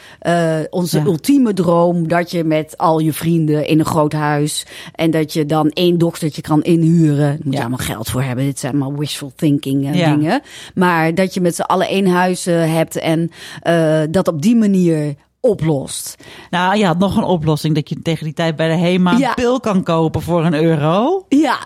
onze 0.70 0.98
Ja. 0.98 1.04
ultieme 1.06 1.54
droom 1.54 2.08
dat 2.08 2.32
je 2.32 2.44
met 2.44 2.78
al 2.78 3.00
je 3.00 3.14
vrienden 3.14 3.68
in 3.68 3.80
een 3.80 3.86
groot 3.86 4.14
huis 4.14 4.66
en 4.96 5.12
dat 5.12 5.34
je 5.34 5.46
dan 5.46 5.70
één 5.70 5.98
doktertje 5.98 6.42
kan 6.42 6.62
inhuren. 6.64 7.23
Daar 7.28 7.38
moet 7.44 7.54
je 7.54 7.60
allemaal 7.60 7.78
geld 7.78 8.10
voor 8.10 8.22
hebben. 8.22 8.46
Dit 8.46 8.60
zijn 8.60 8.72
allemaal 8.82 9.00
wishful 9.00 9.32
thinking 9.36 9.86
eh, 9.86 9.94
dingen. 9.94 10.42
Maar 10.76 11.16
dat 11.16 11.34
je 11.34 11.42
met 11.42 11.56
z'n 11.56 11.62
allen 11.62 11.88
één 11.88 12.08
huis 12.08 12.46
eh, 12.46 12.74
hebt 12.74 12.96
en 12.98 13.32
eh, 13.62 14.02
dat 14.10 14.28
op 14.28 14.42
die 14.42 14.56
manier 14.56 15.16
oplost. 15.40 16.16
Nou, 16.50 16.78
je 16.78 16.86
had 16.86 16.98
nog 17.00 17.18
een 17.18 17.24
oplossing 17.24 17.76
dat 17.76 17.90
je 17.90 18.02
tegen 18.02 18.24
die 18.24 18.34
tijd 18.34 18.56
bij 18.56 18.68
de 18.68 18.78
HEMA 18.78 19.18
Ja. 19.18 19.28
een 19.30 19.36
pil 19.36 19.60
kan 19.60 19.84
kopen 19.84 20.22
voor 20.22 20.46
een 20.46 20.54
euro. 20.54 21.26
Ja, 21.30 21.58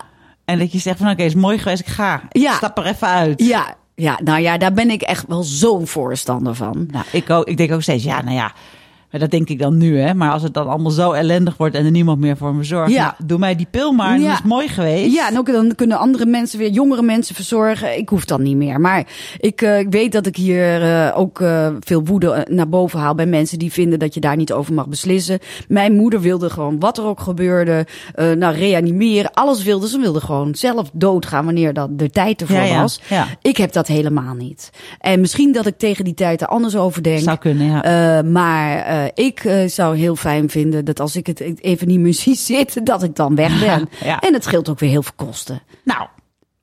En 0.44 0.58
dat 0.58 0.72
je 0.72 0.78
zegt 0.78 0.98
van 0.98 1.10
oké, 1.10 1.22
is 1.22 1.34
mooi 1.34 1.58
geweest, 1.58 1.80
ik 1.80 1.86
ga. 1.86 2.22
Ja. 2.30 2.52
Stap 2.54 2.78
er 2.78 2.86
even 2.86 3.08
uit. 3.08 3.42
ja, 3.42 3.74
ja. 3.94 4.18
Nou 4.24 4.40
ja, 4.40 4.58
daar 4.58 4.72
ben 4.72 4.90
ik 4.90 5.02
echt 5.02 5.24
wel 5.28 5.42
zo'n 5.42 5.86
voorstander 5.86 6.54
van. 6.54 6.88
Nou, 6.90 7.04
ik, 7.12 7.30
ook, 7.30 7.46
ik 7.46 7.56
denk 7.56 7.72
ook 7.72 7.82
steeds, 7.82 8.04
ja, 8.04 8.22
nou 8.22 8.34
ja, 8.36 8.52
maar 9.10 9.20
dat 9.20 9.30
denk 9.30 9.48
ik 9.48 9.58
dan 9.58 9.76
nu, 9.76 9.98
hè. 10.00 10.14
Maar 10.14 10.30
als 10.32 10.42
het 10.42 10.54
dan 10.54 10.68
allemaal 10.68 10.90
zo 10.90 11.12
ellendig 11.12 11.56
wordt 11.56 11.74
en 11.74 11.84
er 11.84 11.90
niemand 11.90 12.20
meer 12.20 12.36
voor 12.36 12.54
me 12.54 12.64
zorgt, 12.64 12.92
Ja. 12.92 13.02
nou, 13.02 13.14
doe 13.28 13.38
mij 13.38 13.56
die 13.56 13.66
pil 13.70 13.92
maar, 13.92 14.18
Ja. 14.18 14.28
dat 14.28 14.38
is 14.38 14.44
mooi 14.44 14.68
geweest. 14.68 15.14
Ja, 15.14 15.28
en 15.30 15.38
ook 15.38 15.46
dan 15.52 15.74
kunnen 15.74 15.98
andere 15.98 16.26
mensen 16.26 16.58
weer, 16.58 16.70
jongere 16.70 17.02
mensen 17.02 17.34
verzorgen. 17.34 17.98
Ik 17.98 18.08
hoef 18.08 18.24
dan 18.24 18.42
niet 18.42 18.56
meer. 18.56 18.80
Maar 18.80 19.06
ik, 19.38 19.62
eh, 19.62 19.78
ik 19.78 19.86
weet 19.90 20.12
dat 20.12 20.26
ik 20.26 20.36
hier 20.36 20.82
eh, 20.82 21.18
ook 21.18 21.40
eh, 21.40 21.68
veel 21.80 22.04
woede 22.04 22.46
naar 22.50 22.68
boven 22.68 22.98
haal 22.98 23.14
bij 23.14 23.26
mensen 23.26 23.58
die 23.58 23.72
vinden 23.72 23.98
dat 23.98 24.14
je 24.14 24.20
daar 24.20 24.36
niet 24.36 24.52
over 24.52 24.74
mag 24.74 24.88
beslissen. 24.88 25.38
Mijn 25.68 25.92
moeder 25.96 26.20
wilde 26.20 26.50
gewoon, 26.50 26.78
wat 26.78 26.98
er 26.98 27.04
ook 27.04 27.20
gebeurde, 27.20 27.86
nou 28.36 28.54
reanimeren, 28.54 29.32
alles 29.32 29.62
wilde. 29.62 29.88
Ze 29.88 29.98
wilde 29.98 30.20
gewoon 30.20 30.54
zelf 30.54 30.90
doodgaan 30.92 31.44
wanneer 31.44 31.72
dat 31.72 31.98
de 31.98 32.10
tijd 32.10 32.40
ervoor 32.40 32.56
Ja, 32.56 32.80
was. 32.80 33.00
ja. 33.08 33.26
Ik 33.42 33.56
heb 33.56 33.72
dat 33.72 33.86
helemaal 33.86 34.34
niet. 34.34 34.70
En 35.00 35.20
misschien 35.20 35.52
dat 35.52 35.66
ik 35.66 35.78
tegen 35.78 36.04
die 36.04 36.14
tijd 36.14 36.40
er 36.40 36.46
anders 36.46 36.76
over 36.76 37.02
denk. 37.02 37.20
Zou 37.20 37.38
kunnen, 37.38 37.66
ja. 37.66 38.22
Maar 38.22 38.96
eh, 39.04 39.24
ik 39.26 39.44
eh, 39.44 39.68
zou 39.68 39.96
heel 39.96 40.16
fijn 40.16 40.50
vinden 40.50 40.84
dat 40.84 41.00
als 41.00 41.16
ik 41.16 41.26
het 41.26 41.40
even 41.60 41.86
niet 41.88 41.98
meer 42.00 42.14
zie 42.24 42.34
zitten, 42.36 42.84
dat 42.84 43.02
ik 43.02 43.16
dan 43.16 43.34
weg 43.34 43.60
ben. 43.60 43.88
Ja. 44.04 44.20
En 44.20 44.32
het 44.32 44.44
scheelt 44.44 44.68
ook 44.68 44.78
weer 44.78 44.90
heel 44.90 45.02
veel 45.02 45.12
kosten. 45.16 45.62
Nou, 45.84 46.06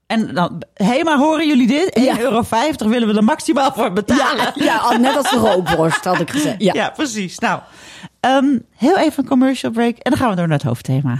en 0.08 0.34
dan, 0.34 0.62
hé, 0.74 1.04
maar 1.04 1.18
horen 1.18 1.48
jullie 1.48 1.68
dit? 1.68 2.00
1,50 2.00 2.04
Ja. 2.06 2.20
euro 2.20 2.44
willen 2.78 3.08
we 3.08 3.14
er 3.14 3.24
maximaal 3.24 3.72
voor 3.74 3.94
betalen. 3.94 4.52
Ja, 4.56 4.98
net 4.98 5.18
als 5.18 5.30
de 5.30 5.38
rookworst 5.38 6.04
had 6.04 6.20
ik 6.20 6.30
gezegd. 6.30 6.62
Ja. 6.64 6.74
Ja, 6.74 6.90
precies. 6.90 7.40
Nou, 7.40 7.60
ehm, 8.20 8.58
heel 8.76 8.98
even 8.98 9.24
een 9.24 9.30
commercial 9.30 9.72
break 9.72 9.98
en 9.98 10.12
dan 10.12 10.20
gaan 10.20 10.30
we 10.30 10.36
door 10.36 10.48
naar 10.48 10.58
het 10.58 10.68
hoofdthema. 10.68 11.20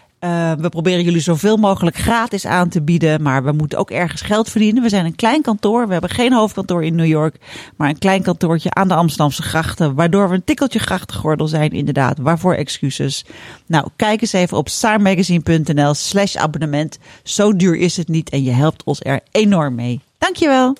Uh, 0.23 0.51
we 0.51 0.69
proberen 0.69 1.03
jullie 1.03 1.21
zoveel 1.21 1.57
mogelijk 1.57 1.95
gratis 1.95 2.45
aan 2.45 2.69
te 2.69 2.81
bieden, 2.81 3.21
maar 3.21 3.43
we 3.43 3.51
moeten 3.51 3.77
ook 3.77 3.91
ergens 3.91 4.21
geld 4.21 4.49
verdienen. 4.49 4.83
We 4.83 4.89
zijn 4.89 5.05
een 5.05 5.15
klein 5.15 5.41
kantoor, 5.41 5.85
we 5.87 5.91
hebben 5.91 6.09
geen 6.09 6.33
hoofdkantoor 6.33 6.83
in 6.83 6.95
New 6.95 7.05
York, 7.05 7.35
maar 7.75 7.89
een 7.89 7.97
klein 7.97 8.21
kantoortje 8.21 8.73
aan 8.73 8.87
de 8.87 8.93
Amsterdamse 8.93 9.41
grachten, 9.41 9.95
waardoor 9.95 10.29
we 10.29 10.35
een 10.35 10.43
tikkeltje 10.43 10.79
grachtengordel 10.79 11.47
zijn, 11.47 11.71
inderdaad. 11.71 12.17
Waarvoor 12.17 12.53
excuses? 12.53 13.25
Nou, 13.65 13.87
kijk 13.95 14.21
eens 14.21 14.33
even 14.33 14.57
op 14.57 14.69
saarmagazine.nl 14.69 15.93
slash 15.93 16.35
abonnement. 16.35 16.97
Zo 17.23 17.55
duur 17.55 17.75
is 17.75 17.97
het 17.97 18.07
niet 18.07 18.29
en 18.29 18.43
je 18.43 18.51
helpt 18.51 18.83
ons 18.83 18.99
er 19.03 19.19
enorm 19.31 19.75
mee. 19.75 20.01
Dankjewel. 20.17 20.75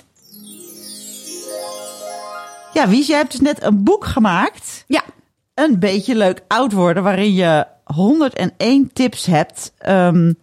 Ja, 2.73 2.87
Wies, 2.87 3.07
jij 3.07 3.17
hebt 3.17 3.31
dus 3.31 3.41
net 3.41 3.63
een 3.63 3.83
boek 3.83 4.05
gemaakt. 4.05 4.83
Ja. 4.87 5.03
Een 5.53 5.79
beetje 5.79 6.15
leuk 6.15 6.41
oud 6.47 6.71
worden, 6.71 7.03
waarin 7.03 7.33
je 7.33 7.65
101 7.93 8.89
tips 8.93 9.25
hebt 9.25 9.73
um, 9.87 10.35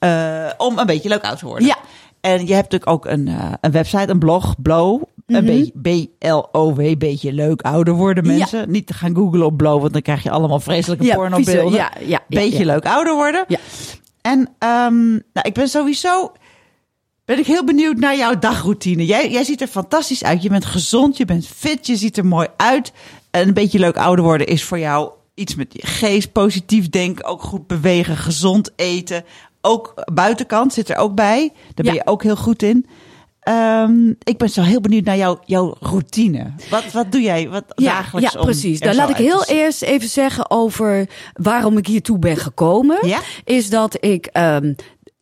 uh, 0.00 0.50
om 0.56 0.78
een 0.78 0.86
beetje 0.86 1.08
leuk 1.08 1.24
oud 1.24 1.38
te 1.38 1.46
worden. 1.46 1.66
Ja. 1.66 1.76
En 2.20 2.46
je 2.46 2.54
hebt 2.54 2.72
natuurlijk 2.72 2.90
ook 2.90 3.06
een, 3.06 3.26
uh, 3.26 3.52
een 3.60 3.70
website, 3.70 4.08
een 4.08 4.18
blog, 4.18 4.54
Blow. 4.62 5.02
Mhm. 5.26 5.38
Een 5.38 5.44
beetje 5.44 6.08
B-L-O-W, 6.18 6.98
beetje 6.98 7.32
leuk 7.32 7.62
ouder 7.62 7.94
worden 7.94 8.26
mensen. 8.26 8.58
Ja. 8.58 8.66
Niet 8.66 8.86
te 8.86 8.94
gaan 8.94 9.14
googlen 9.14 9.46
op 9.46 9.56
Blow, 9.56 9.80
want 9.80 9.92
dan 9.92 10.02
krijg 10.02 10.22
je 10.22 10.30
allemaal 10.30 10.60
vreselijke 10.60 11.04
Ja, 11.04 11.14
pornobeelden. 11.14 11.72
ja, 11.72 11.92
ja, 11.98 12.06
ja, 12.06 12.20
beetje 12.28 12.64
leuk 12.64 12.86
ouder 12.86 13.14
worden. 13.14 13.44
Ja. 13.48 13.58
En 14.20 14.38
um, 14.38 15.10
nou, 15.32 15.48
ik 15.48 15.54
ben 15.54 15.68
sowieso 15.68 16.32
ben 17.30 17.38
ik 17.38 17.46
heel 17.46 17.64
benieuwd 17.64 17.96
naar 17.96 18.16
jouw 18.16 18.38
dagroutine. 18.38 19.06
Jij, 19.06 19.30
jij 19.30 19.44
ziet 19.44 19.60
er 19.60 19.66
fantastisch 19.66 20.24
uit. 20.24 20.42
Je 20.42 20.48
bent 20.48 20.64
gezond, 20.64 21.16
je 21.16 21.24
bent 21.24 21.46
fit, 21.46 21.86
je 21.86 21.96
ziet 21.96 22.16
er 22.16 22.26
mooi 22.26 22.48
uit. 22.56 22.92
En 23.30 23.48
een 23.48 23.54
beetje 23.54 23.78
leuk 23.78 23.96
ouder 23.96 24.24
worden 24.24 24.46
is 24.46 24.64
voor 24.64 24.78
jou 24.78 25.10
iets 25.40 25.54
met 25.54 25.72
je 25.72 25.86
geest, 25.86 26.32
positief 26.32 26.88
denken, 26.88 27.24
ook 27.24 27.42
goed 27.42 27.66
bewegen, 27.66 28.16
gezond 28.16 28.70
eten. 28.76 29.24
Ook 29.60 29.94
buitenkant 30.12 30.72
zit 30.72 30.88
er 30.88 30.96
ook 30.96 31.14
bij. 31.14 31.52
Daar 31.74 31.84
ben 31.84 31.94
je 31.94 32.06
ook 32.06 32.22
heel 32.22 32.36
goed 32.36 32.62
in. 32.62 32.86
Um, 33.48 34.16
ik 34.22 34.38
ben 34.38 34.48
zo 34.48 34.62
heel 34.62 34.80
benieuwd 34.80 35.04
naar 35.04 35.16
jouw, 35.16 35.38
jouw 35.44 35.74
routine. 35.80 36.52
Wat, 36.70 36.92
wat 36.92 37.12
doe 37.12 37.20
jij 37.20 37.48
wat 37.48 37.64
Ja, 37.74 37.92
dagelijks 37.92 38.32
ja 38.32 38.40
precies. 38.40 38.80
Dan 38.80 38.92
zo 38.92 38.98
laat 38.98 39.10
ik 39.10 39.16
heel 39.16 39.44
eerst 39.44 39.82
even 39.82 40.08
zeggen 40.08 40.50
over 40.50 41.08
waarom 41.32 41.78
ik 41.78 41.86
hiertoe 41.86 42.18
ben 42.18 42.36
gekomen. 42.36 43.06
Ja? 43.06 43.20
Is 43.44 43.70
dat 43.70 44.04
ik 44.04 44.28
um, 44.32 44.74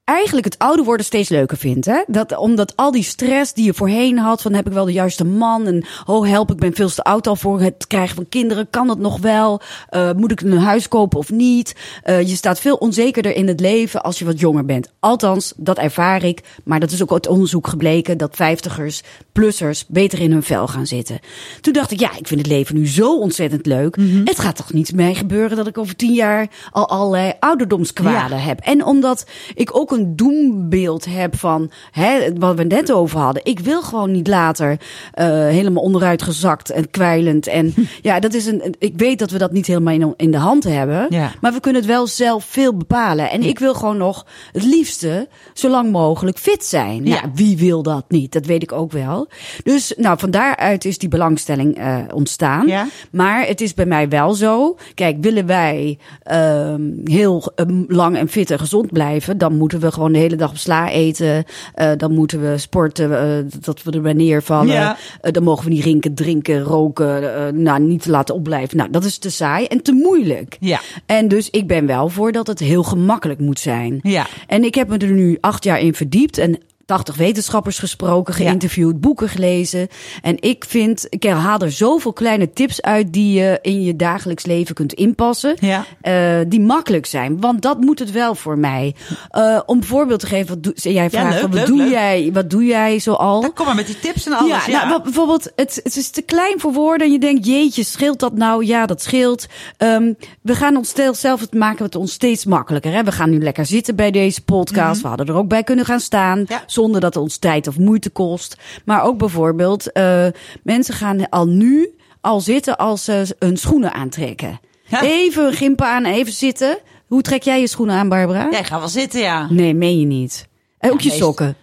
eigenlijk 0.08 0.44
het 0.44 0.58
ouder 0.58 0.84
worden 0.84 1.06
steeds 1.06 1.28
leuker 1.28 1.56
vind. 1.56 1.84
Hè? 1.84 2.02
Dat, 2.06 2.36
omdat 2.36 2.76
al 2.76 2.90
die 2.90 3.02
stress 3.02 3.52
die 3.52 3.64
je 3.64 3.74
voorheen 3.74 4.18
had, 4.18 4.42
van 4.42 4.54
heb 4.54 4.66
ik 4.66 4.72
wel 4.72 4.84
de 4.84 4.92
juiste 4.92 5.24
man 5.24 5.66
en 5.66 5.84
oh 6.06 6.28
help, 6.28 6.50
ik 6.50 6.58
ben 6.58 6.74
veel 6.74 6.88
te 6.88 7.02
oud 7.02 7.26
al 7.26 7.36
voor 7.36 7.60
het 7.60 7.86
krijgen 7.86 8.14
van 8.14 8.28
kinderen, 8.28 8.70
kan 8.70 8.88
het 8.88 8.98
nog 8.98 9.18
wel? 9.20 9.60
Uh, 9.90 10.12
moet 10.12 10.30
ik 10.30 10.40
een 10.40 10.58
huis 10.58 10.88
kopen 10.88 11.18
of 11.18 11.30
niet? 11.30 11.74
Uh, 12.04 12.20
je 12.20 12.34
staat 12.34 12.60
veel 12.60 12.76
onzekerder 12.76 13.34
in 13.34 13.48
het 13.48 13.60
leven 13.60 14.02
als 14.02 14.18
je 14.18 14.24
wat 14.24 14.40
jonger 14.40 14.64
bent. 14.64 14.92
Althans, 15.00 15.52
dat 15.56 15.78
ervaar 15.78 16.24
ik, 16.24 16.40
maar 16.64 16.80
dat 16.80 16.90
is 16.90 17.02
ook 17.02 17.12
uit 17.12 17.26
onderzoek 17.26 17.66
gebleken 17.66 18.18
dat 18.18 18.36
vijftigers, 18.36 19.02
plussers 19.32 19.84
beter 19.86 20.20
in 20.20 20.32
hun 20.32 20.42
vel 20.42 20.66
gaan 20.68 20.86
zitten. 20.86 21.18
Toen 21.60 21.72
dacht 21.72 21.90
ik, 21.90 22.00
ja, 22.00 22.10
ik 22.16 22.26
vind 22.26 22.40
het 22.40 22.50
leven 22.50 22.74
nu 22.74 22.88
zo 22.88 23.18
ontzettend 23.18 23.66
leuk. 23.66 23.96
Mhm. 23.96 24.06
Mm 24.06 24.14
-hmm. 24.14 24.26
Het 24.26 24.38
gaat 24.38 24.56
toch 24.56 24.72
niet 24.72 24.94
mee 24.94 25.14
gebeuren 25.14 25.56
dat 25.56 25.66
ik 25.66 25.78
over 25.78 25.96
tien 25.96 26.12
jaar 26.12 26.48
al 26.70 26.88
allerlei 26.88 27.32
ouderdomskwaden 27.40 28.38
Ja. 28.38 28.44
heb. 28.44 28.60
En 28.60 28.84
omdat 28.84 29.26
ik 29.54 29.76
ook 29.76 29.90
een 29.90 29.97
doembeeld 30.06 31.04
heb 31.04 31.36
van 31.36 31.70
hè, 31.90 32.32
wat 32.38 32.56
we 32.56 32.64
net 32.64 32.92
over 32.92 33.18
hadden. 33.18 33.44
Ik 33.44 33.58
wil 33.58 33.82
gewoon 33.82 34.10
niet 34.10 34.26
later 34.26 34.70
uh, 34.70 35.26
helemaal 35.26 35.82
onderuit 35.82 36.22
gezakt 36.22 36.70
en 36.70 36.90
kwijlend. 36.90 37.46
En 37.46 37.74
ja, 38.02 38.20
dat 38.20 38.34
is 38.34 38.46
een. 38.46 38.74
Ik 38.78 38.92
weet 38.96 39.18
dat 39.18 39.30
we 39.30 39.38
dat 39.38 39.52
niet 39.52 39.66
helemaal 39.66 39.94
in, 39.94 40.14
in 40.16 40.30
de 40.30 40.38
hand 40.38 40.64
hebben. 40.64 41.06
Ja. 41.08 41.32
Maar 41.40 41.52
we 41.52 41.60
kunnen 41.60 41.80
het 41.80 41.90
wel 41.90 42.06
zelf 42.06 42.44
veel 42.44 42.76
bepalen. 42.76 43.30
En 43.30 43.42
ik 43.42 43.58
wil 43.58 43.74
gewoon 43.74 43.96
nog 43.96 44.26
het 44.52 44.64
liefste 44.64 45.28
zo 45.54 45.68
lang 45.68 45.90
mogelijk 45.92 46.38
fit 46.38 46.64
zijn. 46.64 47.04
Ja. 47.04 47.14
ja, 47.14 47.30
wie 47.34 47.56
wil 47.56 47.82
dat 47.82 48.04
niet? 48.08 48.32
Dat 48.32 48.46
weet 48.46 48.62
ik 48.62 48.72
ook 48.72 48.92
wel. 48.92 49.28
Dus 49.62 49.94
nou, 49.96 50.18
van 50.18 50.30
daaruit 50.30 50.84
is 50.84 50.98
die 50.98 51.08
belangstelling 51.08 51.78
uh, 51.78 51.98
ontstaan. 52.14 52.66
Ja. 52.66 52.86
Maar 53.10 53.46
het 53.46 53.60
is 53.60 53.74
bij 53.74 53.86
mij 53.86 54.08
wel 54.08 54.34
zo. 54.34 54.76
Kijk, 54.94 55.16
willen 55.20 55.46
wij 55.46 55.98
uh, 56.32 56.74
heel 57.04 57.52
um, 57.56 57.84
lang 57.88 58.16
en 58.16 58.28
fit 58.28 58.50
en 58.50 58.58
gezond 58.58 58.92
blijven, 58.92 59.38
dan 59.38 59.56
moeten 59.56 59.80
we 59.80 59.87
gewoon 59.92 60.12
de 60.12 60.18
hele 60.18 60.36
dag 60.36 60.50
op 60.50 60.56
sla 60.56 60.90
eten. 60.90 61.44
Uh, 61.76 61.90
dan 61.96 62.14
moeten 62.14 62.40
we 62.40 62.58
sporten, 62.58 63.10
uh, 63.10 63.52
dat 63.60 63.82
we 63.82 63.90
erbij 63.90 64.12
neervallen. 64.12 64.72
Ja. 64.72 64.96
Uh, 65.22 65.32
dan 65.32 65.42
mogen 65.42 65.64
we 65.64 65.70
niet 65.70 65.84
rinken, 65.84 66.14
drinken, 66.14 66.60
roken. 66.60 67.62
nou, 67.62 67.80
niet 67.80 68.02
te 68.02 68.10
laten 68.10 68.34
opblijven. 68.34 68.76
Nou, 68.76 68.90
dat 68.90 69.04
is 69.04 69.18
te 69.18 69.30
saai 69.30 69.66
en 69.66 69.82
te 69.82 69.92
moeilijk. 69.92 70.56
Ja. 70.60 70.80
En 71.06 71.28
dus 71.28 71.50
ik 71.50 71.66
ben 71.66 71.86
wel 71.86 72.08
voor 72.08 72.32
dat 72.32 72.46
het 72.46 72.58
heel 72.58 72.82
gemakkelijk 72.82 73.40
moet 73.40 73.60
zijn. 73.60 74.00
Ja. 74.02 74.26
En 74.46 74.64
ik 74.64 74.74
heb 74.74 74.88
me 74.88 74.98
er 74.98 75.12
nu 75.12 75.38
acht 75.40 75.64
jaar 75.64 75.80
in 75.80 75.94
verdiept. 75.94 76.38
En 76.38 76.58
80 76.88 77.16
wetenschappers 77.16 77.78
gesproken, 77.78 78.34
geïnterviewd, 78.34 78.92
ja. 78.92 78.98
boeken 78.98 79.28
gelezen. 79.28 79.88
En 80.22 80.36
ik 80.40 80.64
vind, 80.68 81.06
ik 81.08 81.24
haal 81.24 81.58
er 81.58 81.72
zoveel 81.72 82.12
kleine 82.12 82.52
tips 82.52 82.82
uit 82.82 83.12
die 83.12 83.40
je 83.40 83.58
in 83.62 83.82
je 83.82 83.96
dagelijks 83.96 84.46
leven 84.46 84.74
kunt 84.74 84.92
inpassen. 84.92 85.56
Ja. 85.60 85.84
Uh, 86.02 86.44
die 86.48 86.60
makkelijk 86.60 87.06
zijn. 87.06 87.40
Want 87.40 87.62
dat 87.62 87.80
moet 87.80 87.98
het 87.98 88.12
wel 88.12 88.34
voor 88.34 88.58
mij. 88.58 88.94
Uh, 89.36 89.60
om 89.66 89.84
voorbeeld 89.84 90.20
te 90.20 90.26
geven, 90.26 90.48
wat 90.48 90.62
doe, 90.62 90.92
jij 90.92 91.10
vraagt, 91.10 91.32
leuk, 91.32 91.42
wat, 91.42 91.54
leuk, 91.54 91.66
doe 91.66 91.76
leuk. 91.76 91.90
Jij, 91.90 92.30
wat 92.32 92.50
doe 92.50 92.64
jij 92.64 92.98
zoal? 92.98 93.40
Dan 93.40 93.52
kom 93.52 93.66
maar 93.66 93.74
met 93.74 93.86
die 93.86 93.98
tips 93.98 94.26
en 94.26 94.32
alles. 94.32 94.66
Ja, 94.66 94.86
Nou, 94.88 95.02
bijvoorbeeld, 95.02 95.52
het, 95.56 95.80
het 95.82 95.96
is 95.96 96.10
te 96.10 96.22
klein 96.22 96.60
voor 96.60 96.72
woorden. 96.72 97.06
En 97.06 97.12
je 97.12 97.18
denkt, 97.18 97.46
jeetje, 97.46 97.84
scheelt 97.84 98.20
dat 98.20 98.34
nou? 98.34 98.64
Ja, 98.64 98.86
dat 98.86 99.02
scheelt. 99.02 99.46
Um, 99.78 100.16
we 100.42 100.54
gaan 100.54 100.76
ons 100.76 100.94
zelf 101.12 101.40
het 101.40 101.54
maken 101.54 101.84
het 101.84 101.94
ons 101.94 102.12
steeds 102.12 102.44
makkelijker. 102.44 102.92
Hè? 102.92 103.04
We 103.04 103.12
gaan 103.12 103.30
nu 103.30 103.42
lekker 103.42 103.66
zitten 103.66 103.96
bij 103.96 104.10
deze 104.10 104.42
podcast. 104.42 104.76
Mm 104.76 104.92
-hmm. 104.92 105.02
We 105.02 105.08
hadden 105.08 105.26
er 105.26 105.34
ook 105.34 105.48
bij 105.48 105.62
kunnen 105.62 105.84
gaan 105.84 106.00
staan. 106.00 106.46
Zonder 106.78 107.00
dat 107.00 107.14
het 107.14 107.22
ons 107.22 107.36
tijd 107.36 107.66
of 107.66 107.78
moeite 107.78 108.10
kost. 108.10 108.56
Maar 108.84 109.02
ook 109.02 109.18
bijvoorbeeld, 109.18 109.90
uh, 109.96 110.26
mensen 110.62 110.94
gaan 110.94 111.28
al 111.28 111.46
nu 111.46 111.90
al 112.20 112.40
zitten 112.40 112.76
als 112.76 113.04
ze 113.04 113.36
hun 113.38 113.56
schoenen 113.56 113.92
aantrekken. 113.92 114.60
Ja. 114.84 115.02
Even 115.02 115.46
een 115.46 115.52
gimpen 115.52 115.86
aan, 115.86 116.04
even 116.04 116.32
zitten. 116.32 116.78
Hoe 117.06 117.22
trek 117.22 117.42
jij 117.42 117.60
je 117.60 117.66
schoenen 117.66 117.96
aan, 117.96 118.08
Barbara? 118.08 118.48
Jij 118.50 118.64
gaat 118.64 118.78
wel 118.78 118.88
zitten, 118.88 119.20
ja. 119.20 119.46
Nee, 119.50 119.74
meen 119.74 120.00
je 120.00 120.06
niet. 120.06 120.48
En 120.78 120.92
ook 120.92 121.00
Ja, 121.00 121.12
je 121.12 121.16
sokken. 121.16 121.56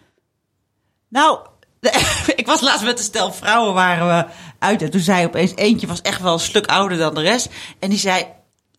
Nou, 1.10 1.40
ik 2.36 2.46
was 2.46 2.62
laatst 2.62 2.86
met 2.86 2.98
een 2.98 3.04
stel 3.04 3.34
vrouwen 3.34 3.74
waren 3.74 4.08
we 4.08 4.32
uit. 4.60 4.82
En 4.82 4.92
toen 4.92 5.02
zei 5.02 5.26
opeens 5.26 5.56
eentje 5.56 5.88
was 5.88 6.02
echt 6.02 6.22
wel 6.22 6.34
een 6.34 6.40
stuk 6.40 6.66
ouder 6.66 6.98
dan 6.98 7.16
de 7.16 7.22
rest. 7.22 7.50
En 7.80 7.90
die 7.90 8.00
zei, 8.00 8.26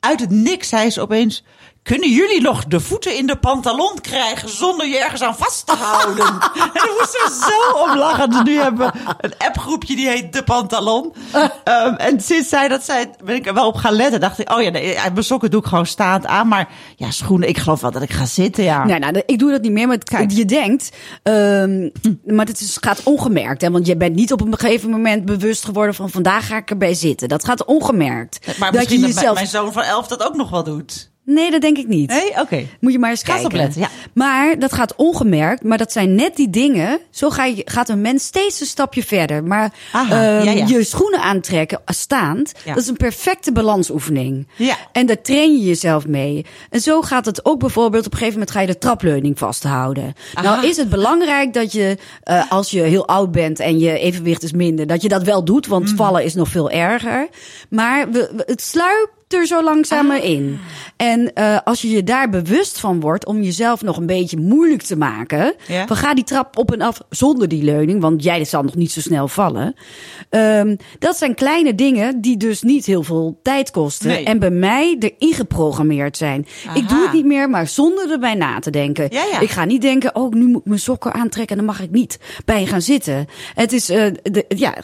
uit 0.00 0.20
het 0.20 0.30
niks 0.30 0.68
zei 0.68 0.90
ze 0.90 1.00
opeens... 1.00 1.44
Kunnen 1.86 2.10
jullie 2.10 2.40
nog 2.40 2.64
de 2.64 2.80
voeten 2.80 3.16
in 3.16 3.26
de 3.26 3.36
pantalon 3.36 4.00
krijgen 4.00 4.48
zonder 4.48 4.86
je 4.86 4.98
ergens 4.98 5.22
aan 5.22 5.36
vast 5.36 5.66
te 5.66 5.74
houden? 5.78 6.26
en 6.62 6.70
daar 6.72 6.90
moesten 6.98 7.20
we 7.24 7.48
zo 7.50 7.78
om 7.78 7.98
lachen. 7.98 8.30
Dus 8.30 8.42
nu 8.42 8.58
hebben 8.58 8.86
we 8.86 9.14
een 9.20 9.32
appgroepje 9.38 9.96
die 9.96 10.08
heet 10.08 10.32
De 10.32 10.42
Pantalon. 10.42 11.12
Um, 11.34 11.96
en 12.08 12.20
sinds 12.20 12.48
zij 12.48 12.68
dat 12.68 12.84
zei, 12.84 13.06
ben 13.24 13.34
ik 13.34 13.46
er 13.46 13.54
wel 13.54 13.66
op 13.66 13.74
gaan 13.74 13.92
letten. 13.92 14.20
Dacht 14.20 14.38
ik, 14.38 14.52
oh 14.52 14.62
ja, 14.62 14.70
nee, 14.70 14.94
mijn 14.94 15.24
sokken 15.24 15.50
doe 15.50 15.60
ik 15.60 15.66
gewoon 15.66 15.86
staand 15.86 16.26
aan. 16.26 16.48
Maar 16.48 16.68
ja, 16.96 17.10
schoenen, 17.10 17.48
ik 17.48 17.58
geloof 17.58 17.80
wel 17.80 17.90
dat 17.90 18.02
ik 18.02 18.12
ga 18.12 18.26
zitten, 18.26 18.64
ja. 18.64 18.84
Nee, 18.84 18.98
nou, 18.98 19.22
ik 19.26 19.38
doe 19.38 19.50
dat 19.50 19.62
niet 19.62 19.72
meer. 19.72 19.86
Maar 19.86 19.98
het, 19.98 20.36
je 20.36 20.44
denkt, 20.44 20.96
um, 21.22 21.92
maar 22.24 22.46
het 22.46 22.60
is, 22.60 22.76
gaat 22.80 23.02
ongemerkt. 23.02 23.60
Hè? 23.60 23.70
Want 23.70 23.86
je 23.86 23.96
bent 23.96 24.14
niet 24.14 24.32
op 24.32 24.40
een 24.40 24.58
gegeven 24.58 24.90
moment 24.90 25.24
bewust 25.24 25.64
geworden 25.64 25.94
van 25.94 26.10
vandaag 26.10 26.46
ga 26.46 26.56
ik 26.56 26.70
erbij 26.70 26.94
zitten. 26.94 27.28
Dat 27.28 27.44
gaat 27.44 27.64
ongemerkt. 27.64 28.46
Maar 28.58 28.72
dat 28.72 28.80
misschien 28.80 29.06
je 29.06 29.14
dat 29.14 29.34
mijn 29.34 29.46
zoon 29.46 29.72
van 29.72 29.82
elf 29.82 30.06
dat 30.06 30.26
ook 30.26 30.36
nog 30.36 30.50
wel 30.50 30.64
doet. 30.64 31.14
Nee, 31.26 31.50
dat 31.50 31.60
denk 31.60 31.78
ik 31.78 31.86
niet. 31.88 32.08
Nee? 32.10 32.30
Oké. 32.30 32.40
Okay. 32.40 32.68
Moet 32.80 32.92
je 32.92 32.98
maar 32.98 33.10
eens 33.10 33.22
Ga 33.22 33.32
eens 33.32 33.40
kijken. 33.40 33.58
opletten, 33.58 33.80
ja. 33.80 33.88
Maar 34.12 34.58
dat 34.58 34.72
gaat 34.72 34.94
ongemerkt. 34.96 35.62
Maar 35.64 35.78
dat 35.78 35.92
zijn 35.92 36.14
net 36.14 36.36
die 36.36 36.50
dingen. 36.50 36.98
Zo 37.10 37.30
ga 37.30 37.44
je, 37.44 37.62
gaat 37.64 37.88
een 37.88 38.00
mens 38.00 38.24
steeds 38.24 38.60
een 38.60 38.66
stapje 38.66 39.02
verder. 39.02 39.44
Maar 39.44 39.72
Aha, 39.92 40.38
um, 40.38 40.44
ja, 40.44 40.50
ja. 40.50 40.66
je 40.66 40.84
schoenen 40.84 41.20
aantrekken 41.20 41.80
staand. 41.86 42.52
Ja. 42.64 42.72
Dat 42.74 42.82
is 42.82 42.88
een 42.88 42.96
perfecte 42.96 43.52
balansoefening. 43.52 44.46
Ja. 44.56 44.76
En 44.92 45.06
daar 45.06 45.20
train 45.22 45.56
je 45.58 45.64
jezelf 45.64 46.06
mee. 46.06 46.44
En 46.70 46.80
zo 46.80 47.02
gaat 47.02 47.26
het 47.26 47.44
ook 47.44 47.58
bijvoorbeeld. 47.58 48.06
Op 48.06 48.12
een 48.12 48.18
gegeven 48.18 48.38
moment 48.38 48.56
ga 48.56 48.60
je 48.62 48.66
de 48.72 48.78
trapleuning 48.78 49.38
vasthouden. 49.38 50.14
Aha. 50.34 50.54
Nou 50.54 50.66
is 50.66 50.76
het 50.76 50.88
belangrijk 50.88 51.54
dat 51.54 51.72
je, 51.72 51.96
uh, 52.30 52.50
als 52.50 52.70
je 52.70 52.80
heel 52.80 53.06
oud 53.06 53.32
bent 53.32 53.60
en 53.60 53.78
je 53.78 53.98
evenwicht 53.98 54.42
is 54.42 54.52
minder, 54.52 54.86
dat 54.86 55.02
je 55.02 55.08
dat 55.08 55.22
wel 55.22 55.44
doet. 55.44 55.66
Want 55.66 55.84
Mhm. 55.86 55.96
vallen 55.96 56.24
is 56.24 56.34
nog 56.34 56.48
veel 56.48 56.70
erger. 56.70 57.28
Maar 57.70 58.10
we, 58.10 58.30
we- 58.36 58.42
het 58.46 58.62
sluip 58.62 59.14
er 59.28 59.46
zo 59.46 59.62
langzaam 59.62 60.10
in. 60.12 60.58
En 60.96 61.32
eh, 61.34 61.58
als 61.64 61.82
je 61.82 61.90
je 61.90 62.02
daar 62.04 62.28
bewust 62.30 62.80
van 62.80 63.00
wordt 63.00 63.26
om 63.26 63.42
jezelf 63.42 63.82
nog 63.82 63.96
een 63.96 64.06
beetje 64.06 64.36
moeilijk 64.40 64.82
te 64.82 64.96
maken, 64.96 65.54
Ja. 65.68 65.86
van 65.86 65.96
ga 65.96 66.14
die 66.14 66.24
trap 66.24 66.58
op 66.58 66.72
en 66.72 66.80
af 66.80 67.00
zonder 67.10 67.48
die 67.48 67.62
leuning, 67.62 68.00
want 68.00 68.22
jij 68.22 68.44
zal 68.44 68.62
nog 68.62 68.74
niet 68.74 68.92
zo 68.92 69.00
snel 69.00 69.28
vallen. 69.28 69.74
Ehm, 70.30 70.76
dat 70.98 71.16
zijn 71.16 71.34
kleine 71.34 71.74
dingen 71.74 72.20
die 72.20 72.36
dus 72.36 72.62
niet 72.62 72.86
heel 72.86 73.02
veel 73.02 73.38
tijd 73.42 73.70
kosten 73.70 74.08
Nee. 74.08 74.24
en 74.24 74.38
bij 74.38 74.50
mij 74.50 74.96
erin 74.98 75.34
geprogrammeerd 75.34 76.16
zijn. 76.16 76.46
Ik 76.74 76.88
doe 76.88 77.02
het 77.02 77.12
niet 77.12 77.24
meer, 77.26 77.50
maar 77.50 77.66
zonder 77.68 78.10
erbij 78.10 78.34
na 78.34 78.58
te 78.58 78.70
denken. 78.70 79.08
Ja, 79.10 79.24
ja. 79.30 79.40
Ik 79.40 79.50
ga 79.50 79.64
niet 79.64 79.82
denken, 79.82 80.14
oh, 80.16 80.32
nu 80.32 80.44
moet 80.46 80.60
ik 80.60 80.66
mijn 80.66 80.80
sokken 80.80 81.12
aantrekken 81.12 81.58
en 81.58 81.64
dan 81.64 81.74
mag 81.74 81.84
ik 81.84 81.90
niet 81.90 82.18
bij 82.44 82.66
gaan 82.66 82.82
zitten. 82.82 83.26
Het 83.54 83.72
is 83.72 83.88
eh, 83.88 84.04
de, 84.22 84.44
ja, 84.48 84.74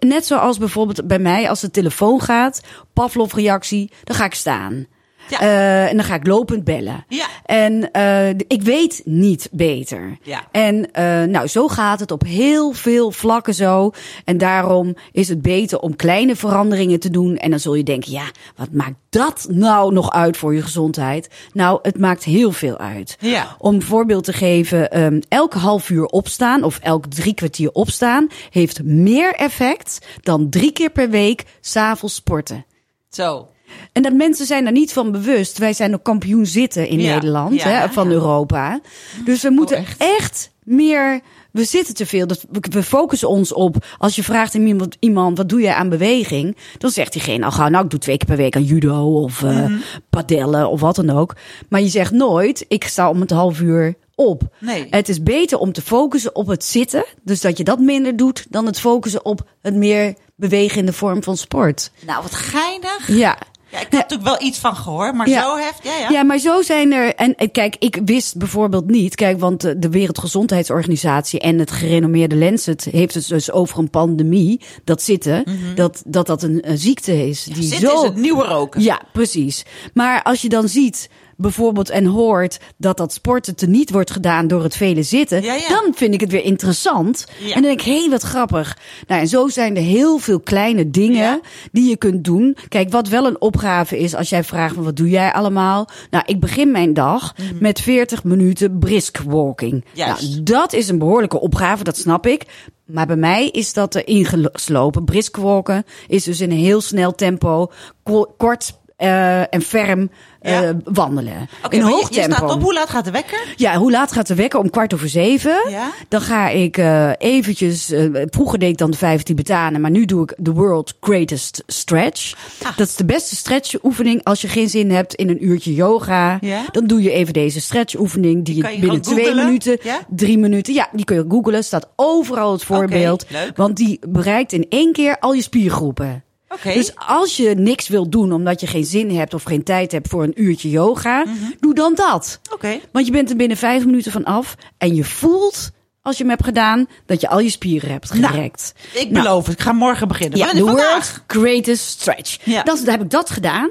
net 0.00 0.26
zoals 0.26 0.58
bijvoorbeeld 0.58 1.06
bij 1.06 1.18
mij 1.18 1.48
als 1.48 1.60
de 1.60 1.70
telefoon 1.70 2.20
gaat, 2.20 2.60
Pavlov-reactie, 2.92 3.89
dan 4.04 4.16
ga 4.16 4.24
ik 4.24 4.34
staan. 4.34 4.86
Ja. 5.30 5.40
Eh, 5.40 5.88
en 5.88 5.96
dan 5.96 6.04
ga 6.04 6.14
ik 6.14 6.26
lopend 6.26 6.64
bellen. 6.64 7.04
Ja. 7.08 7.26
En 7.44 7.90
eh, 7.92 8.28
ik 8.28 8.62
weet 8.62 9.02
niet 9.04 9.48
beter. 9.52 10.18
Ja. 10.22 10.46
En 10.50 10.92
eh, 10.92 11.22
nou, 11.22 11.46
zo 11.46 11.68
gaat 11.68 12.00
het 12.00 12.10
op 12.10 12.22
heel 12.22 12.72
veel 12.72 13.10
vlakken 13.10 13.54
zo. 13.54 13.90
En 14.24 14.38
daarom 14.38 14.96
is 15.12 15.28
het 15.28 15.42
beter 15.42 15.80
om 15.80 15.96
kleine 15.96 16.36
veranderingen 16.36 17.00
te 17.00 17.10
doen. 17.10 17.36
En 17.36 17.50
dan 17.50 17.60
zul 17.60 17.74
je 17.74 17.82
denken, 17.82 18.12
ja, 18.12 18.24
wat 18.56 18.72
maakt 18.72 18.96
dat 19.08 19.46
nou 19.50 19.92
nog 19.92 20.10
uit 20.10 20.36
voor 20.36 20.54
je 20.54 20.62
gezondheid? 20.62 21.30
Nou, 21.52 21.78
het 21.82 21.98
maakt 21.98 22.24
heel 22.24 22.52
veel 22.52 22.78
uit. 22.78 23.18
Om 23.58 23.74
een 23.74 23.82
voorbeeld 23.82 24.24
te 24.24 24.32
geven, 24.32 24.90
ehm, 24.90 25.20
elke 25.28 25.58
half 25.58 25.90
uur 25.90 26.04
opstaan 26.04 26.62
of 26.62 26.78
elk 26.78 27.06
drie 27.06 27.34
kwartier 27.34 27.70
opstaan 27.72 28.28
heeft 28.50 28.82
meer 28.82 29.34
effect 29.34 30.06
dan 30.20 30.50
drie 30.50 30.72
keer 30.72 30.90
per 30.90 31.10
week 31.10 31.44
s'avonds 31.60 32.14
sporten. 32.14 32.64
Zo. 33.08 33.48
En 33.92 34.02
dat 34.02 34.12
mensen 34.12 34.46
zijn 34.46 34.64
daar 34.64 34.72
niet 34.72 34.92
van 34.92 35.12
bewust. 35.12 35.58
Wij 35.58 35.72
zijn 35.72 35.94
ook 35.94 36.02
kampioen 36.02 36.46
zitten 36.46 36.88
in 36.88 37.00
Ja, 37.00 37.14
Nederland, 37.14 37.54
ja, 37.62 37.68
hè, 37.68 37.88
van 37.88 38.08
ja. 38.08 38.12
Europa. 38.14 38.80
Dus 39.24 39.42
we 39.42 39.50
moeten 39.50 39.76
echt? 39.76 40.00
echt? 40.00 40.50
meer. 40.64 41.20
We 41.52 41.64
zitten 41.64 41.94
te 41.94 42.06
veel. 42.06 42.26
Dat 42.26 42.44
we- 42.70 42.82
focussen 42.82 43.28
ons 43.28 43.52
op. 43.52 43.76
Als 43.98 44.16
je 44.16 44.22
vraagt 44.22 44.54
aan 44.54 44.66
iemand, 44.66 44.96
iemand 45.00 45.36
wat 45.36 45.48
doe 45.48 45.60
je 45.60 45.74
aan 45.74 45.88
beweging? 45.88 46.56
Dan 46.78 46.90
zegt 46.90 47.12
diegene 47.12 47.44
al 47.44 47.50
gauw, 47.50 47.68
nou, 47.68 47.84
ik 47.84 47.90
doe 47.90 47.98
twee 48.00 48.16
keer 48.16 48.26
per 48.26 48.36
week 48.36 48.56
aan 48.56 48.62
judo 48.64 49.22
of 49.22 49.42
eh 49.42 49.50
Mhm. 49.50 49.72
padellen 50.10 50.70
of 50.70 50.80
wat 50.80 50.96
dan 50.96 51.10
ook. 51.10 51.36
Maar 51.68 51.80
je 51.80 51.88
zegt 51.88 52.12
nooit, 52.12 52.64
ik 52.68 52.84
sta 52.84 53.08
om 53.10 53.20
het 53.20 53.30
half 53.30 53.60
uur 53.60 53.94
op. 54.14 54.42
Nee. 54.58 54.86
Het 54.90 55.08
is 55.08 55.22
beter 55.22 55.58
om 55.58 55.72
te 55.72 55.82
focussen 55.82 56.34
op 56.34 56.46
het 56.46 56.64
zitten. 56.64 57.04
Dus 57.22 57.40
dat 57.40 57.58
je 57.58 57.64
dat 57.64 57.78
minder 57.78 58.16
doet 58.16 58.46
dan 58.50 58.66
het 58.66 58.80
focussen 58.80 59.24
op 59.24 59.48
het 59.62 59.74
meer 59.74 60.14
bewegen 60.36 60.78
in 60.78 60.86
de 60.86 60.92
vorm 60.92 61.22
van 61.22 61.36
sport. 61.36 61.90
Nou, 62.06 62.22
wat 62.22 62.34
geinig. 62.34 63.08
Ja. 63.08 63.38
Ja, 63.72 63.76
ik 63.78 63.82
heb 63.82 63.92
natuurlijk 63.92 64.28
wel 64.28 64.42
iets 64.48 64.58
van 64.58 64.76
gehoord, 64.76 65.14
maar 65.14 65.28
Ja. 65.28 65.42
zo 65.42 65.56
heft. 65.56 65.80
Ja, 65.82 65.96
ja. 65.98 66.08
Ja, 66.10 66.22
maar 66.22 66.38
zo 66.38 66.62
zijn 66.62 66.92
er. 66.92 67.14
En 67.14 67.34
kijk, 67.52 67.76
ik 67.78 68.00
wist 68.04 68.36
bijvoorbeeld 68.36 68.86
niet. 68.90 69.14
Kijk, 69.14 69.40
want 69.40 69.64
eh, 69.64 69.72
de 69.76 69.88
Wereldgezondheidsorganisatie 69.88 71.40
en 71.40 71.58
het 71.58 71.70
gerenommeerde 71.70 72.36
Lancet 72.36 72.84
heeft 72.90 73.14
het 73.14 73.28
dus 73.28 73.50
over 73.50 73.78
een 73.78 73.90
pandemie. 73.90 74.60
Dat 74.84 75.02
zitten, 75.02 75.44
dat, 75.74 76.02
dat 76.06 76.26
dat 76.26 76.42
een, 76.42 76.70
een 76.70 76.78
ziekte 76.78 77.28
is. 77.28 77.44
die 77.44 77.74
zo. 77.78 77.94
is 77.96 78.02
het 78.02 78.16
nieuwe 78.16 78.44
roken. 78.44 78.82
Ja, 78.82 79.00
precies. 79.12 79.64
Maar 79.94 80.22
als 80.22 80.42
je 80.42 80.48
dan 80.48 80.68
ziet 80.68 81.08
bijvoorbeeld 81.40 81.90
en 81.90 82.04
hoort 82.04 82.58
dat 82.76 82.96
dat 82.96 83.12
sporten 83.12 83.56
teniet 83.56 83.90
wordt 83.90 84.10
gedaan 84.10 84.46
door 84.46 84.62
het 84.62 84.76
vele 84.76 85.02
zitten, 85.02 85.42
Ja, 85.42 85.54
ja. 85.54 85.68
dan 85.68 85.92
vind 85.94 86.14
ik 86.14 86.20
het 86.20 86.30
weer 86.30 86.44
interessant. 86.44 87.26
Ja. 87.38 87.46
En 87.46 87.52
dan 87.52 87.62
denk 87.62 87.80
ik, 87.80 87.86
hé, 87.86 87.98
hey, 88.00 88.10
wat 88.10 88.22
grappig. 88.22 88.78
Nou, 89.06 89.20
en 89.20 89.28
zo 89.28 89.48
zijn 89.48 89.76
er 89.76 89.82
heel 89.82 90.18
veel 90.18 90.40
kleine 90.40 90.90
dingen 90.90 91.40
die 91.72 91.88
je 91.88 91.96
kunt 91.96 92.24
doen. 92.24 92.56
Kijk, 92.68 92.90
wat 92.90 93.08
wel 93.08 93.26
een 93.26 93.40
opgave 93.40 93.98
is 93.98 94.14
als 94.14 94.28
jij 94.28 94.44
vraagt, 94.44 94.74
van, 94.74 94.84
wat 94.84 94.96
doe 94.96 95.08
jij 95.08 95.32
allemaal? 95.32 95.88
Nou, 96.10 96.24
ik 96.26 96.40
begin 96.40 96.70
mijn 96.70 96.94
dag 96.94 97.34
met 97.60 97.80
40 97.80 98.24
minuten 98.24 98.78
brisk 98.78 99.18
walking. 99.26 99.72
Mhm. 99.72 99.96
Juist. 99.98 100.30
Nou, 100.30 100.42
dat 100.42 100.72
is 100.72 100.88
een 100.88 100.98
behoorlijke 100.98 101.40
opgave, 101.40 101.84
dat 101.84 101.96
snap 101.96 102.26
ik. 102.26 102.46
Maar 102.84 103.06
bij 103.06 103.16
mij 103.16 103.48
is 103.48 103.72
dat 103.72 103.94
erin 103.94 104.24
geslopen. 104.24 105.04
Brisk 105.04 105.36
walken 105.36 105.84
is 106.08 106.24
dus 106.24 106.40
in 106.40 106.50
een 106.50 106.56
heel 106.56 106.80
snel 106.80 107.14
tempo, 107.14 107.70
ko- 108.02 108.34
kort 108.36 108.78
eh, 109.00 109.54
en 109.54 109.62
ferm 109.62 110.10
eh, 110.40 110.70
wandelen. 110.84 111.48
In 111.68 111.78
je- 111.78 111.84
hoog 111.84 112.08
je, 112.08 112.14
tempo. 112.14 112.34
staat 112.36 112.52
op. 112.54 112.62
Hoe 112.62 112.72
laat 112.72 112.90
gaat 112.90 113.04
de 113.04 113.10
wekker? 113.10 113.52
Ja, 113.56 113.76
hoe 113.76 113.90
laat 113.90 114.12
gaat 114.12 114.26
de 114.26 114.34
wekker? 114.34 114.58
Om 114.58 114.70
kwart 114.70 114.94
over 114.94 115.08
zeven. 115.08 115.70
Ja. 115.70 115.90
Dan 116.08 116.20
ga 116.20 116.48
ik 116.48 116.76
eh, 116.78 117.10
eventjes... 117.18 117.92
vroeger 118.30 118.58
deed 118.58 118.68
ik 118.70 118.76
dan 118.78 118.90
de 118.90 118.96
vijf 118.96 119.22
Tibetanen, 119.22 119.80
maar 119.80 119.90
nu 119.90 120.04
doe 120.04 120.22
ik 120.22 120.34
de 120.36 120.52
World 120.52 120.96
Greatest 121.00 121.62
Stretch. 121.66 122.34
Ah. 122.62 122.76
Dat 122.76 122.86
is 122.88 122.96
de 122.96 123.04
beste 123.04 123.36
stretchoefening. 123.36 124.24
Als 124.24 124.40
je 124.40 124.48
geen 124.48 124.68
zin 124.68 124.90
hebt 124.90 125.14
in 125.14 125.28
een 125.28 125.44
uurtje 125.44 125.74
yoga, 125.74 126.38
Ja. 126.40 126.62
dan 126.72 126.86
doe 126.86 127.02
je 127.02 127.10
even 127.10 127.32
deze 127.32 127.60
stretchoefening. 127.60 128.44
Die, 128.44 128.62
kan 128.62 128.72
je 128.72 128.78
binnen 128.80 129.00
twee 129.00 129.24
googlen. 129.24 129.44
minuten, 129.44 129.78
drie 130.08 130.38
minuten... 130.38 130.74
Ja, 130.74 130.88
die 130.92 131.04
kun 131.04 131.16
je 131.16 131.24
googlen. 131.28 131.64
Staat 131.64 131.88
overal 131.96 132.52
het 132.52 132.64
voorbeeld. 132.64 133.24
leuk. 133.28 133.56
Want 133.56 133.76
die 133.76 133.98
bereikt 134.08 134.52
in 134.52 134.66
één 134.68 134.92
keer 134.92 135.18
al 135.18 135.32
je 135.32 135.42
spiergroepen. 135.42 136.24
Dus 136.62 136.92
als 137.06 137.36
je 137.36 137.54
niks 137.54 137.88
wilt 137.88 138.12
doen 138.12 138.32
omdat 138.32 138.60
je 138.60 138.66
geen 138.66 138.84
zin 138.84 139.10
hebt 139.16 139.34
of 139.34 139.42
geen 139.42 139.62
tijd 139.62 139.92
hebt 139.92 140.08
voor 140.08 140.22
een 140.22 140.42
uurtje 140.42 140.70
yoga, 140.70 141.24
Mhm. 141.24 141.34
doe 141.60 141.74
dan 141.74 141.94
dat. 141.94 142.40
Oké. 142.52 142.80
Want 142.92 143.06
je 143.06 143.12
bent 143.12 143.30
er 143.30 143.36
binnen 143.36 143.56
vijf 143.56 143.84
minuten 143.84 144.12
van 144.12 144.24
af 144.24 144.54
en 144.78 144.94
je 144.94 145.04
voelt, 145.04 145.70
als 146.02 146.16
je 146.16 146.22
hem 146.22 146.32
hebt 146.32 146.44
gedaan, 146.44 146.86
dat 147.06 147.20
je 147.20 147.28
al 147.28 147.38
je 147.40 147.50
spieren 147.50 147.90
hebt 147.90 148.14
Nou, 148.14 148.32
gerekt. 148.34 148.72
Ik 148.92 149.10
Nou, 149.10 149.24
beloof 149.24 149.46
het. 149.46 149.54
Ik 149.54 149.60
ga 149.60 149.72
morgen 149.72 150.08
beginnen. 150.08 150.38
ja, 150.38 150.44
Maar 150.44 150.54
de 150.54 150.60
vandaag. 150.64 150.86
world 150.86 151.22
greatest 151.26 151.82
stretch. 152.00 152.38
Ja. 152.44 152.62
Dan 152.62 152.78
heb 152.84 153.00
ik 153.02 153.10
dat 153.10 153.30
gedaan. 153.30 153.68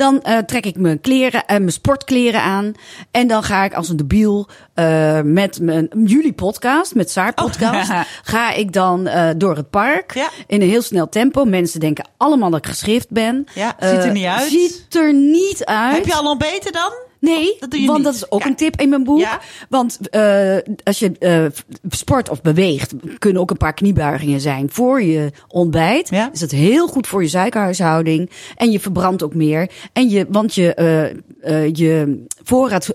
Dan 0.00 0.22
eh, 0.22 0.38
trek 0.38 0.66
ik 0.66 0.76
mijn 0.78 1.00
kleren, 1.00 1.46
eh, 1.46 1.56
mijn 1.56 1.72
sportkleren 1.72 2.42
aan. 2.42 2.72
En 3.10 3.26
dan 3.26 3.42
ga 3.42 3.64
ik 3.64 3.74
als 3.74 3.88
een 3.88 3.96
debiel 3.96 4.48
eh, 4.74 5.20
met 5.20 5.60
mijn 5.60 5.88
jullie 6.04 6.32
podcast, 6.32 6.94
met 6.94 7.10
Saar 7.10 7.34
podcast, 7.34 7.90
Oh. 7.90 8.00
ga 8.22 8.52
ik 8.52 8.72
dan 8.72 9.08
door 9.36 9.56
het 9.56 9.70
park 9.70 10.14
Ja. 10.14 10.28
in 10.46 10.62
een 10.62 10.68
heel 10.68 10.82
snel 10.82 11.08
tempo. 11.08 11.44
Mensen 11.44 11.80
denken 11.80 12.08
allemaal 12.16 12.50
dat 12.50 12.58
ik 12.58 12.66
geschrift 12.66 13.10
ben. 13.10 13.46
Ja, 13.54 13.76
ziet 13.80 14.04
er 14.04 14.12
niet 14.12 14.24
uit. 14.24 14.50
Ziet 14.50 14.86
er 14.94 15.14
niet 15.14 15.64
uit. 15.64 15.94
Heb 15.96 16.06
je 16.06 16.14
al 16.14 16.30
ontbeten 16.30 16.72
dan? 16.72 16.92
Nee, 17.20 17.56
Dat 17.58 17.70
doe 17.70 17.80
je 17.80 17.86
want 17.86 17.98
niet. 17.98 18.06
dat 18.06 18.14
is 18.14 18.30
ook 18.30 18.44
een 18.44 18.54
tip 18.56 18.80
in 18.80 18.88
mijn 18.88 19.04
boek. 19.04 19.18
Ja. 19.20 19.40
Want 19.68 19.98
eh, 20.10 20.56
als 20.84 20.98
je 20.98 21.12
eh, 21.18 21.44
sport 21.88 22.28
of 22.28 22.42
beweegt, 22.42 22.92
kunnen 23.18 23.42
ook 23.42 23.50
een 23.50 23.56
paar 23.56 23.74
kniebuigingen 23.74 24.40
zijn 24.40 24.68
voor 24.70 25.02
je 25.02 25.30
ontbijt. 25.48 26.08
Ja. 26.10 26.30
Is 26.32 26.40
het 26.40 26.50
heel 26.50 26.86
goed 26.86 27.06
voor 27.06 27.22
je 27.22 27.28
suikerhuishouding. 27.28 28.30
En 28.56 28.70
je 28.70 28.80
verbrandt 28.80 29.22
ook 29.22 29.34
meer. 29.34 29.70
En 29.92 30.08
je, 30.10 30.26
want 30.28 30.54
je, 30.54 30.74
eh, 30.74 31.74
je 31.74 32.24
voorraad 32.42 32.94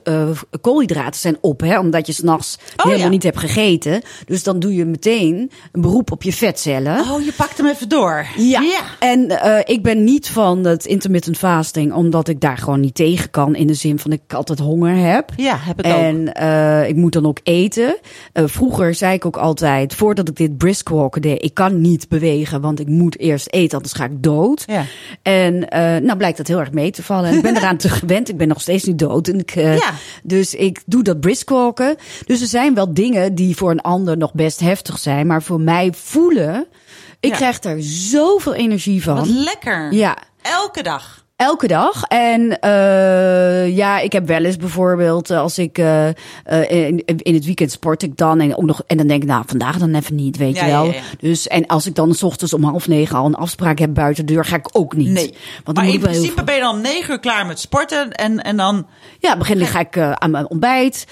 koolhydraten 0.62 1.20
zijn 1.20 1.38
op, 1.42 1.60
hè, 1.62 1.80
omdat 1.80 2.08
je 2.08 2.14
s'nachts 2.14 2.58
Oh, 2.78 2.84
helemaal 2.84 3.06
ja. 3.06 3.10
niet 3.12 3.24
hebt 3.24 3.40
gegeten. 3.40 4.02
Dus 4.26 4.44
dan 4.44 4.60
doe 4.60 4.76
je 4.76 4.86
meteen 4.86 5.52
een 5.72 5.82
beroep 5.82 6.12
op 6.12 6.24
je 6.24 6.34
vetcellen. 6.34 7.00
Oh, 7.00 7.22
je 7.26 7.34
pakt 7.34 7.58
hem 7.58 7.68
even 7.68 7.90
door. 7.90 8.26
Ja. 8.38 8.62
ja. 8.62 8.82
En 9.00 9.40
ik 9.66 9.84
ben 9.84 10.04
niet 10.04 10.30
van 10.30 10.66
het 10.66 10.86
intermittent 10.86 11.38
fasting, 11.38 11.94
omdat 11.94 12.28
ik 12.28 12.40
daar 12.42 12.58
gewoon 12.58 12.80
niet 12.80 12.96
tegen 12.96 13.30
kan. 13.30 13.56
In 13.56 13.68
de 13.68 13.74
zin 13.74 14.00
van 14.00 14.12
ik 14.24 14.34
altijd 14.34 14.60
honger 14.60 14.96
heb. 14.96 15.30
Ja, 15.36 15.58
heb 15.60 15.80
ik 15.80 15.86
ook. 15.86 15.92
En 15.92 16.34
eh, 16.34 16.88
ik 16.90 16.96
moet 16.96 17.14
dan 17.14 17.26
ook 17.26 17.40
eten. 17.44 17.98
Eh, 18.34 18.44
vroeger 18.48 18.96
zei 18.96 19.14
ik 19.14 19.26
ook 19.26 19.38
altijd, 19.38 19.94
voordat 19.96 20.30
ik 20.30 20.36
dit 20.36 20.58
brisk 20.58 20.90
walken 20.90 21.22
deed, 21.22 21.44
ik 21.44 21.54
kan 21.54 21.82
niet 21.82 22.10
bewegen, 22.10 22.62
want 22.62 22.80
ik 22.80 22.88
moet 22.88 23.20
eerst 23.20 23.48
eten, 23.52 23.76
anders 23.78 23.94
ga 23.94 24.04
ik 24.06 24.24
dood. 24.24 24.64
Ja. 24.66 24.84
En 25.22 25.70
eh, 25.70 25.82
nou 26.02 26.18
blijkt 26.18 26.38
dat 26.38 26.48
heel 26.48 26.60
erg 26.60 26.72
mee 26.72 26.92
te 26.92 27.04
vallen. 27.04 27.30
En 27.30 27.36
ik 27.36 27.42
ben 27.42 27.58
eraan 27.58 27.78
te 27.78 27.90
gewend. 28.00 28.30
Ik 28.30 28.38
ben 28.38 28.48
nog 28.48 28.62
steeds 28.62 28.84
niet 28.84 29.00
dood. 29.00 29.28
En 29.28 29.40
ik, 29.40 29.54
Ja. 29.56 29.92
Dus 30.24 30.54
ik 30.54 30.82
doe 30.86 31.04
dat 31.04 31.20
brisk 31.20 31.50
walken. 31.50 31.96
Dus 32.26 32.42
er 32.42 32.48
zijn 32.48 32.74
wel 32.74 32.94
dingen 32.94 33.36
die 33.36 33.56
voor 33.56 33.72
een 33.72 33.82
ander 33.82 34.18
nog 34.18 34.34
best 34.34 34.60
heftig 34.60 34.98
zijn, 35.00 35.28
maar 35.28 35.44
voor 35.44 35.62
mij 35.62 35.90
voelen. 35.96 36.66
Ik 37.20 37.30
Ja. 37.30 37.36
krijg 37.36 37.64
er 37.64 37.84
zoveel 37.84 38.54
energie 38.54 39.04
van. 39.04 39.16
Wat 39.16 39.28
lekker. 39.28 39.94
Ja. 39.94 40.18
Elke 40.42 40.84
dag. 40.84 41.25
Elke 41.36 41.68
dag. 41.68 42.04
En 42.04 42.60
eh, 42.60 43.76
ja, 43.76 44.00
ik 44.00 44.12
heb 44.12 44.28
wel 44.28 44.44
eens 44.44 44.58
bijvoorbeeld 44.58 45.30
eh, 45.30 45.40
als 45.40 45.58
ik 45.58 45.78
eh, 45.78 46.08
in, 46.68 47.04
in 47.06 47.34
het 47.34 47.46
weekend 47.46 47.72
sport 47.72 48.04
ik 48.04 48.18
dan 48.18 48.40
en 48.40 48.58
ook 48.58 48.64
nog 48.66 48.82
en 48.88 48.98
dan 48.98 49.08
denk 49.08 49.22
ik 49.22 49.28
nou 49.28 49.44
vandaag 49.48 49.78
dan 49.78 49.96
even 49.96 50.16
niet, 50.16 50.38
weet 50.38 50.56
Ja, 50.56 50.66
je 50.66 50.72
wel. 50.72 50.86
ja, 50.86 50.94
ja. 50.94 51.02
Dus 51.20 51.48
en 51.48 51.66
als 51.68 51.86
ik 51.86 51.96
dan 51.96 52.14
s 52.14 52.24
ochtends 52.24 52.54
om 52.54 52.64
half 52.64 52.88
negen 52.88 53.18
al 53.18 53.26
een 53.26 53.36
afspraak 53.36 53.80
heb 53.80 53.94
buiten 53.94 54.26
de 54.26 54.34
deur, 54.34 54.46
ga 54.46 54.56
ik 54.56 54.70
ook 54.72 54.96
niet. 54.96 55.10
Nee. 55.10 55.34
Want 55.64 55.78
maar 55.78 55.88
in 55.88 56.00
principe 56.00 56.34
veel- 56.36 56.44
ben 56.44 56.56
je 56.56 56.62
dan 56.62 56.76
om 56.76 56.82
negen 56.82 57.12
uur 57.14 57.20
klaar 57.20 57.46
met 57.46 57.60
sporten. 57.60 58.12
En, 58.12 58.44
en 58.44 58.58
dan... 58.58 58.88
Ja, 59.20 59.38
begin 59.38 59.58
dan 59.58 59.68
ga 59.68 59.80
ik 59.80 59.98
aan 59.98 60.32
mijn 60.32 60.50
ontbijt. 60.50 61.06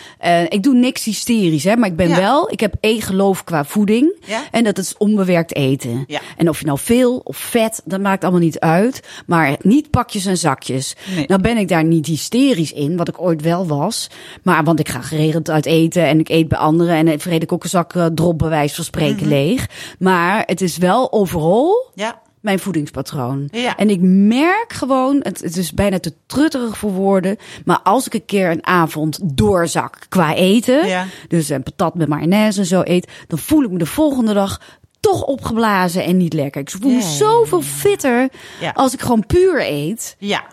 Ik 0.50 0.64
doe 0.64 0.74
niks 0.74 1.04
hysterisch, 1.04 1.64
hè, 1.64 1.76
maar 1.76 1.90
ik 1.90 1.96
ben 1.96 2.10
wel, 2.16 2.52
ik 2.52 2.60
heb 2.60 2.76
één 2.80 3.02
geloof 3.02 3.44
qua 3.44 3.64
voeding. 3.66 4.16
En 4.52 4.64
dat 4.64 4.78
is 4.78 4.98
onbewerkt 4.98 5.56
eten. 5.56 6.04
Ja. 6.08 6.20
En 6.38 6.50
of 6.50 6.60
je 6.60 6.66
nou 6.66 6.80
veel 6.82 7.18
of 7.24 7.38
vet, 7.38 7.82
dat 7.86 8.00
maakt 8.02 8.24
allemaal 8.24 8.42
niet 8.42 8.60
uit. 8.60 9.00
Maar 9.26 9.56
niet 9.62 9.90
pakjes 10.14 10.26
en 10.32 10.38
zakjes. 10.38 10.96
Nee. 11.16 11.26
Nou 11.28 11.42
ben 11.42 11.58
ik 11.58 11.68
daar 11.68 11.84
niet 11.84 12.06
hysterisch 12.06 12.72
in, 12.72 12.98
wat 12.98 13.08
ik 13.08 13.22
ooit 13.22 13.42
wel 13.42 13.68
was. 13.68 14.08
Maar 14.44 14.64
want 14.64 14.80
ik 14.80 14.90
ga 14.90 15.02
geregeld 15.02 15.50
uit 15.50 15.66
eten 15.66 16.06
en 16.08 16.20
ik 16.20 16.30
eet 16.30 16.48
bij 16.48 16.58
anderen. 16.58 17.08
En 17.08 17.20
vreet 17.20 17.44
ik 17.44 17.52
ook 17.52 17.64
een 17.64 17.70
zak 17.70 17.94
eh, 17.94 18.06
drop 18.06 18.38
bij 18.40 18.50
wijze 18.50 18.76
van 18.76 18.84
spreken 18.84 19.16
Mhm. 19.26 19.28
leeg. 19.30 19.68
Maar 20.00 20.44
het 20.46 20.62
is 20.62 20.78
wel 20.78 21.12
overal 21.14 21.92
Ja. 21.96 22.22
mijn 22.40 22.60
voedingspatroon. 22.60 23.48
Ja. 23.52 23.78
En 23.78 23.90
ik 23.90 24.00
merk 24.02 24.74
gewoon, 24.74 25.20
het, 25.22 25.42
het 25.42 25.58
is 25.58 25.72
bijna 25.74 26.00
te 26.00 26.14
trutterig 26.26 26.78
voor 26.78 26.92
woorden, 26.92 27.38
maar 27.66 27.80
als 27.84 28.06
ik 28.06 28.14
een 28.14 28.26
keer 28.26 28.52
een 28.52 28.66
avond 28.66 29.20
doorzak 29.38 29.98
qua 30.10 30.34
eten, 30.36 30.88
Ja. 30.88 31.06
dus 31.28 31.50
een 31.50 31.64
patat 31.64 31.96
met 31.96 32.08
mayonaise 32.08 32.60
en 32.60 32.66
zo 32.66 32.82
eet, 32.84 33.12
dan 33.28 33.40
voel 33.40 33.64
ik 33.64 33.72
me 33.72 33.78
de 33.78 33.86
volgende 33.86 34.34
dag 34.34 34.62
toch 35.04 35.24
opgeblazen 35.24 36.04
en 36.04 36.18
niet 36.18 36.34
lekker. 36.34 36.62
Ik 36.62 36.70
voel 36.70 36.92
me 36.92 37.02
zoveel 37.02 37.62
fitter 37.62 38.30
als 38.74 38.94
ik 38.94 39.02
gewoon 39.02 39.26
puur 39.26 39.62
eet. 39.62 40.16
Ja. 40.20 40.44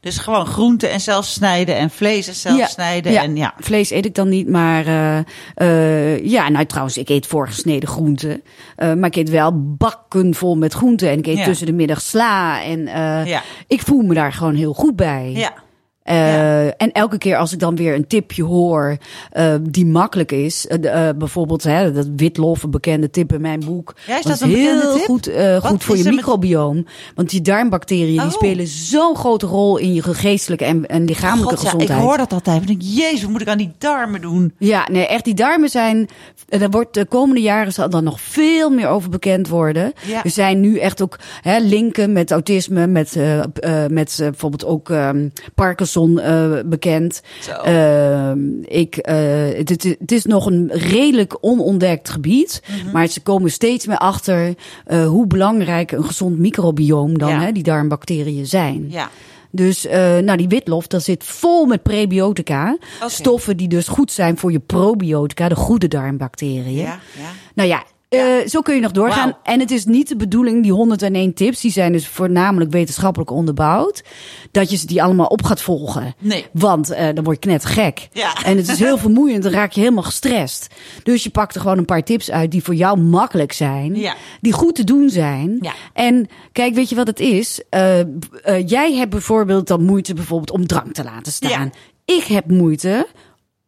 Dus 0.00 0.18
gewoon 0.18 0.46
groenten 0.46 0.90
en 0.90 1.00
zelf 1.00 1.24
snijden 1.24 1.76
en 1.76 1.90
vlees 1.90 2.28
en 2.28 2.34
zelf 2.34 2.68
snijden. 2.68 3.16
En 3.16 3.36
ja. 3.36 3.54
Vlees 3.58 3.90
eet 3.90 4.04
ik 4.04 4.14
dan 4.14 4.28
niet, 4.28 4.48
maar 4.48 4.86
eh, 4.86 5.18
eh, 5.54 6.24
ja, 6.24 6.48
nou 6.48 6.66
trouwens, 6.66 6.96
ik 6.96 7.08
eet 7.08 7.26
voorgesneden 7.26 7.88
groenten. 7.88 8.42
Eh, 8.76 8.92
maar 8.92 9.08
ik 9.08 9.16
eet 9.16 9.30
wel 9.30 9.74
bakken 9.76 10.34
vol 10.34 10.56
met 10.56 10.72
groenten. 10.72 11.10
En 11.10 11.18
ik 11.18 11.26
eet 11.26 11.38
Ja. 11.38 11.44
tussen 11.44 11.66
de 11.66 11.72
middag 11.72 12.00
sla. 12.00 12.62
En 12.62 12.88
ik 13.66 13.80
voel 13.80 14.02
me 14.02 14.14
daar 14.14 14.32
gewoon 14.32 14.54
heel 14.54 14.72
goed 14.72 14.96
bij. 14.96 15.32
Ja. 15.34 15.52
Eh, 16.04 16.64
En 16.66 16.92
elke 16.92 17.18
keer 17.18 17.36
als 17.36 17.52
ik 17.52 17.58
dan 17.58 17.76
weer 17.76 17.94
een 17.94 18.06
tipje 18.06 18.42
hoor 18.42 18.96
eh, 19.30 19.54
die 19.62 19.86
makkelijk 19.86 20.32
is. 20.32 20.66
eh, 20.66 21.08
bijvoorbeeld 21.16 21.62
hè, 21.62 21.92
dat 21.92 22.08
witlof, 22.16 22.62
een 22.62 22.70
bekende 22.70 23.10
tip 23.10 23.32
in 23.32 23.40
mijn 23.40 23.60
boek. 23.64 23.94
Ja, 24.06 24.16
is 24.18 24.22
Dat 24.24 24.32
dat 24.38 24.40
een 24.48 24.54
bekende 24.54 24.80
heel 24.80 24.92
tip? 24.96 25.04
goed, 25.04 25.30
goed 25.62 25.84
voor 25.84 25.94
is 25.94 26.00
je 26.02 26.06
met- 26.08 26.14
microbioom. 26.16 26.86
Want 27.14 27.30
die 27.30 27.40
darmbacteriën 27.40 28.16
Oh. 28.18 28.22
die 28.22 28.32
spelen 28.32 28.66
zo'n 28.66 29.16
grote 29.16 29.46
rol 29.46 29.76
in 29.76 29.94
je 29.94 30.02
geestelijke 30.02 30.64
en, 30.64 30.86
en 30.86 31.04
lichamelijke 31.04 31.56
God, 31.56 31.62
ja, 31.64 31.64
ik 31.72 31.72
gezondheid. 31.72 32.00
hoor 32.08 32.16
dat 32.16 32.32
altijd. 32.32 32.60
Ik 32.60 32.66
denk, 32.66 32.82
jezus, 32.82 33.22
wat 33.22 33.30
moet 33.30 33.40
ik 33.40 33.48
aan 33.48 33.58
die 33.58 33.72
darmen 33.78 34.20
doen? 34.20 34.52
Ja, 34.58 34.88
nee, 34.90 35.06
echt 35.06 35.24
die 35.24 35.34
darmen 35.34 35.68
zijn. 35.68 36.08
Daar 36.48 36.70
wordt 36.70 36.94
de 36.94 37.04
komende 37.06 37.40
jaren 37.40 37.72
zal 37.72 37.90
dan 37.90 38.04
nog 38.04 38.20
veel 38.20 38.70
meer 38.70 38.88
over 38.88 39.10
bekend 39.10 39.48
worden. 39.48 39.92
Ja. 40.06 40.24
Er 40.24 40.30
zijn 40.30 40.60
nu 40.60 40.78
echt 40.78 41.02
ook 41.02 41.18
hè, 41.42 41.58
linken 41.58 42.12
met 42.12 42.30
autisme, 42.30 42.86
met, 42.86 43.16
met 43.90 44.14
bijvoorbeeld 44.18 44.64
ook 44.64 44.90
ehm, 44.90 45.28
Parkinson 45.54 45.92
eh, 46.02 46.50
bekend. 46.66 47.22
Ehm, 47.64 48.38
ik, 48.62 48.96
eh, 48.96 49.16
het, 49.98 50.12
is 50.12 50.24
nog 50.24 50.46
een 50.46 50.70
redelijk 50.72 51.36
onontdekt 51.40 52.08
gebied, 52.08 52.62
Mhm. 52.68 52.92
maar 52.92 53.06
ze 53.06 53.20
komen 53.20 53.50
steeds 53.50 53.86
meer 53.86 53.98
achter 53.98 54.54
eh, 54.84 55.06
hoe 55.06 55.26
belangrijk 55.26 55.92
een 55.92 56.04
gezond 56.04 56.38
microbioom 56.38 57.18
dan 57.18 57.28
Ja. 57.28 57.40
hè, 57.40 57.52
die 57.52 57.62
darmbacteriën 57.62 58.46
zijn. 58.46 58.86
Ja. 58.90 59.10
Dus 59.50 59.86
nou, 60.22 60.36
die 60.36 60.48
witlof, 60.48 60.86
dat 60.86 61.02
zit 61.02 61.24
vol 61.24 61.66
met 61.66 61.82
prebiotica. 61.82 62.78
Stoffen 63.06 63.56
die 63.56 63.68
dus 63.68 63.88
goed 63.88 64.12
zijn 64.12 64.38
voor 64.38 64.52
je 64.52 64.58
probiotica, 64.60 65.48
de 65.48 65.54
goede 65.54 65.88
darmbacteriën. 65.88 66.72
Ja. 66.72 66.98
Ja. 67.18 67.30
Nou 67.54 67.68
ja, 67.68 67.84
eh, 68.14 68.48
zo 68.48 68.60
kun 68.60 68.74
je 68.74 68.80
nog 68.80 68.90
doorgaan. 68.90 69.36
En 69.42 69.60
het 69.60 69.70
is 69.70 69.84
niet 69.84 70.08
de 70.08 70.16
bedoeling, 70.16 70.62
die 70.62 70.72
101 70.72 71.34
tips, 71.34 71.60
die 71.60 71.70
zijn 71.70 71.92
dus 71.92 72.08
voornamelijk 72.08 72.70
wetenschappelijk 72.70 73.30
onderbouwd, 73.30 74.04
dat 74.50 74.70
je 74.70 74.76
ze 74.76 74.86
die 74.86 75.02
allemaal 75.02 75.26
op 75.26 75.42
gaat 75.42 75.60
volgen. 75.60 76.14
Nee. 76.18 76.46
Want 76.52 76.90
eh, 76.90 77.08
dan 77.14 77.24
word 77.24 77.44
je 77.44 77.50
net 77.50 77.64
gek. 77.64 78.08
Ja. 78.12 78.34
En 78.44 78.56
het 78.56 78.68
is 78.68 78.78
heel 78.78 78.98
vermoeiend, 78.98 79.42
dan 79.42 79.52
raak 79.52 79.72
je 79.72 79.80
helemaal 79.80 80.02
gestrest. 80.02 80.74
Dus 81.02 81.22
je 81.22 81.30
pakt 81.30 81.54
er 81.54 81.60
gewoon 81.60 81.78
een 81.78 81.84
paar 81.84 82.04
tips 82.04 82.30
uit 82.30 82.50
die 82.50 82.62
voor 82.62 82.74
jou 82.74 82.98
makkelijk 82.98 83.52
zijn. 83.52 83.94
Ja. 83.94 84.14
Die 84.40 84.52
goed 84.52 84.74
te 84.74 84.84
doen 84.84 85.10
zijn. 85.10 85.58
Ja. 85.60 85.72
En 85.92 86.28
kijk, 86.52 86.74
weet 86.74 86.88
je 86.88 86.94
wat 86.94 87.06
het 87.06 87.20
is? 87.20 87.60
Eh, 87.70 88.00
jij 88.66 88.94
hebt 88.94 89.10
bijvoorbeeld 89.10 89.66
dan 89.66 89.84
moeite 89.84 90.14
bijvoorbeeld 90.14 90.50
om 90.50 90.66
drank 90.66 90.92
te 90.92 91.04
laten 91.04 91.32
staan. 91.32 91.72
Ik 92.04 92.24
heb 92.24 92.50
moeite 92.50 93.06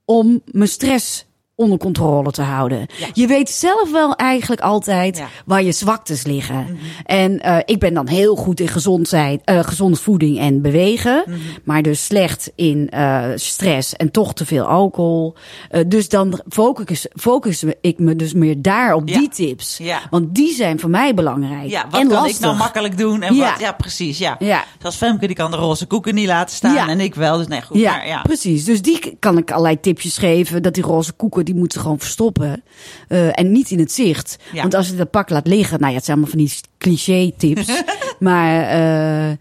om 0.05 0.43
mijn 0.45 0.69
stress 0.69 1.26
onder 1.59 1.79
controle 1.79 2.31
te 2.31 2.43
houden. 2.43 2.87
Ja. 2.99 3.07
Je 3.13 3.27
weet 3.27 3.51
zelf 3.51 3.91
wel 3.93 4.15
eigenlijk 4.15 4.61
altijd 4.61 5.17
Ja. 5.17 5.23
Mhm. 5.23 5.33
waar 5.47 5.63
je 5.63 5.73
zwaktes 5.73 6.25
liggen. 6.25 6.79
En 7.05 7.41
eh, 7.41 7.59
ik 7.65 7.79
ben 7.79 7.95
dan 7.95 8.07
heel 8.09 8.37
goed 8.37 8.61
in 8.61 8.69
gezond 8.69 9.09
zijn, 9.09 9.41
eh, 9.45 9.59
gezonde 9.65 9.97
voeding 9.97 10.39
en 10.39 10.63
bewegen. 10.63 11.23
Mhm. 11.27 11.39
Maar 11.65 11.83
dus 11.83 12.05
slecht 12.05 12.53
in 12.55 12.89
eh, 12.91 13.25
stress 13.35 13.97
en 13.97 14.11
toch 14.11 14.35
te 14.35 14.47
veel 14.47 14.65
alcohol. 14.65 15.35
Eh, 15.71 15.81
dus 15.87 16.09
dan 16.09 16.41
focus, 16.49 17.07
focus 17.15 17.65
ik 17.81 17.99
me 17.99 18.17
dus 18.17 18.33
meer 18.35 18.63
daar 18.63 18.95
op 18.95 19.09
Ja. 19.09 19.19
die 19.19 19.29
tips. 19.29 19.81
Want 20.11 20.35
die 20.35 20.55
zijn 20.55 20.81
voor 20.81 20.91
mij 20.91 21.15
belangrijk. 21.15 21.69
Ja, 21.71 21.85
wat 21.91 22.01
en 22.01 22.09
kan 22.09 22.17
lastig. 22.17 22.37
ik 22.37 22.41
nou 22.43 22.57
makkelijk 22.57 22.99
doen? 22.99 23.23
En 23.23 23.35
Ja. 23.35 23.51
wat, 23.51 23.61
ja, 23.61 23.73
precies. 23.73 24.19
Ja. 24.19 24.37
Ja. 24.39 24.65
Zoals 24.81 24.97
Femke, 24.97 25.27
die 25.27 25.37
kan 25.37 25.51
de 25.51 25.57
roze 25.57 25.87
koeken 25.87 26.15
niet 26.15 26.27
laten 26.27 26.57
staan. 26.57 26.89
En 26.89 27.01
ik 27.01 27.15
wel. 27.15 27.37
Dus 27.37 27.47
nee, 27.47 27.63
goed. 27.63 27.83
Maar, 27.83 28.07
ja. 28.07 28.23
precies. 28.23 28.65
Dus 28.65 28.83
die 28.83 29.17
kan 29.19 29.39
ik 29.39 29.51
allerlei 29.51 29.81
tipjes 29.81 30.19
geven. 30.19 30.63
Dat 30.63 30.75
die 30.75 30.83
roze 30.85 31.13
koeken, 31.13 31.45
die 31.47 31.55
moeten 31.55 31.79
ze 31.79 31.85
gewoon 31.85 31.99
verstoppen. 31.99 32.63
Eh, 33.09 33.39
en 33.39 33.53
niet 33.53 33.71
in 33.71 33.79
het 33.79 33.93
zicht. 33.93 34.39
Ja. 34.53 34.61
Want 34.61 34.75
als 34.75 34.89
je 34.89 34.97
dat 34.97 35.11
pak 35.11 35.31
laat 35.31 35.47
liggen, 35.47 35.79
nou 35.79 35.91
ja, 35.91 35.97
het 35.97 36.05
zijn 36.05 36.17
allemaal 36.17 36.37
van 36.37 36.45
die 36.45 36.61
cliché 36.79 37.33
tips. 37.37 37.83
maar, 38.19 38.63
eh, 38.63 39.37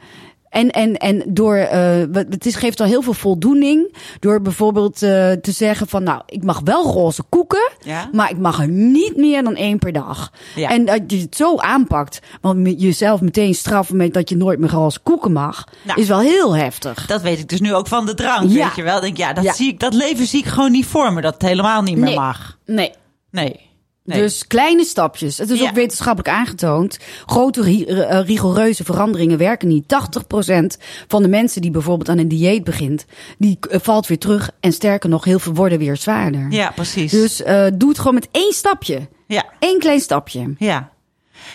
en, 0.55 0.71
en, 0.71 0.97
en 0.97 1.23
door, 1.27 1.55
eh, 1.55 2.01
het 2.11 2.45
is, 2.45 2.55
geeft 2.55 2.79
al 2.79 2.85
heel 2.87 3.01
veel 3.01 3.13
voldoening. 3.13 3.95
Door 4.19 4.41
bijvoorbeeld 4.41 4.93
eh, 5.01 5.31
te 5.31 5.51
zeggen 5.51 5.87
van, 5.87 6.03
nou, 6.03 6.21
ik 6.25 6.43
mag 6.43 6.61
wel 6.63 6.83
roze 6.83 7.23
koeken. 7.29 7.71
Ja. 7.83 8.09
Maar 8.11 8.29
ik 8.29 8.37
mag 8.37 8.59
er 8.61 8.67
niet 8.67 9.15
meer 9.17 9.43
dan 9.43 9.55
één 9.55 9.79
per 9.79 9.91
dag. 9.93 10.31
Ja. 10.55 10.69
En 10.69 10.85
dat 10.85 11.01
je 11.07 11.17
het 11.19 11.35
zo 11.35 11.57
aanpakt. 11.57 12.19
Want 12.41 12.81
jezelf 12.81 13.21
meteen 13.21 13.55
straffen 13.55 13.97
met 13.97 14.13
dat 14.13 14.29
je 14.29 14.37
nooit 14.37 14.59
meer 14.59 14.69
roze 14.69 14.99
koeken 14.99 15.31
mag. 15.31 15.63
Nou. 15.83 16.01
is 16.01 16.07
wel 16.07 16.19
heel 16.19 16.55
heftig. 16.55 17.05
Dat 17.05 17.21
weet 17.21 17.39
ik 17.39 17.49
dus 17.49 17.59
nu 17.61 17.73
ook 17.73 17.87
van 17.87 18.05
de 18.05 18.13
drank, 18.13 18.49
Ja. 18.51 18.65
weet 18.65 18.75
je 18.75 18.83
wel. 18.83 18.99
Denk, 18.99 19.17
ja, 19.17 19.33
dat. 19.33 19.55
Zie 19.55 19.67
ik, 19.71 19.79
dat 19.79 19.93
leven 19.93 20.25
zie 20.25 20.39
ik 20.39 20.45
gewoon 20.45 20.71
niet 20.71 20.85
voor 20.85 21.13
me. 21.13 21.21
Dat 21.21 21.33
het 21.33 21.41
helemaal 21.41 21.81
niet 21.81 21.95
meer 21.97 22.05
Nee. 22.05 22.15
mag. 22.15 22.57
Nee. 22.65 22.91
Nee. 23.31 23.59
Nee. 24.05 24.21
Dus 24.21 24.47
kleine 24.47 24.83
stapjes. 24.85 25.37
Het 25.37 25.49
is 25.49 25.59
Ja. 25.59 25.67
ook 25.69 25.75
wetenschappelijk 25.75 26.29
aangetoond. 26.35 26.97
Grote 27.25 27.61
eh, 27.85 28.21
rigoureuze 28.25 28.83
veranderingen 28.83 29.37
werken 29.37 29.67
niet. 29.67 29.83
80% 29.87 30.77
van 31.07 31.21
de 31.21 31.27
mensen 31.27 31.61
die 31.61 31.71
bijvoorbeeld 31.71 32.09
aan 32.09 32.17
een 32.17 32.27
dieet 32.27 32.63
begint, 32.63 33.05
die 33.37 33.57
eh, 33.69 33.79
valt 33.81 34.07
weer 34.07 34.19
terug. 34.19 34.51
En 34.59 34.71
sterker 34.71 35.09
nog, 35.09 35.23
heel 35.23 35.39
veel 35.39 35.53
worden 35.53 35.79
weer 35.79 35.97
zwaarder. 35.97 36.47
ja, 36.51 36.71
precies. 36.71 37.11
Dus 37.11 37.43
eh, 37.43 37.65
doe 37.73 37.89
het 37.89 37.97
gewoon 37.97 38.13
met 38.13 38.27
één 38.31 38.53
stapje. 38.53 39.07
ja, 39.27 39.45
Eén 39.59 39.79
klein 39.79 39.99
stapje. 39.99 40.53
ja. 40.57 40.93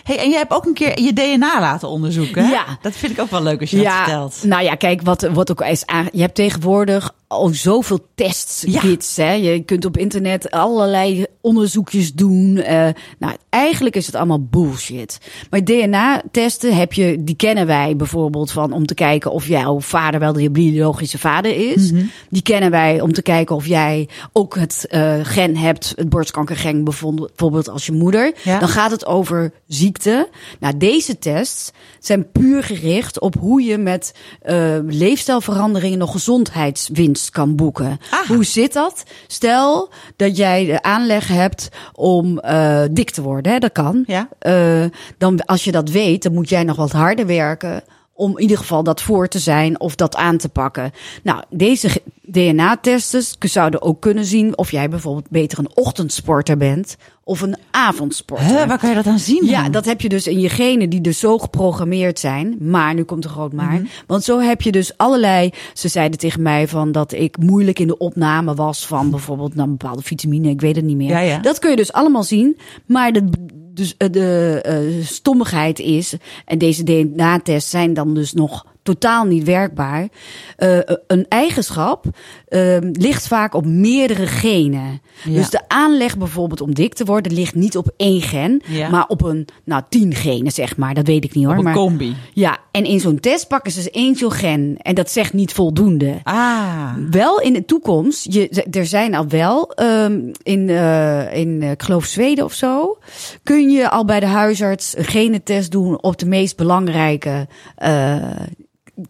Hey, 0.03 0.19
en 0.19 0.29
jij 0.31 0.39
hebt 0.39 0.53
ook 0.53 0.65
een 0.67 0.75
keer 0.75 1.01
je 1.01 1.13
DNA 1.13 1.61
laten 1.61 1.89
onderzoeken. 1.89 2.45
Hè? 2.45 2.51
Ja. 2.51 2.65
Dat 2.83 2.93
vind 2.93 3.13
ik 3.13 3.21
ook 3.21 3.31
wel 3.31 3.43
leuk 3.43 3.61
als 3.61 3.71
je 3.71 3.77
dat 3.83 3.93
vertelt. 3.93 4.43
nou 4.45 4.63
ja, 4.63 4.75
kijk, 4.75 5.03
wat, 5.03 5.29
wat 5.33 5.51
ook 5.51 5.61
is 5.61 5.85
Je 6.13 6.21
hebt 6.21 6.35
tegenwoordig 6.35 7.15
al 7.27 7.49
zoveel 7.49 8.07
tests, 8.15 8.65
Ja. 8.67 8.81
Hè? 9.15 9.33
Je 9.33 9.63
kunt 9.63 9.85
op 9.85 9.97
internet 9.97 10.51
allerlei 10.51 11.27
onderzoekjes 11.41 12.13
doen. 12.13 12.57
eh, 12.57 12.89
nou, 13.19 13.35
eigenlijk 13.49 13.97
is 13.97 14.07
het 14.07 14.15
allemaal 14.15 14.43
bullshit. 14.45 15.19
Maar 15.51 15.65
DNA-testen 15.65 16.77
heb 16.77 16.93
je, 16.93 17.25
die 17.25 17.35
kennen 17.37 17.67
wij 17.67 17.97
bijvoorbeeld 17.97 18.51
van 18.51 18.73
om 18.73 18.87
te 18.87 18.95
kijken 18.95 19.33
of 19.33 19.47
jouw 19.47 19.81
vader 19.81 20.21
wel 20.21 20.33
de 20.33 20.51
biologische 20.51 21.19
vader 21.19 21.73
is. 21.73 21.91
Mhm. 21.93 22.05
Die 22.31 22.43
kennen 22.43 22.71
wij 22.71 23.01
om 23.01 23.13
te 23.13 23.23
kijken 23.23 23.57
of 23.57 23.67
jij 23.67 24.09
ook 24.33 24.55
het 24.55 24.87
eh, 24.89 25.15
gen 25.23 25.57
hebt, 25.57 25.93
het 25.97 26.09
borstkankergen 26.09 26.85
bijvoorbeeld 26.85 27.29
bijvoorbeeld 27.29 27.69
als 27.69 27.87
je 27.87 27.93
moeder. 27.93 28.33
Ja. 28.43 28.59
Dan 28.59 28.69
gaat 28.69 28.91
het 28.91 29.07
over 29.07 29.53
ziekte. 29.81 30.29
Nou, 30.61 30.77
deze 30.77 31.19
tests 31.19 31.71
zijn 31.99 32.31
puur 32.31 32.63
gericht 32.63 33.21
op 33.21 33.35
hoe 33.39 33.63
je 33.63 33.79
met 33.79 34.15
eh, 34.43 34.79
leefstijlveranderingen 34.87 35.99
nog 35.99 36.13
gezondheidswinst 36.13 37.31
kan 37.31 37.57
boeken. 37.57 37.99
Hoe 38.29 38.45
zit 38.45 38.73
dat? 38.73 39.03
Stel 39.27 39.91
dat 40.17 40.37
jij 40.37 40.65
de 40.65 40.83
aanleg 40.83 41.29
hebt 41.29 41.69
om 41.93 42.39
eh, 42.39 42.83
dik 42.91 43.11
te 43.11 43.23
worden, 43.23 43.53
hè? 43.53 43.59
dat 43.59 43.73
kan. 43.73 44.05
Ja. 44.07 44.29
Eh, 44.39 44.85
dan, 45.19 45.45
als 45.45 45.65
je 45.65 45.73
dat 45.73 45.91
weet, 45.91 46.23
dan 46.23 46.33
moet 46.33 46.49
jij 46.49 46.65
nog 46.65 46.77
wat 46.77 46.93
harder 46.93 47.27
werken 47.27 47.83
om 48.21 48.31
in 48.37 48.43
ieder 48.43 48.59
geval 48.59 48.83
dat 48.83 49.03
voor 49.03 49.29
te 49.29 49.39
zijn 49.39 49.81
of 49.81 49.95
dat 49.95 50.17
aan 50.17 50.37
te 50.37 50.49
pakken. 50.49 50.93
Nou, 51.23 51.43
deze 51.51 52.03
DNA-testen 52.31 53.23
zouden 53.39 53.83
ook 53.83 54.01
kunnen 54.01 54.25
zien 54.25 54.59
of 54.59 54.71
jij 54.71 54.89
bijvoorbeeld 54.89 55.31
beter 55.31 55.59
een 55.59 55.71
ochtendsporter 55.75 56.57
bent 56.57 56.97
of 57.25 57.41
een 57.41 57.57
avondsporter. 57.71 58.47
Huh, 58.47 58.67
waar 58.67 58.79
kan 58.79 58.89
je 58.89 58.95
dat 58.95 59.07
aan 59.07 59.19
zien? 59.19 59.47
Ja, 59.47 59.69
dat 59.69 59.85
heb 59.85 60.01
je 60.01 60.09
dus 60.09 60.27
in 60.27 60.41
je 60.41 60.49
genen 60.49 60.91
die 60.91 61.01
dus 61.01 61.19
zo 61.19 61.39
geprogrammeerd 61.39 62.19
zijn. 62.19 62.57
Maar, 62.61 62.95
nu 62.95 63.03
komt 63.03 63.25
er 63.25 63.31
groot 63.31 63.53
maar. 63.53 63.73
Mhm. 63.73 63.85
Want 64.07 64.25
zo 64.25 64.39
heb 64.39 64.63
je 64.63 64.73
dus 64.73 64.97
allerlei... 64.97 65.51
Ze 65.75 65.89
zeiden 65.89 66.19
tegen 66.19 66.43
mij 66.43 66.69
van 66.69 66.93
dat 66.93 67.13
ik 67.13 67.37
moeilijk 67.39 67.79
in 67.79 67.87
de 67.87 67.99
opname 67.99 68.55
was 68.55 68.87
van 68.87 69.11
bijvoorbeeld 69.11 69.55
nou, 69.55 69.69
een 69.69 69.77
bepaalde 69.77 70.03
vitamine. 70.03 70.49
Ik 70.49 70.61
weet 70.61 70.77
het 70.77 70.85
niet 70.85 70.97
meer. 70.97 71.09
Ja, 71.09 71.19
ja. 71.19 71.39
Dat 71.39 71.59
kun 71.59 71.71
je 71.71 71.77
dus 71.77 71.93
allemaal 71.93 72.25
zien. 72.25 72.59
Maar 72.87 73.13
de, 73.13 73.29
dus, 73.53 73.95
eh, 73.97 74.11
de 74.11 74.61
eh, 74.63 75.05
stommigheid 75.05 75.79
is... 75.79 76.15
En 76.45 76.59
deze 76.59 76.85
DNA-tests 76.85 77.71
zijn 77.71 77.95
dan 77.95 78.15
dus 78.15 78.33
nog 78.33 78.65
totaal 78.83 79.25
niet 79.25 79.45
werkbaar. 79.45 80.09
Eh, 80.57 80.79
een 81.07 81.27
eigenschap 81.29 82.05
eh, 82.49 82.77
ligt 82.93 83.27
vaak 83.27 83.55
op 83.55 83.67
meerdere 83.67 84.27
genen. 84.27 85.01
Ja. 85.25 85.35
Dus 85.35 85.51
de 85.51 85.69
aanleg 85.69 86.19
bijvoorbeeld 86.19 86.61
om 86.61 86.75
dik 86.75 86.95
te 86.95 87.05
worden 87.05 87.33
ligt 87.33 87.55
niet 87.55 87.77
op 87.77 87.91
één 87.97 88.21
gen, 88.21 88.63
Ja. 88.67 88.89
maar 88.89 89.07
op 89.07 89.23
een, 89.23 89.49
nou, 89.65 89.83
tien 89.89 90.15
genen 90.15 90.53
zeg 90.53 90.77
maar. 90.77 90.95
Dat 90.95 91.07
weet 91.07 91.25
ik 91.25 91.35
niet 91.35 91.45
hoor. 91.45 91.53
Op 91.53 91.59
een 91.59 91.65
maar, 91.65 91.75
combi. 91.75 92.17
Ja, 92.33 92.59
en 92.71 92.85
in 92.85 93.01
zo'n 93.01 93.21
test 93.21 93.49
pakken 93.49 93.73
ze 93.73 93.91
één 93.91 94.15
zo'n 94.15 94.33
gen. 94.33 94.77
En 94.79 94.95
dat 94.95 95.11
zegt 95.11 95.33
niet 95.33 95.53
voldoende. 95.53 96.21
Ah. 96.23 96.93
Wel 97.11 97.41
in 97.41 97.53
de 97.53 97.65
toekomst, 97.65 98.33
je, 98.33 98.67
er 98.71 98.87
zijn 98.87 99.15
al 99.15 99.29
wel 99.29 99.73
ehm, 99.73 100.21
in, 100.43 100.69
eh, 100.69 101.37
in 101.37 101.63
eh, 101.63 101.71
ik 101.71 101.83
geloof 101.83 102.05
Zweden 102.05 102.45
of 102.45 102.53
zo, 102.53 102.99
kun 103.43 103.71
je 103.71 103.91
al 103.91 104.05
bij 104.05 104.21
de 104.21 104.27
huisarts 104.27 104.97
een 104.97 105.05
genetest 105.05 105.71
doen 105.71 106.03
op 106.03 106.19
de 106.19 106.27
meest 106.27 106.57
belangrijke 106.57 107.49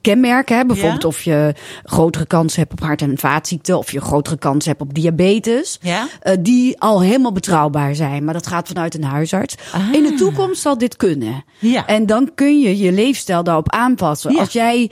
kenmerken. 0.00 0.56
Hè? 0.56 0.64
Bijvoorbeeld 0.66 1.02
Ja? 1.02 1.08
of 1.08 1.22
je 1.22 1.54
grotere 1.84 2.26
kans 2.26 2.56
hebt 2.56 2.72
op 2.72 2.80
hart- 2.80 3.02
en 3.02 3.18
vaatziekten, 3.18 3.78
of 3.78 3.92
je 3.92 4.00
grotere 4.00 4.38
kans 4.38 4.66
hebt 4.66 4.80
op 4.80 4.94
diabetes. 4.94 5.78
Ja? 5.80 6.06
eh, 6.20 6.36
die 6.40 6.80
al 6.80 7.02
helemaal 7.02 7.32
betrouwbaar 7.32 7.94
zijn. 7.94 8.24
Maar 8.24 8.34
dat 8.34 8.46
gaat 8.46 8.68
vanuit 8.68 8.94
een 8.94 9.04
huisarts. 9.04 9.54
Ah. 9.72 9.92
In 9.92 10.02
de 10.02 10.14
toekomst 10.14 10.60
zal 10.62 10.78
dit 10.78 10.96
kunnen. 10.96 11.44
Ja. 11.58 11.86
En 11.86 12.06
dan 12.06 12.30
kun 12.34 12.60
je 12.60 12.78
je 12.78 12.92
leefstijl 12.92 13.42
daarop 13.44 13.70
aanpassen. 13.70 14.38
Als 14.38 14.52
jij 14.52 14.90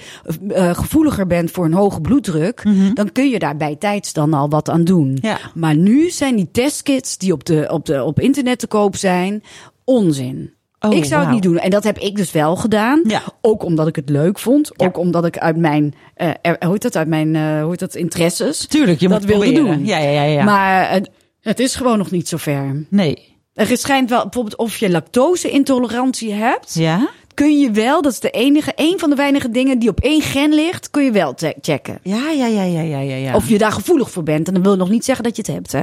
eh, 0.49 0.75
gevoeliger 0.75 1.27
bent 1.27 1.51
voor 1.51 1.65
een 1.65 1.73
hoge 1.75 2.01
bloeddruk, 2.01 2.63
dan 2.95 3.13
kun 3.13 3.29
je 3.29 3.39
daar 3.39 3.57
bij 3.57 3.77
tijds 3.77 4.13
dan 4.13 4.33
al 4.35 4.49
wat 4.49 4.69
aan 4.71 4.85
doen. 4.85 5.19
Mhm. 5.21 5.35
Maar 5.55 5.77
nu 5.77 6.11
zijn 6.11 6.37
die 6.37 6.49
testkits 6.53 7.19
die 7.19 7.33
op, 7.33 7.45
de, 7.45 7.69
op, 7.71 7.87
de, 7.87 8.03
op 8.05 8.21
internet 8.21 8.59
te 8.59 8.67
koop 8.67 8.97
zijn, 8.97 9.43
onzin. 9.85 10.53
Oh, 10.81 10.95
ik 10.95 11.05
zou 11.05 11.23
het 11.23 11.31
niet 11.31 11.43
doen. 11.43 11.59
En 11.59 11.71
dat 11.71 11.85
heb 11.85 11.99
ik 11.99 12.17
dus 12.17 12.33
wel 12.33 12.57
gedaan. 12.57 13.01
Ja. 13.07 13.23
Ook 13.41 13.63
omdat 13.63 13.87
ik 13.87 13.97
het 13.97 14.09
leuk 14.09 14.39
vond. 14.39 14.71
Ja. 14.77 14.87
Ook 14.87 14.99
omdat 14.99 15.25
ik 15.27 15.39
uit 15.39 15.57
mijn, 15.57 15.95
er- 16.15 16.57
hoe 16.61 16.73
heet 16.73 16.83
dat, 16.83 16.97
uit 16.97 17.09
mijn, 17.09 17.37
eh, 17.37 17.61
hoe 17.61 17.71
heet 17.71 17.79
dat, 17.79 17.95
interesses. 17.95 18.67
Tuurlijk, 18.67 19.01
je 19.01 19.09
dat 19.09 19.19
moet 19.21 19.29
wilde 19.29 19.53
proberen. 19.53 19.77
doen. 19.77 19.87
Ja, 19.87 19.99
ja, 19.99 20.11
ja. 20.11 20.23
ja. 20.23 20.45
Maar 20.45 21.01
het 21.41 21.59
is 21.61 21.75
gewoon 21.75 21.99
nog 21.99 22.11
niet 22.11 22.29
zo 22.29 22.37
ver. 22.37 22.87
nee. 22.91 23.37
Er 23.55 23.77
schijnt 23.79 24.11
wel, 24.11 24.23
bijvoorbeeld 24.23 24.57
of 24.57 24.77
je 24.77 24.91
lactose-intolerantie 24.91 26.33
hebt 26.33 26.75
Ja? 26.75 27.09
kun 27.35 27.59
je 27.59 27.71
wel, 27.71 28.03
dat 28.03 28.13
is 28.13 28.21
de 28.21 28.31
enige, 28.31 28.73
een 28.77 28.99
van 28.99 29.11
de 29.11 29.17
weinige 29.17 29.51
dingen 29.51 29.79
die 29.79 29.89
op 29.89 30.01
één 30.01 30.21
gen 30.23 30.55
ligt, 30.55 30.91
kun 30.91 31.05
je 31.05 31.11
wel 31.11 31.35
checken. 31.61 31.99
Ja, 32.03 32.31
ja, 32.31 32.47
ja, 32.47 32.63
ja, 32.63 32.81
ja, 32.81 32.99
ja. 32.99 33.15
ja. 33.17 33.35
Of 33.35 33.49
je 33.49 33.59
daar 33.59 33.73
gevoelig 33.73 34.11
voor 34.11 34.23
bent. 34.23 34.49
En 34.49 34.55
dat 34.55 34.63
wil 34.63 34.77
nog 34.77 34.91
niet 34.91 35.05
zeggen 35.05 35.25
dat 35.25 35.37
je 35.37 35.43
het 35.43 35.51
hebt, 35.51 35.73
hè? 35.73 35.83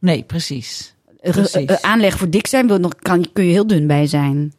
Nee, 0.00 0.22
precies. 0.22 0.94
Precies. 1.20 1.66
eh, 1.66 1.76
aanleg 1.80 2.18
voor 2.18 2.30
dik 2.30 2.46
zijn 2.46 2.66
wil 2.66 2.78
nog, 2.78 2.94
kan, 2.94 3.26
kun 3.32 3.44
je 3.44 3.52
heel 3.52 3.66
dun 3.66 3.86
bij 3.86 4.06
zijn. 4.06 4.52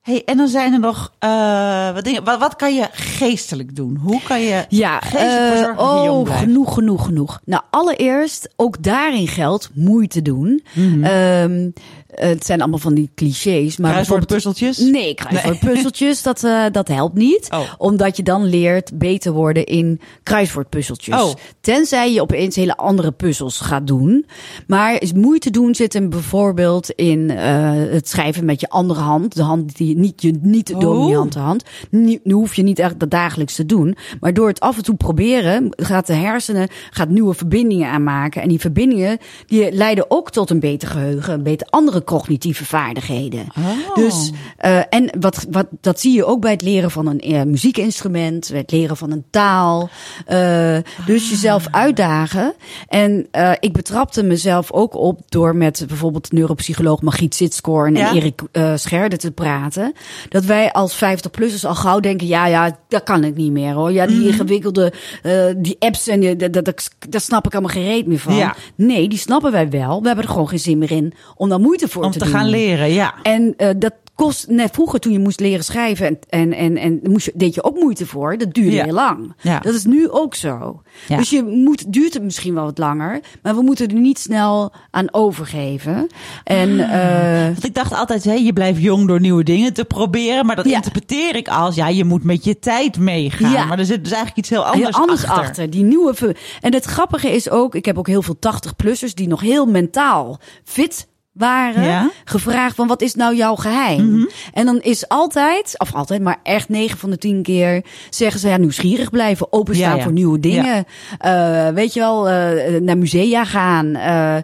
Hey, 0.00 0.22
en 0.24 0.36
dan 0.36 0.48
zijn 0.48 0.72
er 0.72 0.78
nog 0.80 1.12
uh, 1.24 1.94
wat 1.94 2.04
dingen. 2.04 2.24
Wat, 2.24 2.38
wat 2.38 2.56
kan 2.56 2.74
je 2.74 2.88
geestelijk 2.92 3.76
doen? 3.76 3.96
Hoe 3.96 4.22
kan 4.22 4.40
je 4.40 4.64
Ja, 4.68 5.00
geestelijk 5.00 5.78
eh, 5.78 6.02
jong 6.04 6.28
oh, 6.28 6.38
genoeg, 6.38 6.74
genoeg, 6.74 7.04
genoeg. 7.04 7.40
Nou, 7.44 7.62
allereerst, 7.70 8.48
ook 8.56 8.82
daarin 8.82 9.28
geldt 9.28 9.70
moeite 9.74 10.22
doen. 10.22 10.62
Mhm. 10.74 11.70
Ehm, 12.14 12.28
het 12.28 12.46
zijn 12.46 12.60
allemaal 12.60 12.78
van 12.78 12.94
die 12.94 13.10
clichés. 13.14 13.76
Maar 13.76 13.94
bijvoorbeeld- 13.94 14.26
Kruiswoordpuzzeltjes? 14.28 14.78
Nee, 14.78 15.14
kruiswoordpuzzeltjes, 15.14 16.22
dat, 16.30 16.44
eh, 16.44 16.64
dat 16.72 16.88
helpt 16.88 17.14
niet. 17.16 17.48
Oh. 17.50 17.60
Omdat 17.78 18.16
je 18.16 18.22
dan 18.22 18.44
leert 18.44 18.90
beter 18.98 19.32
worden 19.32 19.64
in 19.66 20.00
kruiswoordpuzzeltjes. 20.22 21.22
Oh. 21.22 21.34
Tenzij 21.60 22.12
je 22.12 22.20
opeens 22.20 22.56
hele 22.56 22.76
andere 22.76 23.10
puzzels 23.12 23.58
gaat 23.60 23.86
doen. 23.86 24.26
Maar 24.66 25.02
is 25.02 25.12
moeite 25.12 25.50
doen 25.50 25.74
zit 25.74 25.92
hem 25.92 26.08
bijvoorbeeld 26.08 26.90
in 26.90 27.30
eh, 27.30 27.70
het 27.72 28.08
schrijven 28.08 28.44
met 28.44 28.60
je 28.60 28.68
andere 28.68 29.00
hand. 29.00 29.34
De 29.34 29.42
hand 29.42 29.76
die 29.76 29.96
niet 29.96 30.22
je 30.22 30.38
niet 30.42 30.66
de 30.66 30.74
Oh. 30.74 30.80
dominante 30.80 31.38
hand. 31.38 31.64
Nu, 31.90 32.20
nu 32.22 32.32
hoef 32.34 32.54
je 32.54 32.62
niet 32.62 32.78
echt 32.78 32.98
dat 33.00 33.10
dagelijks 33.10 33.54
te 33.54 33.66
doen. 33.66 33.96
Maar 34.20 34.34
door 34.34 34.48
het 34.48 34.60
af 34.60 34.76
en 34.76 34.82
toe 34.82 34.94
proberen 34.96 35.68
gaat 35.76 36.06
de 36.06 36.14
hersenen 36.14 36.68
gaat 36.90 37.08
nieuwe 37.08 37.34
verbindingen 37.34 37.88
aanmaken. 37.90 38.42
En 38.42 38.48
die 38.48 38.60
verbindingen 38.60 39.18
die 39.46 39.72
leiden 39.72 40.04
ook 40.10 40.30
tot 40.30 40.50
een 40.50 40.60
beter 40.60 40.88
geheugen, 40.88 41.34
een 41.34 41.42
beter 41.42 41.66
andere 41.70 41.99
cognitieve 42.04 42.64
vaardigheden. 42.64 43.46
Oh. 43.58 43.94
Dus 43.94 44.30
eh, 44.56 44.80
en 44.88 45.10
wat, 45.20 45.46
wat 45.50 45.66
dat 45.80 46.00
zie 46.00 46.12
je 46.12 46.24
ook 46.24 46.40
bij 46.40 46.50
het 46.50 46.62
leren 46.62 46.90
van 46.90 47.06
een 47.06 47.20
eh, 47.20 47.42
muziekinstrument, 47.42 48.48
bij 48.50 48.60
het 48.60 48.70
leren 48.70 48.96
van 48.96 49.10
een 49.10 49.24
taal. 49.30 49.88
Eh, 50.26 50.76
dus 51.06 51.30
jezelf 51.30 51.66
uitdagen. 51.70 52.54
En 52.88 53.28
ik 53.60 53.72
betrapte 53.72 54.22
mezelf 54.22 54.72
ook 54.72 54.94
op 54.94 55.20
door 55.28 55.56
met 55.56 55.84
bijvoorbeeld 55.88 56.32
neuropsycholoog 56.32 57.02
Margriet 57.02 57.34
Sitskoorn 57.34 57.96
en 57.96 58.00
Ja. 58.00 58.12
Erik 58.12 58.42
Scherder 58.74 59.18
te 59.18 59.30
praten. 59.30 59.92
Dat 60.28 60.44
wij 60.44 60.72
als 60.72 60.94
50-plussers 60.94 61.64
al 61.64 61.74
gauw 61.74 62.00
denken, 62.00 62.26
ja, 62.26 62.46
ja, 62.46 62.78
dat 62.88 63.02
kan 63.02 63.24
ik 63.24 63.36
niet 63.36 63.52
meer 63.52 63.72
hoor. 63.72 63.92
Ja, 63.92 64.06
die 64.06 64.26
ingewikkelde, 64.26 64.92
eh, 65.22 65.44
die 65.56 65.76
apps 65.78 66.08
en 66.08 66.38
dat, 66.38 66.52
dat, 66.52 66.64
dat, 66.64 66.90
daar 67.08 67.20
snap 67.20 67.46
ik 67.46 67.52
allemaal 67.52 67.70
geen 67.70 67.84
reet 67.84 68.06
meer 68.06 68.18
van. 68.18 68.34
Ja. 68.34 68.56
Nee, 68.74 69.08
die 69.08 69.18
snappen 69.18 69.52
wij 69.52 69.70
wel. 69.70 70.00
We 70.00 70.06
hebben 70.06 70.24
er 70.24 70.30
gewoon 70.30 70.48
geen 70.48 70.58
zin 70.58 70.78
meer 70.78 70.90
in 70.90 71.12
om 71.36 71.48
daar 71.48 71.60
moeite 71.60 71.88
voor 71.90 72.04
Om 72.04 72.10
te, 72.10 72.26
gaan 72.26 72.48
leren, 72.48 72.92
ja. 72.92 73.14
En 73.22 73.54
eh, 73.56 73.68
dat 73.76 73.92
kost 74.14 74.48
net 74.48 74.70
vroeger 74.72 75.00
toen 75.00 75.12
je 75.12 75.18
moest 75.18 75.40
leren 75.40 75.64
schrijven 75.64 76.06
en 76.06 76.18
en 76.28 76.52
en, 76.52 76.76
en 76.76 77.00
moest 77.02 77.26
je, 77.26 77.32
deed 77.34 77.54
je 77.54 77.64
ook 77.64 77.78
moeite 77.80 78.06
voor. 78.06 78.38
Dat 78.38 78.54
duurde 78.54 78.70
Ja. 78.76 78.84
heel 78.84 78.92
lang. 78.94 79.34
Ja. 79.40 79.58
Dat 79.58 79.74
is 79.74 79.84
nu 79.84 80.08
ook 80.10 80.34
zo. 80.34 80.82
Ja. 81.08 81.16
Dus 81.16 81.30
je 81.30 81.42
moet 81.42 81.92
duurt 81.92 82.14
het 82.14 82.22
misschien 82.22 82.54
wel 82.54 82.64
wat 82.64 82.78
langer, 82.78 83.20
maar 83.42 83.54
we 83.54 83.62
moeten 83.62 83.88
er 83.88 83.94
niet 83.94 84.18
snel 84.18 84.72
aan 84.90 85.14
overgeven. 85.14 86.06
En 86.44 86.78
eh, 86.80 87.44
Want 87.44 87.64
ik 87.64 87.74
dacht 87.74 87.92
altijd, 87.92 88.24
hè, 88.24 88.32
je 88.32 88.52
blijft 88.52 88.80
jong 88.80 89.06
door 89.06 89.20
nieuwe 89.20 89.42
dingen 89.42 89.72
te 89.72 89.84
proberen. 89.84 90.46
Maar 90.46 90.56
dat 90.56 90.66
interpreteer 90.66 91.36
ik 91.36 91.48
als, 91.48 91.74
ja, 91.74 91.88
je 91.88 92.04
moet 92.04 92.24
met 92.24 92.44
je 92.44 92.58
tijd 92.58 92.98
meegaan. 92.98 93.68
Maar 93.68 93.78
er 93.78 93.84
zit 93.84 94.04
dus 94.04 94.12
eigenlijk 94.12 94.38
iets 94.38 94.50
heel 94.50 94.64
anders, 94.64 94.96
heel 94.96 95.00
anders 95.00 95.24
achter. 95.24 95.44
achter. 95.44 95.70
Die 95.70 95.84
nieuwe. 95.84 96.34
En 96.60 96.74
het 96.74 96.84
grappige 96.84 97.30
is 97.30 97.50
ook, 97.50 97.74
ik 97.74 97.84
heb 97.84 97.98
ook 97.98 98.06
heel 98.06 98.22
veel 98.22 98.36
80-plussers 98.36 99.14
die 99.14 99.28
nog 99.28 99.40
heel 99.40 99.66
mentaal 99.66 100.38
fit 100.64 101.08
waren. 101.32 101.82
Ja. 101.82 102.00
Mhm. 102.00 102.08
Gevraagd 102.24 102.74
van 102.74 102.86
wat 102.86 103.02
is 103.02 103.14
nou 103.14 103.36
jouw 103.36 103.54
geheim? 103.54 104.28
En 104.52 104.66
dan 104.66 104.80
is 104.80 105.08
altijd, 105.08 105.74
of 105.78 105.94
altijd, 105.94 106.22
maar 106.22 106.40
echt 106.42 106.68
9 106.68 106.98
van 106.98 107.10
de 107.10 107.18
10 107.18 107.42
keer 107.42 107.84
zeggen 108.10 108.40
ze 108.40 108.48
ja, 108.48 108.56
nieuwsgierig 108.56 109.10
blijven, 109.10 109.52
openstaan 109.52 109.90
Ja, 109.90 109.96
ja. 109.96 110.02
voor 110.02 110.12
nieuwe 110.12 110.40
dingen. 110.40 110.84
Eh, 111.18 111.68
weet 111.68 111.94
je 111.94 112.00
wel, 112.00 112.28
eh, 112.28 112.80
naar 112.80 112.98
musea 112.98 113.44
gaan. 113.44 113.94
Eh, 113.94 114.36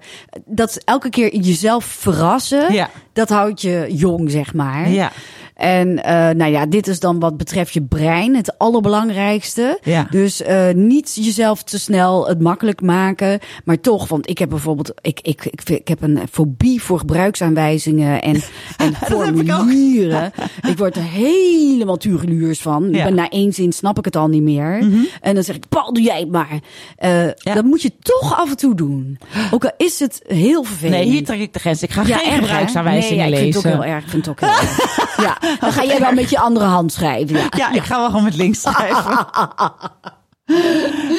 dat 0.45 0.81
elke 0.85 1.11
keer 1.11 1.37
jezelf 1.37 1.85
verrassen. 1.85 2.89
Dat 3.13 3.29
houdt 3.29 3.61
je 3.61 3.87
jong, 3.89 4.31
zeg 4.31 4.55
maar. 4.55 4.91
Ja. 4.91 5.13
En 5.57 6.03
eh, 6.05 6.13
nou 6.15 6.51
ja, 6.51 6.67
dit 6.67 6.87
is 6.87 7.01
dan 7.01 7.19
wat 7.19 7.37
betreft 7.37 7.73
je 7.73 7.83
brein 7.83 8.37
het 8.37 8.59
allerbelangrijkste. 8.59 9.79
Ja. 9.83 10.07
Dus 10.11 10.43
eh, 10.43 10.69
niet 10.75 11.15
jezelf 11.15 11.63
te 11.63 11.79
snel 11.79 12.29
het 12.29 12.41
makkelijk 12.41 12.81
maken. 12.81 13.39
Maar 13.65 13.81
toch, 13.81 14.09
want 14.09 14.29
ik 14.31 14.39
heb 14.39 14.49
bijvoorbeeld, 14.49 14.93
ik, 15.01 15.21
ik, 15.23 15.45
ik, 15.45 15.69
ik 15.69 15.89
heb 15.89 16.03
een 16.03 16.21
fobie 16.31 16.83
voor 16.83 16.99
gebruiksaanwijzingen 16.99 18.23
en, 18.23 18.35
en 18.77 18.89
ik 18.89 18.97
formulieren. 18.97 20.33
Ik, 20.69 20.79
word 20.79 20.97
er 20.97 21.03
helemaal 21.03 21.97
tureluurs 21.97 22.61
van. 22.61 22.89
Ja. 22.93 23.05
Mhm. 23.05 23.15
Na 23.15 23.29
één 23.29 23.53
zin 23.53 23.73
snap 23.73 23.99
ik 23.99 24.05
het 24.05 24.17
al 24.17 24.29
niet 24.29 24.43
meer. 24.43 24.79
En 25.21 25.35
dan 25.35 25.45
zeg 25.45 25.57
ik, 25.57 25.69
Paul, 25.69 25.93
doe 25.93 26.03
jij 26.03 26.21
het 26.21 26.31
maar. 26.31 26.61
Eh, 26.97 27.25
Ja. 27.27 27.55
Dat 27.55 27.65
moet 27.65 27.83
je 27.83 27.93
toch 28.03 28.39
af 28.39 28.51
en 28.51 28.57
toe 28.57 28.75
doen. 28.75 29.19
Ook 29.51 29.65
al 29.65 29.71
is 29.77 29.99
het 30.01 30.21
heel 30.27 30.63
vervelend. 30.65 30.97
Nee, 30.97 31.11
hier 31.11 31.25
trek 31.25 31.41
ik 31.41 31.53
de 31.53 31.59
grens. 31.59 31.83
Ik 31.83 31.91
ga 31.91 32.05
geen 32.05 32.33
erg, 32.33 32.39
gebruiksaanwijzingen 32.39 33.17
nee, 33.31 33.31
ja, 33.31 33.37
ik 33.37 33.45
lezen. 33.45 33.53
vind 33.53 33.65
het 33.65 33.75
ook 33.75 33.83
heel 33.83 33.93
erg. 33.95 34.05
Ik 34.05 34.11
vind 34.11 34.27
het 34.27 34.35
ook 34.35 34.41
heel 34.51 34.59
erg. 34.59 35.05
Ja, 35.27 35.39
dan 35.61 35.73
ga 35.73 35.85
jij 35.85 36.01
wel 36.01 36.13
met 36.13 36.31
je 36.31 36.39
andere 36.39 36.67
hand 36.67 36.93
schrijven. 36.93 37.37
Ja. 37.37 37.47
Ja, 37.57 37.73
ik 37.73 37.83
ga 37.83 37.97
wel 37.99 38.07
gewoon 38.09 38.25
met 38.25 38.37
links 38.37 38.61
schrijven. 38.61 39.27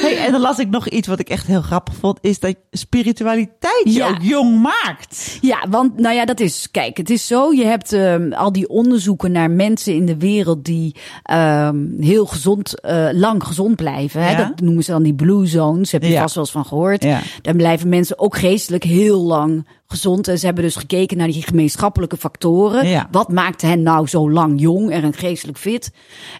hey, 0.02 0.18
en 0.26 0.32
dan 0.32 0.40
las 0.40 0.58
ik 0.58 0.70
nog 0.70 0.88
iets 0.88 1.08
wat 1.08 1.18
ik 1.18 1.28
echt 1.28 1.46
heel 1.46 1.62
grappig 1.62 1.94
vond. 1.94 2.18
Is 2.20 2.40
dat 2.40 2.54
spiritualiteit 2.70 3.82
je 3.84 3.92
Ja. 3.92 4.08
ook 4.08 4.16
jong 4.20 4.60
maakt. 4.62 5.38
Ja, 5.40 5.64
want 5.68 5.98
nou 5.98 6.14
ja, 6.14 6.24
dat 6.24 6.40
is, 6.40 6.68
kijk, 6.70 6.96
het 6.96 7.10
is 7.10 7.26
zo. 7.26 7.52
Je 7.52 7.64
hebt 7.64 7.92
ehm, 7.92 8.32
al 8.32 8.52
die 8.52 8.68
onderzoeken 8.68 9.32
naar 9.32 9.50
mensen 9.50 9.94
in 9.94 10.06
de 10.06 10.16
wereld 10.16 10.64
die 10.64 10.94
ehm, 11.22 11.84
heel 12.00 12.26
gezond, 12.26 12.80
eh, 12.80 13.08
lang 13.12 13.44
gezond 13.44 13.76
blijven. 13.76 14.22
Hè? 14.22 14.30
Ja. 14.30 14.36
Dat 14.36 14.60
noemen 14.60 14.84
ze 14.84 14.90
dan 14.90 15.02
die 15.02 15.14
blue 15.14 15.46
zones. 15.46 15.92
Heb 15.92 16.02
je 16.02 16.08
Ja. 16.08 16.20
vast 16.20 16.34
wel 16.34 16.44
eens 16.44 16.52
van 16.52 16.66
gehoord. 16.66 17.06
Dan 17.42 17.56
blijven 17.56 17.88
mensen 17.88 18.18
ook 18.18 18.36
geestelijk 18.36 18.84
heel 18.84 19.20
lang 19.20 19.66
gezond. 19.88 20.28
En 20.28 20.38
ze 20.38 20.46
hebben 20.46 20.64
dus 20.64 20.76
gekeken 20.76 21.16
naar 21.16 21.26
die 21.26 21.42
gemeenschappelijke 21.42 22.16
factoren. 22.16 22.86
Ja. 22.86 23.08
Wat 23.10 23.32
maakt 23.32 23.62
hen 23.62 23.82
nou 23.82 24.06
zo 24.06 24.30
lang 24.30 24.60
jong 24.60 24.90
en 24.90 25.12
geestelijk 25.12 25.58
fit? 25.58 25.90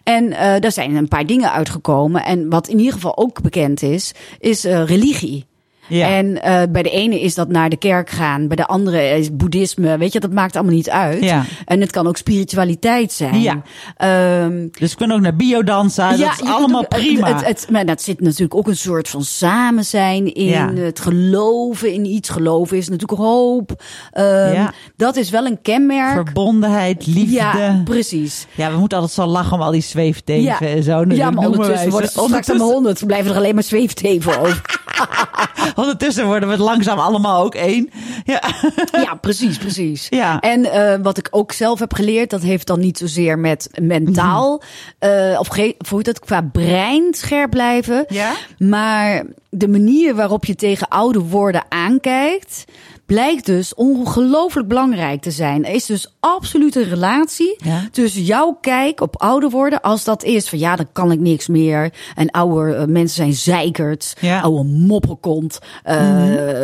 En 0.03 0.31
eh 0.31 0.59
daar 0.59 0.71
zijn 0.71 0.95
een 0.95 1.07
paar 1.07 1.25
dingen 1.25 1.51
uitgekomen. 1.51 2.25
En 2.25 2.49
wat 2.49 2.67
in 2.67 2.77
ieder 2.77 2.93
geval 2.93 3.17
ook 3.17 3.41
bekend 3.41 3.81
is, 3.81 4.13
is 4.39 4.65
eh, 4.65 4.83
religie. 4.83 5.48
Ja. 5.89 6.07
En 6.07 6.41
eh, 6.41 6.61
bij 6.69 6.83
de 6.83 6.89
ene 6.89 7.21
is 7.21 7.35
dat 7.35 7.47
naar 7.49 7.69
de 7.69 7.77
kerk 7.77 8.09
gaan, 8.09 8.47
bij 8.47 8.55
de 8.55 8.65
andere 8.65 9.09
is 9.09 9.35
boeddhisme. 9.35 9.97
Weet 9.97 10.13
je, 10.13 10.19
dat 10.19 10.31
maakt 10.33 10.55
allemaal 10.55 10.73
niet 10.73 10.89
uit. 10.89 11.23
Ja. 11.23 11.45
En 11.65 11.81
het 11.81 11.91
kan 11.91 12.07
ook 12.07 12.17
spiritualiteit 12.17 13.11
zijn. 13.11 13.41
Ja. 13.41 13.61
Ehm, 13.97 14.67
Dus 14.79 14.91
we 14.91 14.97
kunnen 14.97 15.15
ook 15.15 15.21
naar 15.21 15.35
biodansen. 15.35 16.09
dat 16.19 16.19
is 16.41 16.47
allemaal 16.49 16.85
kunt 16.87 17.01
prima. 17.03 17.27
Het, 17.27 17.45
het, 17.45 17.67
maar 17.71 17.85
dat 17.85 18.01
zit 18.01 18.19
natuurlijk 18.21 18.55
ook 18.55 18.67
een 18.67 18.77
soort 18.77 19.09
van 19.09 19.23
samen 19.23 19.85
zijn 19.85 20.33
in 20.33 20.45
Ja. 20.45 20.73
het 20.73 20.99
geloven 20.99 21.93
in 21.93 22.05
iets. 22.05 22.29
Geloven 22.29 22.77
is 22.77 22.89
natuurlijk 22.89 23.21
hoop. 23.21 23.83
Ehm, 24.11 24.53
Ja. 24.53 24.73
Dat 24.95 25.15
is 25.15 25.29
wel 25.29 25.45
een 25.45 25.61
kenmerk. 25.61 26.13
Verbondenheid, 26.25 27.05
liefde. 27.07 27.33
Ja, 27.35 27.81
precies. 27.83 28.47
Ja, 28.55 28.71
we 28.71 28.77
moeten 28.77 28.97
altijd 28.97 29.15
zo 29.15 29.25
lachen 29.25 29.53
om 29.53 29.61
al 29.61 29.71
die 29.71 29.81
zweefteven 29.81 30.43
Ja, 30.43 30.59
en 30.59 30.83
zo. 30.83 31.03
Nou, 31.03 31.15
ja 31.15 31.31
maar 31.31 31.45
ondertussen 31.45 31.89
worden 31.89 32.09
het 32.13 32.19
straks 32.25 32.49
allemaal 32.49 32.71
honderd. 32.71 33.05
Blijven 33.05 33.31
er 33.31 33.37
alleen 33.37 33.53
maar 33.53 33.63
zweefteven 33.63 34.39
over. 34.39 34.78
Ondertussen 35.75 36.25
worden 36.25 36.49
we 36.49 36.55
het 36.55 36.63
langzaam 36.63 36.99
allemaal 36.99 37.43
ook 37.43 37.55
één. 37.55 37.89
Ja. 38.25 38.41
Ja, 38.91 39.15
precies, 39.15 39.57
precies. 39.57 40.07
Ja. 40.09 40.39
En 40.39 40.65
eh, 40.65 40.99
wat 41.01 41.17
ik 41.17 41.27
ook 41.31 41.51
zelf 41.51 41.79
heb 41.79 41.93
geleerd, 41.93 42.29
dat 42.29 42.41
heeft 42.41 42.67
dan 42.67 42.79
niet 42.79 42.97
zozeer 42.97 43.39
met 43.39 43.69
mentaal, 43.81 44.61
eh, 44.99 45.37
of, 45.39 45.47
hoe 45.47 45.75
heet 45.89 46.05
dat, 46.05 46.19
qua 46.19 46.41
brein 46.41 47.13
scherp 47.13 47.49
blijven. 47.49 48.05
Ja? 48.07 48.33
Maar 48.57 49.23
de 49.49 49.67
manier 49.67 50.15
waarop 50.15 50.45
je 50.45 50.55
tegen 50.55 50.87
oude 50.87 51.19
woorden 51.19 51.63
aankijkt, 51.69 52.65
blijkt 53.09 53.45
dus 53.45 53.73
ongelooflijk 53.73 54.67
belangrijk 54.67 55.21
te 55.21 55.31
zijn. 55.31 55.65
Er 55.65 55.73
is 55.73 55.85
dus 55.85 56.15
absoluut 56.19 56.75
een 56.75 56.89
relatie 56.89 57.55
Ja. 57.63 57.87
tussen 57.91 58.21
jouw 58.23 58.57
kijk 58.61 59.01
op 59.01 59.17
oude 59.21 59.49
woorden, 59.49 59.81
als 59.81 60.03
dat 60.03 60.23
is 60.23 60.49
van 60.49 60.59
ja, 60.59 60.75
dan 60.75 60.87
kan 60.93 61.11
ik 61.11 61.19
niks 61.19 61.47
meer. 61.47 61.93
En 62.15 62.31
oude 62.31 62.73
eh, 62.73 62.85
mensen 62.85 63.15
zijn 63.15 63.33
zeikert, 63.33 64.15
Ja. 64.19 64.39
Oude 64.41 64.63
mopperkont. 64.69 65.59
Eh, 65.83 65.95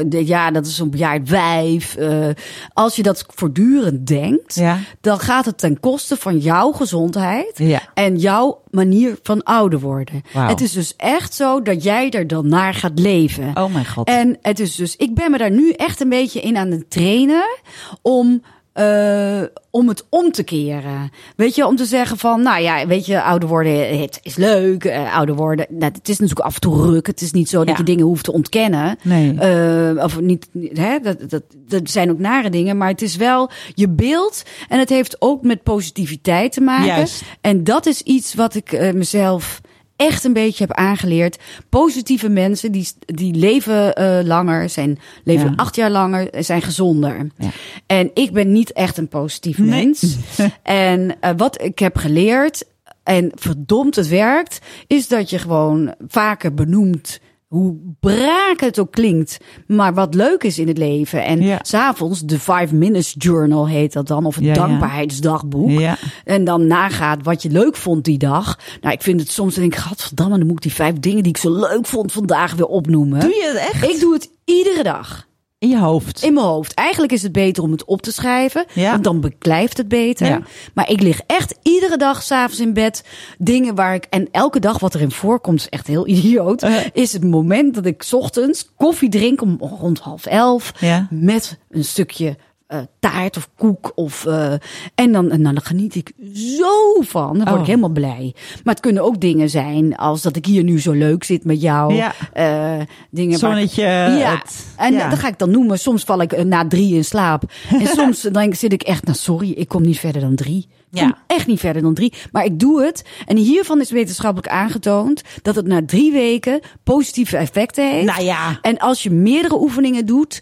de- 0.05 0.25
ja, 0.25 0.51
dat 0.51 0.65
is 0.65 0.79
een 0.79 0.89
bejaard 0.89 1.29
wijf. 1.29 1.95
Eh, 1.95 2.27
als 2.73 2.95
je 2.95 3.03
dat 3.03 3.25
voortdurend 3.27 4.07
denkt, 4.07 4.55
Ja. 4.55 4.77
dan 5.01 5.19
gaat 5.19 5.45
het 5.45 5.57
ten 5.57 5.79
koste 5.79 6.15
van 6.17 6.37
jouw 6.37 6.71
gezondheid 6.71 7.61
en 7.93 8.17
jouw 8.17 8.61
manier 8.75 9.17
van 9.23 9.43
ouder 9.43 9.79
worden. 9.79 10.23
Het 10.31 10.61
is 10.61 10.71
dus 10.71 10.93
echt 10.95 11.33
zo 11.33 11.61
dat 11.61 11.83
jij 11.83 12.09
er 12.09 12.27
dan 12.27 12.47
naar 12.47 12.73
gaat 12.73 12.99
leven. 12.99 13.51
Oh 13.53 13.73
mijn 13.73 13.87
god. 13.87 14.07
En 14.07 14.37
het 14.41 14.59
is 14.59 14.75
dus, 14.75 14.95
ik 14.95 15.15
ben 15.15 15.31
me 15.31 15.37
daar 15.37 15.51
nu 15.51 15.71
echt 15.71 16.01
een 16.01 16.09
beetje 16.09 16.41
in 16.41 16.57
aan 16.57 16.71
het 16.71 16.89
trainen 16.89 17.59
om. 18.01 18.41
Eh, 18.75 19.41
om 19.71 19.87
het 19.87 20.05
om 20.09 20.31
te 20.31 20.43
keren. 20.43 21.11
Weet 21.35 21.55
je, 21.55 21.65
om 21.67 21.75
te 21.75 21.85
zeggen 21.85 22.17
van, 22.17 22.41
nou 22.41 22.61
ja, 22.61 22.87
weet 22.87 23.05
je, 23.05 23.21
ouder 23.21 23.49
worden 23.49 23.99
het 23.99 24.19
is 24.23 24.35
leuk. 24.35 24.83
eh, 24.85 25.15
ouder 25.15 25.35
worden, 25.35 25.65
nou, 25.69 25.91
het 25.93 26.09
is 26.09 26.19
natuurlijk 26.19 26.47
af 26.47 26.55
en 26.55 26.61
toe 26.61 26.81
ruk. 26.85 27.07
Het 27.07 27.21
is 27.21 27.31
niet 27.31 27.49
zo 27.49 27.57
dat 27.59 27.67
Ja. 27.69 27.75
je 27.77 27.83
dingen 27.83 28.05
hoeft 28.05 28.23
te 28.23 28.31
ontkennen. 28.33 28.97
Nee. 29.01 29.33
Eh, 29.39 30.03
of 30.03 30.19
niet, 30.19 30.47
hè, 30.73 30.99
dat, 30.99 31.29
dat, 31.29 31.43
dat 31.67 31.89
zijn 31.89 32.11
ook 32.11 32.19
nare 32.19 32.49
dingen, 32.49 32.77
maar 32.77 32.87
het 32.89 33.01
is 33.01 33.15
wel 33.15 33.49
je 33.73 33.89
beeld. 33.89 34.43
En 34.69 34.79
het 34.79 34.89
heeft 34.89 35.15
ook 35.19 35.41
met 35.43 35.63
positiviteit 35.63 36.51
te 36.51 36.61
maken. 36.61 36.85
Juist. 36.85 37.23
En 37.41 37.63
dat 37.63 37.85
is 37.85 38.01
iets 38.01 38.33
wat 38.33 38.55
ik 38.55 38.71
eh, 38.71 38.93
mezelf 38.93 39.61
echt 39.95 40.23
een 40.23 40.33
beetje 40.33 40.63
heb 40.65 40.75
aangeleerd. 40.77 41.37
Positieve 41.69 42.29
mensen 42.29 42.71
die, 42.71 42.87
die 43.05 43.33
leven 43.35 43.95
eh, 43.95 44.19
langer, 44.23 44.69
zijn, 44.69 44.99
leven 45.23 45.49
Ja. 45.49 45.53
acht 45.55 45.75
jaar 45.75 45.91
langer, 45.91 46.27
zijn 46.39 46.61
gezonder. 46.61 47.27
Ja. 47.37 47.49
En 47.85 48.11
ik 48.13 48.31
ben 48.31 48.51
niet 48.51 48.71
echt 48.73 48.97
een 48.97 49.07
positief 49.07 49.57
Nee. 49.57 49.85
mens. 49.85 50.15
en 50.63 51.15
eh, 51.19 51.31
wat 51.37 51.61
ik 51.61 51.79
heb 51.79 51.97
geleerd, 51.97 52.63
en 53.03 53.31
verdomd 53.35 53.95
het 53.95 54.07
werkt, 54.07 54.59
is 54.87 55.07
dat 55.07 55.29
je 55.29 55.39
gewoon 55.39 55.93
vaker 56.07 56.53
benoemt 56.53 57.19
hoe 57.47 57.75
braak 57.99 58.59
het 58.59 58.79
ook 58.79 58.91
klinkt, 58.91 59.37
maar 59.67 59.93
wat 59.93 60.13
leuk 60.13 60.43
is 60.43 60.59
in 60.59 60.67
het 60.67 60.77
leven. 60.77 61.23
En 61.23 61.41
Ja. 61.41 61.59
s'avonds 61.61 62.21
de 62.21 62.39
Five 62.39 62.75
Minutes 62.75 63.15
Journal 63.17 63.67
heet 63.67 63.93
dat 63.93 64.07
dan, 64.07 64.25
of 64.25 64.35
het 64.35 64.43
Ja, 64.43 64.53
dankbaarheidsdagboek. 64.53 65.69
Ja. 65.69 65.97
En 66.23 66.43
dan 66.43 66.67
nagaat 66.67 67.23
wat 67.23 67.41
je 67.41 67.49
leuk 67.49 67.75
vond 67.75 68.03
die 68.03 68.17
dag. 68.17 68.59
Nou, 68.81 68.93
ik 68.93 69.01
vind 69.01 69.19
het 69.19 69.31
soms, 69.31 69.55
denk 69.55 69.73
ik, 69.73 69.79
gadverdamme, 69.79 70.37
dan 70.37 70.47
moet 70.47 70.55
ik 70.55 70.61
die 70.61 70.73
vijf 70.73 70.99
dingen 70.99 71.23
die 71.23 71.31
ik 71.31 71.37
zo 71.37 71.59
leuk 71.59 71.85
vond 71.85 72.11
vandaag 72.11 72.53
weer 72.55 72.67
opnoemen. 72.67 73.19
Doe 73.19 73.29
je 73.29 73.51
het 73.53 73.73
echt? 73.73 73.89
Ik 73.93 73.99
doe 73.99 74.13
het 74.13 74.29
iedere 74.45 74.83
dag. 74.83 75.27
In 75.65 75.71
je 75.71 75.79
hoofd. 75.79 76.23
In 76.23 76.33
mijn 76.33 76.45
hoofd. 76.45 76.73
Eigenlijk 76.73 77.13
is 77.13 77.23
het 77.23 77.31
beter 77.31 77.63
om 77.63 77.71
het 77.71 77.85
op 77.85 78.01
te 78.01 78.11
schrijven. 78.11 78.65
Ja. 78.73 78.91
Want 78.91 79.03
dan 79.03 79.21
beklijft 79.21 79.77
het 79.77 79.87
beter. 79.87 80.27
Ja. 80.27 80.41
Maar 80.73 80.89
ik 80.89 81.01
lig 81.01 81.21
echt 81.27 81.55
iedere 81.61 81.97
dag 81.97 82.23
s'avonds 82.23 82.59
in 82.59 82.73
bed. 82.73 83.03
Dingen 83.37 83.75
waar 83.75 83.93
ik. 83.95 84.07
En 84.09 84.27
elke 84.31 84.59
dag 84.59 84.79
wat 84.79 84.95
erin 84.95 85.11
voorkomt, 85.11 85.59
is 85.59 85.69
echt 85.69 85.87
heel 85.87 86.07
idioot. 86.17 86.63
Uh. 86.63 86.77
Is 86.93 87.13
het 87.13 87.23
moment 87.23 87.73
dat 87.75 87.85
ik 87.85 88.03
's 88.03 88.13
ochtends 88.13 88.69
koffie 88.77 89.09
drink 89.09 89.41
om 89.41 89.57
rond 89.59 89.99
half 89.99 90.25
elf. 90.25 90.73
Ja. 90.79 91.07
Met 91.09 91.57
een 91.69 91.83
stukje. 91.83 92.37
Eh, 92.67 92.79
taart 92.99 93.37
of 93.37 93.49
koek 93.57 93.91
of 93.95 94.25
eh, 94.25 94.53
en 94.95 95.11
dan 95.11 95.31
en 95.31 95.43
dan 95.43 95.61
geniet 95.61 95.95
ik 95.95 96.11
zo 96.33 97.01
van 97.01 97.27
dan 97.37 97.43
word 97.43 97.49
ik 97.55 97.59
Oh. 97.61 97.65
helemaal 97.65 97.89
blij 97.89 98.33
maar 98.63 98.73
het 98.73 98.83
kunnen 98.83 99.03
ook 99.03 99.19
dingen 99.21 99.49
zijn 99.49 99.95
als 99.95 100.21
dat 100.21 100.35
ik 100.35 100.45
hier 100.45 100.63
nu 100.63 100.79
zo 100.81 100.91
leuk 100.91 101.23
zit 101.23 101.45
met 101.45 101.61
jou 101.61 101.93
Ja. 101.93 102.13
Eh, 102.33 102.85
dingen 103.11 103.39
waar 103.39 103.51
Zonnetje. 103.51 103.81
ja, 103.83 104.37
het- 104.37 104.65
en 104.77 104.93
ja. 104.93 105.09
dat 105.09 105.19
ga 105.19 105.27
ik 105.27 105.37
dan 105.39 105.51
noemen. 105.51 105.79
Soms 105.79 106.03
val 106.03 106.21
ik 106.21 106.43
na 106.43 106.67
drie 106.67 106.95
in 106.95 107.05
slaap. 107.05 107.43
En 107.69 107.87
soms 107.97 108.21
dan 108.21 108.53
zit 108.53 108.73
ik 108.73 108.81
echt, 108.83 109.05
nou 109.05 109.17
sorry, 109.17 109.51
ik 109.51 109.67
kom 109.67 109.81
niet 109.81 109.99
verder 109.99 110.21
dan 110.21 110.35
drie. 110.35 110.57
Ik 110.91 111.01
kom 111.01 111.07
Ja. 111.09 111.17
echt 111.27 111.47
niet 111.47 111.59
verder 111.59 111.81
dan 111.81 111.93
drie. 111.93 112.13
Maar 112.31 112.45
ik 112.45 112.59
doe 112.59 112.83
het. 112.83 113.03
En 113.25 113.37
hiervan 113.37 113.81
is 113.81 113.91
wetenschappelijk 113.91 114.47
aangetoond 114.53 115.21
dat 115.41 115.55
het 115.55 115.67
na 115.67 115.81
drie 115.85 116.11
weken 116.11 116.59
positieve 116.83 117.37
effecten 117.37 117.91
heeft. 117.91 118.05
Nou 118.05 118.23
ja. 118.23 118.59
En 118.61 118.77
als 118.77 119.03
je 119.03 119.09
meerdere 119.11 119.59
oefeningen 119.61 120.05
doet 120.05 120.41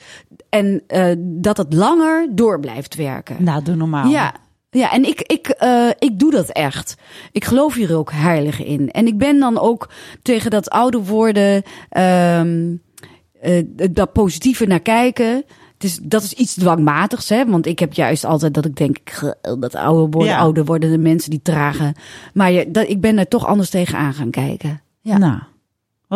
en 0.53 0.83
eh, 0.87 1.13
dat 1.17 1.57
het 1.57 1.73
langer 1.73 2.27
door 2.31 2.59
blijft 2.59 2.95
werken. 2.95 3.43
Nou, 3.43 3.63
doe 3.63 3.75
normaal. 3.75 4.09
Ja. 4.09 4.33
Ja, 4.69 4.91
en 4.91 5.05
ik, 5.05 5.21
ik, 5.21 5.47
eh, 5.47 5.89
ik 5.99 6.19
doe 6.19 6.31
dat 6.31 6.49
echt. 6.49 6.95
Ik 7.31 7.43
geloof 7.45 7.73
hier 7.75 7.95
ook 7.97 8.11
heilig 8.11 8.63
in. 8.63 8.91
En 8.91 9.07
ik 9.07 9.17
ben 9.17 9.39
dan 9.39 9.59
ook 9.59 9.89
tegen 10.21 10.51
dat 10.51 10.69
oude 10.69 11.03
worden, 11.03 11.63
ehm 11.89 12.75
eh, 13.41 13.63
dat 13.91 14.13
positieve 14.13 14.65
naar 14.65 14.79
kijken. 14.79 15.35
Het 15.73 15.83
is, 15.83 15.99
dat 16.03 16.23
is 16.23 16.33
iets 16.33 16.53
dwangmatigs, 16.53 17.29
hè? 17.29 17.45
Want 17.45 17.65
ik 17.65 17.79
heb 17.79 17.93
juist 17.93 18.25
altijd 18.25 18.53
dat 18.53 18.65
ik 18.65 18.75
denk, 18.75 18.97
"Ge- 19.03 19.37
dat 19.59 19.75
ouder 19.75 20.09
worden, 20.09 20.31
Ja. 20.33 20.37
ouder 20.39 20.65
worden 20.65 20.91
de 20.91 20.97
mensen 20.97 21.29
die 21.29 21.41
dragen. 21.41 21.95
Maar 22.33 22.51
je, 22.51 22.71
dat, 22.71 22.89
ik 22.89 23.01
ben 23.01 23.17
er 23.17 23.27
toch 23.27 23.45
anders 23.45 23.69
tegenaan 23.69 24.13
gaan 24.13 24.29
kijken. 24.29 24.81
Ja. 25.01 25.17
Nou, 25.17 25.39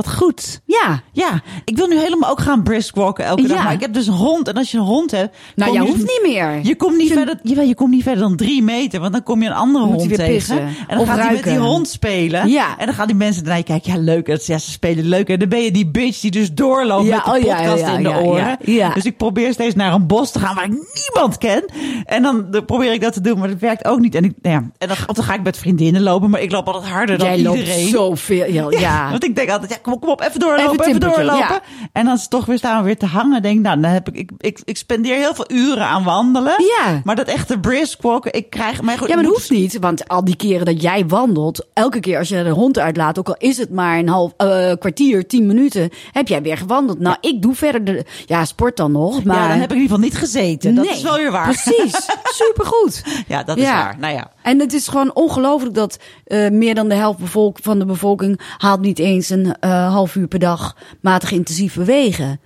wat 0.04 0.14
goed. 0.14 0.62
ja. 0.66 1.02
Ja, 1.12 1.42
ik 1.66 1.78
wil 1.78 1.88
nu 1.88 2.00
helemaal 2.00 2.30
ook 2.30 2.40
gaan 2.40 2.64
briskwalken 2.64 3.26
elke 3.26 3.48
dag. 3.48 3.64
Maar 3.64 3.74
ik 3.74 3.82
heb 3.82 3.94
dus 3.94 4.08
een 4.08 4.14
hond. 4.14 4.48
En 4.48 4.54
als 4.54 4.72
je 4.72 4.78
een 4.78 4.84
hond 4.84 5.12
hebt... 5.12 5.36
Nou, 5.56 5.74
je 5.74 5.80
hoeft 5.80 5.98
niet 5.98 6.20
meer. 6.24 6.60
Je 6.64 6.76
komt 6.76 6.98
niet, 6.98 7.12
verder, 7.12 7.40
jawel, 7.44 7.66
je 7.66 7.76
komt 7.76 7.92
niet 7.92 8.04
verder 8.04 8.22
dan 8.24 8.36
drie 8.36 8.64
meter. 8.64 9.00
Want 9.00 9.12
dan 9.14 9.24
kom 9.24 9.42
je 9.42 9.48
een 9.48 9.56
andere 9.56 9.86
Moet 9.86 9.96
hond 9.96 10.10
tegen. 10.10 10.26
pissen. 10.34 10.60
En 10.60 10.76
dan 10.88 10.98
Of 11.00 11.08
gaat 11.08 11.20
hij 11.20 11.34
met 11.34 11.44
die 11.44 11.58
hond 11.58 11.88
spelen. 11.90 12.50
Ja. 12.50 12.78
En 12.78 12.86
dan 12.86 12.96
gaan 12.96 13.08
die 13.08 13.16
mensen 13.16 13.44
naar 13.44 13.58
je 13.58 13.64
kijken. 13.64 13.92
Ja, 13.94 14.00
leuk. 14.00 14.26
Dat- 14.26 14.46
Ja, 14.46 14.58
ze 14.58 14.72
spelen 14.72 15.06
leuk. 15.06 15.30
En 15.30 15.40
dan 15.40 15.50
ben 15.50 15.62
je 15.64 15.72
die 15.72 15.88
bitch 15.88 16.20
die 16.20 16.32
dus 16.32 16.54
doorloopt 16.54 17.08
Ja, 17.08 17.16
met 17.16 17.26
de 17.26 17.32
oh 17.32 17.38
ja, 17.46 17.56
podcast 17.58 17.82
ja, 17.82 17.98
in 17.98 18.04
de 18.04 18.10
oren. 18.10 18.44
ja, 18.46 18.58
ja. 18.62 18.90
Dus 18.94 19.06
ik 19.06 19.18
probeer 19.18 19.54
steeds 19.54 19.76
naar 19.76 19.94
een 19.94 20.08
bos 20.08 20.32
te 20.32 20.40
gaan 20.40 20.56
waar 20.56 20.66
ik 20.66 20.72
niemand 21.04 21.38
ken. 21.38 21.66
En 22.06 22.22
dan 22.22 22.50
probeer 22.66 22.94
ik 22.94 23.02
dat 23.02 23.14
te 23.14 23.22
doen. 23.22 23.40
Maar 23.40 23.48
dat 23.50 23.60
werkt 23.60 23.86
ook 23.86 24.00
niet. 24.00 24.16
En, 24.16 24.24
ik, 24.24 24.34
nou 24.42 24.56
ja, 24.56 24.70
en 24.78 24.88
dan, 24.88 24.98
of 25.08 25.16
dan 25.16 25.26
ga 25.26 25.34
ik 25.34 25.44
met 25.44 25.58
vriendinnen 25.58 26.02
lopen. 26.02 26.30
Maar 26.30 26.42
ik 26.42 26.52
loop 26.52 26.68
altijd 26.68 26.92
harder 26.92 27.18
dan 27.18 27.28
Jij 27.28 27.42
loopt 27.42 27.58
iedereen. 27.60 27.88
zoveel. 27.88 28.46
Ja, 28.52 28.66
ja. 28.88 29.10
Want 29.10 29.24
ik 29.24 29.36
denk 29.36 29.50
altijd, 29.50 29.72
ja, 29.72 29.78
kom, 29.88 29.96
op, 29.96 30.02
kom 30.02 30.12
op, 30.12 30.22
even 30.22 30.40
doorlopen, 30.40 30.86
Even 30.88 31.00
doorlopen. 31.00 31.38
ja. 31.38 31.62
En 31.92 32.06
dan 32.06 32.16
is 32.16 32.28
toch 32.28 32.46
weer 32.46 32.58
staan 32.58 32.78
we 32.80 32.86
weer 32.86 32.98
te 32.98 33.06
hangen. 33.06 33.42
Denk, 33.42 33.60
nou, 33.62 33.82
dan 33.82 33.92
heb 33.92 34.08
ik, 34.08 34.16
ik, 34.16 34.32
ik, 34.38 34.60
ik 34.64 34.78
spendeer 34.78 35.16
heel 35.16 35.36
veel 35.36 35.52
uren 35.52 35.86
aan 35.86 36.04
wandelen. 36.04 36.54
Ja. 36.58 37.02
Maar 37.04 37.16
dat 37.16 37.28
echte 37.28 37.60
brisk 37.60 38.02
walken, 38.02 38.34
ik 38.34 38.50
krijg 38.50 38.82
mij 38.82 38.98
goed. 38.98 39.08
Ja, 39.08 39.16
maar 39.16 39.24
dat 39.24 39.34
hoeft 39.34 39.50
niet. 39.50 39.78
Want 39.80 40.08
al 40.08 40.24
die 40.24 40.36
keren 40.36 40.66
dat 40.66 40.82
jij 40.82 41.06
wandelt, 41.08 41.66
elke 41.74 42.00
keer 42.00 42.18
als 42.18 42.30
je 42.30 42.44
de 42.44 42.50
hond 42.50 42.80
uitlaat, 42.80 43.20
ook 43.20 43.28
al 43.28 43.36
is 43.38 43.58
het 43.58 43.70
maar 43.70 43.98
een 43.98 44.10
half 44.10 44.34
eh, 44.38 44.72
kwartier, 44.80 45.28
tien 45.28 45.46
minuten, 45.46 45.90
heb 46.12 46.28
jij 46.28 46.42
weer 46.42 46.58
gewandeld. 46.58 47.00
Nou, 47.00 47.18
ik 47.22 47.42
doe 47.42 47.56
verder 47.56 47.84
de, 47.86 48.06
ja, 48.26 48.46
sport 48.46 48.78
dan 48.78 48.92
nog. 48.92 49.24
Maar 49.24 49.36
Ja, 49.36 49.48
dan 49.48 49.60
heb 49.60 49.72
ik 49.72 49.76
in 49.76 49.82
ieder 49.82 49.96
geval 49.96 50.04
niet 50.10 50.18
gezeten. 50.18 50.76
Dat 50.76 50.86
is 50.86 51.02
wel 51.02 51.16
weer 51.18 51.32
waar. 51.32 51.44
Precies, 51.44 52.10
supergoed. 52.46 53.04
Ja, 53.28 53.44
dat 53.44 53.58
is 53.58 53.64
waar. 53.64 53.96
Nou 54.00 54.14
ja. 54.14 54.32
En 54.42 54.60
het 54.60 54.74
is 54.74 54.88
gewoon 54.88 55.12
ongelooflijk 55.16 55.76
dat 55.76 56.00
eh, 56.26 56.50
meer 56.50 56.76
dan 56.76 56.90
de 56.90 56.96
helft 56.96 57.20
bevolk 57.20 57.58
van 57.62 57.80
de 57.80 57.86
bevolking 57.86 58.40
haalt 58.58 58.82
niet 58.82 59.00
eens 59.00 59.30
een 59.30 59.56
eh, 59.60 59.77
half 59.78 60.16
uur 60.16 60.28
per 60.28 60.40
dag 60.40 60.76
matig 61.02 61.32
intensief 61.32 61.76
bewegen. 61.76 62.40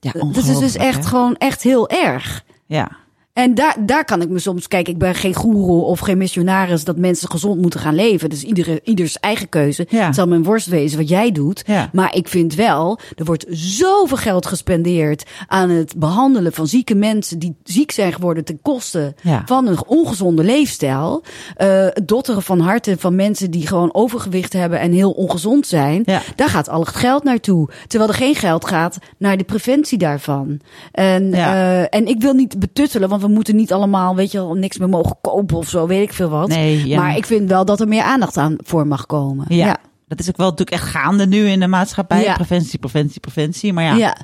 Ja, 0.00 0.12
Dat 0.12 0.36
is 0.36 0.58
dus 0.58 0.74
echt 0.74 1.02
hè? 1.02 1.08
gewoon 1.08 1.36
echt 1.36 1.62
heel 1.62 1.88
erg. 1.88 2.44
Ja. 2.66 2.90
En 3.38 3.54
daar, 3.54 3.76
daar 3.80 4.04
kan 4.04 4.22
ik 4.22 4.28
me 4.28 4.38
soms, 4.38 4.68
kijk, 4.68 4.88
ik 4.88 4.98
ben 4.98 5.14
geen 5.14 5.34
goeroe 5.34 5.82
of 5.82 5.98
geen 5.98 6.18
missionaris 6.18 6.84
dat 6.84 6.96
mensen 6.96 7.30
gezond 7.30 7.60
moeten 7.60 7.80
gaan 7.80 7.94
leven. 7.94 8.30
Dus 8.30 8.42
iedere, 8.42 8.80
ieders 8.84 9.20
eigen 9.20 9.48
keuze. 9.48 9.86
Ja. 9.90 10.06
Het 10.06 10.14
zal 10.14 10.28
mijn 10.28 10.42
worst 10.42 10.66
wezen 10.66 10.98
wat 10.98 11.08
jij 11.08 11.32
doet. 11.32 11.62
Ja. 11.66 11.90
Maar 11.92 12.14
ik 12.14 12.28
vind 12.28 12.54
wel, 12.54 12.98
er 13.16 13.24
wordt 13.24 13.46
zoveel 13.48 14.16
geld 14.16 14.46
gespendeerd 14.46 15.24
aan 15.46 15.70
het 15.70 15.94
behandelen 15.96 16.52
van 16.52 16.66
zieke 16.66 16.94
mensen 16.94 17.38
die 17.38 17.56
ziek 17.62 17.90
zijn 17.90 18.12
geworden 18.12 18.44
ten 18.44 18.58
koste 18.62 19.14
Ja. 19.22 19.42
van 19.46 19.66
een 19.66 19.86
ongezonde 19.86 20.44
leefstijl. 20.44 21.22
Eh, 21.56 21.68
het 21.68 22.08
dotteren 22.08 22.42
van 22.42 22.60
harten 22.60 22.98
van 22.98 23.14
mensen 23.14 23.50
die 23.50 23.66
gewoon 23.66 23.94
overgewicht 23.94 24.52
hebben 24.52 24.80
en 24.80 24.92
heel 24.92 25.10
ongezond 25.10 25.66
zijn. 25.66 26.04
Daar 26.36 26.48
gaat 26.48 26.68
al 26.68 26.80
het 26.80 26.96
geld 26.96 27.24
naartoe. 27.24 27.68
Terwijl 27.86 28.10
er 28.10 28.16
geen 28.16 28.34
geld 28.34 28.66
gaat 28.66 28.98
naar 29.18 29.36
de 29.36 29.44
preventie 29.44 29.98
daarvan. 29.98 30.60
En, 30.92 31.32
eh, 31.32 31.94
en 31.94 32.06
ik 32.06 32.20
wil 32.20 32.32
niet 32.34 32.58
betuttelen, 32.58 33.08
want 33.08 33.22
we 33.22 33.26
moeten 33.28 33.56
niet 33.56 33.72
allemaal, 33.72 34.16
weet 34.16 34.32
je 34.32 34.38
wel, 34.38 34.54
niks 34.54 34.78
meer 34.78 34.88
mogen 34.88 35.16
kopen 35.20 35.56
of 35.56 35.68
zo, 35.68 35.86
weet 35.86 36.02
ik 36.02 36.12
veel 36.12 36.28
wat. 36.28 36.48
Nee, 36.48 36.86
ja. 36.86 37.00
Maar 37.00 37.16
ik 37.16 37.26
vind 37.26 37.48
wel 37.48 37.64
dat 37.64 37.80
er 37.80 37.88
meer 37.88 38.02
aandacht 38.02 38.36
aan 38.36 38.56
voor 38.58 38.86
mag 38.86 39.06
komen. 39.06 39.44
Ja. 39.48 39.76
Dat 40.06 40.18
is 40.18 40.28
ook 40.28 40.36
wel 40.36 40.50
natuurlijk 40.50 40.80
echt 40.82 40.90
gaande 40.90 41.26
nu 41.26 41.48
in 41.48 41.60
de 41.60 41.66
maatschappij. 41.66 42.22
Ja. 42.22 42.34
Preventie, 42.34 42.78
preventie, 42.78 43.20
preventie. 43.20 43.72
Maar 43.72 43.84
ja. 43.84 43.94
ja. 43.94 44.16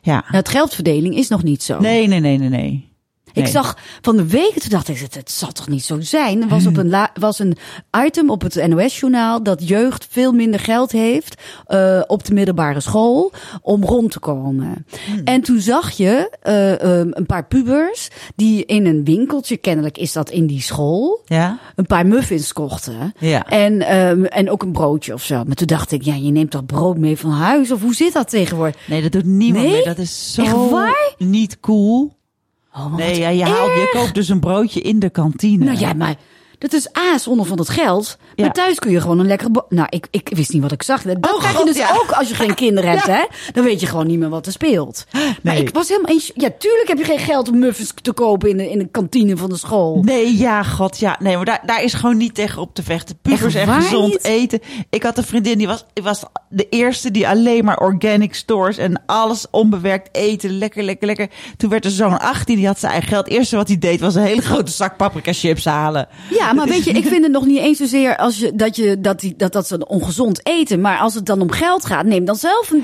ja. 0.00 0.12
Nou, 0.12 0.36
het 0.36 0.48
geldverdeling 0.48 1.16
is 1.16 1.28
nog 1.28 1.42
niet 1.42 1.62
zo. 1.62 1.78
Nee, 1.78 2.08
nee, 2.08 2.20
nee, 2.20 2.38
nee, 2.38 2.48
nee. 2.48 2.91
Ik 3.32 3.46
zag 3.46 3.76
van 4.00 4.16
de 4.16 4.26
week, 4.26 4.52
toen 4.58 4.70
dacht 4.70 4.88
ik, 4.88 4.98
het, 4.98 5.14
het 5.14 5.30
zal 5.30 5.52
toch 5.52 5.68
niet 5.68 5.84
zo 5.84 6.00
zijn. 6.00 6.42
Er 6.42 6.48
was, 6.48 6.66
op 6.66 6.76
een 6.76 6.88
la, 6.88 7.10
was 7.20 7.38
een 7.38 7.56
item 8.06 8.30
op 8.30 8.42
het 8.42 8.66
NOS-journaal 8.68 9.42
dat 9.42 9.68
jeugd 9.68 10.06
veel 10.10 10.32
minder 10.32 10.60
geld 10.60 10.92
heeft 10.92 11.42
eh, 11.66 12.00
op 12.06 12.24
de 12.24 12.34
middelbare 12.34 12.80
school 12.80 13.32
om 13.62 13.84
rond 13.84 14.10
te 14.10 14.18
komen. 14.18 14.86
En 15.24 15.40
toen 15.40 15.60
zag 15.60 15.90
je 15.90 16.36
eh, 16.42 16.80
ehm, 16.82 17.08
een 17.10 17.26
paar 17.26 17.44
pubers 17.46 18.08
die 18.36 18.64
in 18.64 18.86
een 18.86 19.04
winkeltje, 19.04 19.56
kennelijk 19.56 19.98
is 19.98 20.12
dat 20.12 20.30
in 20.30 20.46
die 20.46 20.60
school, 20.62 21.22
Ja? 21.26 21.58
een 21.76 21.86
paar 21.86 22.06
muffins 22.06 22.52
kochten. 22.52 23.12
Ja. 23.18 23.46
En, 23.48 23.80
ehm, 23.82 24.24
en 24.24 24.50
ook 24.50 24.62
een 24.62 24.72
broodje 24.72 25.12
of 25.14 25.22
zo. 25.22 25.44
Maar 25.46 25.56
toen 25.56 25.66
dacht 25.66 25.92
ik, 25.92 26.02
ja, 26.02 26.14
je 26.14 26.30
neemt 26.30 26.50
toch 26.50 26.66
brood 26.66 26.98
mee 26.98 27.16
van 27.18 27.30
huis? 27.30 27.70
Of 27.72 27.80
hoe 27.80 27.94
zit 27.94 28.12
dat 28.12 28.28
tegenwoordig? 28.30 28.76
Nee, 28.88 29.02
dat 29.02 29.12
doet 29.12 29.24
niemand 29.24 29.64
Nee? 29.64 29.72
meer. 29.74 29.84
Dat 29.84 29.98
is 29.98 30.32
zo 30.34 30.42
Echt 30.42 30.70
waar? 30.70 31.14
niet 31.18 31.60
cool. 31.60 32.20
Oh, 32.74 32.94
Nee, 32.96 33.18
ja, 33.18 33.28
je, 33.28 33.44
haalt, 33.44 33.72
je 33.72 33.90
koopt 33.92 34.14
dus 34.14 34.28
een 34.28 34.40
broodje 34.40 34.80
in 34.80 34.98
de 34.98 35.10
kantine. 35.10 35.64
Nou 35.64 35.78
ja, 35.78 35.92
maar 35.92 36.16
dat 36.62 36.72
is 36.72 36.88
A, 36.98 37.18
zonder 37.18 37.46
van 37.46 37.58
het 37.58 37.68
geld. 37.68 38.16
Ja. 38.34 38.44
Maar 38.44 38.52
thuis 38.52 38.78
kun 38.78 38.90
je 38.90 39.00
gewoon 39.00 39.18
een 39.18 39.26
lekkere... 39.26 39.64
Nou, 39.68 39.86
ik, 39.90 40.06
ik 40.10 40.30
wist 40.34 40.52
niet 40.52 40.62
wat 40.62 40.72
ik 40.72 40.82
zag. 40.82 41.02
Dat 41.02 41.16
Oh, 41.32 41.38
krijg 41.38 41.54
God, 41.54 41.66
je 41.66 41.72
dus 41.72 41.82
ja. 41.82 41.90
ook 41.94 42.10
als 42.10 42.28
je 42.28 42.34
geen 42.34 42.54
kinderen 42.64 42.90
hebt, 42.90 43.06
hè? 43.06 43.24
Dan 43.52 43.64
weet 43.64 43.80
je 43.80 43.86
gewoon 43.86 44.06
niet 44.06 44.18
meer 44.18 44.28
wat 44.28 44.46
er 44.46 44.52
speelt. 44.52 45.04
Maar 45.12 45.36
Nee. 45.42 45.60
ik 45.60 45.70
was 45.74 45.88
helemaal 45.88 46.10
eens... 46.10 46.30
Ja, 46.34 46.48
tuurlijk 46.58 46.88
heb 46.88 46.98
je 46.98 47.04
geen 47.04 47.18
geld 47.18 47.48
om 47.48 47.58
muffins 47.58 47.92
te 48.02 48.12
kopen 48.12 48.48
in 48.50 48.56
de, 48.56 48.70
in 48.70 48.78
de 48.78 48.88
kantine 48.90 49.36
van 49.36 49.48
de 49.48 49.56
school. 49.56 50.02
Nee, 50.02 50.36
ja, 50.36 50.62
god, 50.62 50.98
ja. 50.98 51.16
Nee, 51.20 51.36
maar 51.36 51.44
daar, 51.44 51.62
daar 51.66 51.82
is 51.82 51.94
gewoon 51.94 52.16
niet 52.16 52.34
tegen 52.34 52.60
op 52.62 52.74
te 52.74 52.82
vechten. 52.82 53.18
Pubers 53.22 53.54
en 53.54 53.68
gezond 53.68 54.12
niet? 54.12 54.24
eten. 54.24 54.60
Ik 54.90 55.02
had 55.02 55.18
een 55.18 55.24
vriendin, 55.24 55.58
die 55.58 55.66
was, 55.66 55.84
was 56.02 56.22
de 56.48 56.66
eerste 56.68 57.10
die 57.10 57.28
alleen 57.28 57.64
maar 57.64 57.78
organic 57.78 58.34
stores 58.34 58.76
en 58.78 59.02
alles 59.06 59.46
onbewerkt 59.50 60.08
eten. 60.16 60.58
Lekker, 60.58 60.82
lekker, 60.82 61.06
lekker. 61.06 61.28
Toen 61.56 61.70
werd 61.70 61.84
er 61.84 61.90
zo'n 61.90 62.18
18, 62.20 62.56
die 62.56 62.66
had 62.66 62.78
zijn 62.78 62.92
eigen 62.92 63.10
geld. 63.10 63.24
Het 63.24 63.34
eerste 63.34 63.56
wat 63.56 63.68
hij 63.68 63.78
deed 63.78 64.00
was 64.00 64.14
een 64.14 64.22
hele 64.22 64.42
grote 64.42 64.72
zak 64.72 64.96
paprika 64.96 65.32
chips 65.32 65.64
halen. 65.64 66.08
Ja, 66.30 66.51
maar 66.52 66.66
weet 66.74 66.84
je, 66.84 66.90
ik 66.90 67.06
vind 67.06 67.22
het 67.22 67.32
nog 67.32 67.46
niet 67.46 67.58
eens 67.58 67.78
zozeer 67.78 68.16
als 68.16 68.38
je, 68.38 68.54
dat, 68.54 68.76
je, 68.76 69.00
dat, 69.00 69.20
die, 69.20 69.36
dat, 69.36 69.52
dat 69.52 69.66
ze 69.66 69.86
ongezond 69.86 70.46
eten. 70.46 70.80
Maar 70.80 70.98
als 70.98 71.14
het 71.14 71.26
dan 71.26 71.40
om 71.40 71.50
geld 71.50 71.84
gaat, 71.84 72.04
neem 72.06 72.24
dan 72.24 72.36
zelf 72.36 72.70
een 72.70 72.82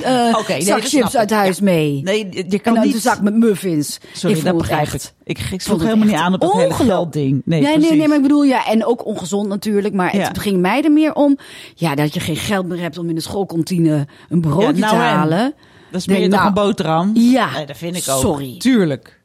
nee, 0.48 0.60
zak 0.62 0.80
dat 0.80 0.88
chips 0.88 1.16
uit 1.16 1.30
huis 1.30 1.56
Ja. 1.58 1.64
mee. 1.64 2.00
Nee, 2.02 2.28
je 2.30 2.44
en 2.44 2.60
kan 2.60 2.74
dan 2.74 2.84
niet... 2.84 2.94
een 2.94 3.00
zak 3.00 3.20
met 3.20 3.34
muffins. 3.34 3.98
Sorry, 4.12 4.36
ik 4.36 4.44
dat 4.44 4.56
begrijp 4.56 4.88
ik. 4.88 5.12
Ik, 5.24 5.38
ik 5.38 5.62
helemaal 5.62 5.96
niet 6.06 6.14
aan 6.14 6.34
op 6.34 6.40
dat 6.40 6.52
hele 6.52 6.74
geldding. 6.74 7.42
Nee, 7.44 7.60
nee, 7.60 7.78
nee, 7.78 7.92
nee, 7.96 8.08
maar 8.08 8.16
ik 8.16 8.22
bedoel, 8.22 8.42
ja, 8.44 8.66
en 8.66 8.84
ook 8.84 9.06
ongezond 9.06 9.48
natuurlijk. 9.48 9.94
Maar 9.94 10.16
Ja. 10.16 10.28
het 10.28 10.38
ging 10.38 10.60
mij 10.60 10.82
er 10.82 10.92
meer 10.92 11.14
om, 11.14 11.38
ja, 11.74 11.94
dat 11.94 12.14
je 12.14 12.20
geen 12.20 12.36
geld 12.36 12.66
meer 12.66 12.80
hebt 12.80 12.98
om 12.98 13.08
in 13.08 13.14
de 13.14 13.20
schoolkantine 13.20 14.06
een 14.28 14.40
broodje 14.40 14.66
Ja, 14.74 14.78
nou 14.78 14.96
te 14.96 15.02
en? 15.02 15.08
halen. 15.08 15.54
Dan 15.90 16.00
smeer 16.00 16.16
je 16.16 16.22
Nee, 16.22 16.30
toch 16.30 16.38
nou, 16.38 16.48
een 16.58 16.66
boterham? 16.66 17.10
Ja, 17.14 17.50
Nee, 17.52 17.66
dat 17.66 17.76
vind 17.76 17.96
ik 17.96 18.04
ook. 18.08 18.20
sorry. 18.20 18.58
Tuurlijk. 18.58 19.04
Maar 19.04 19.16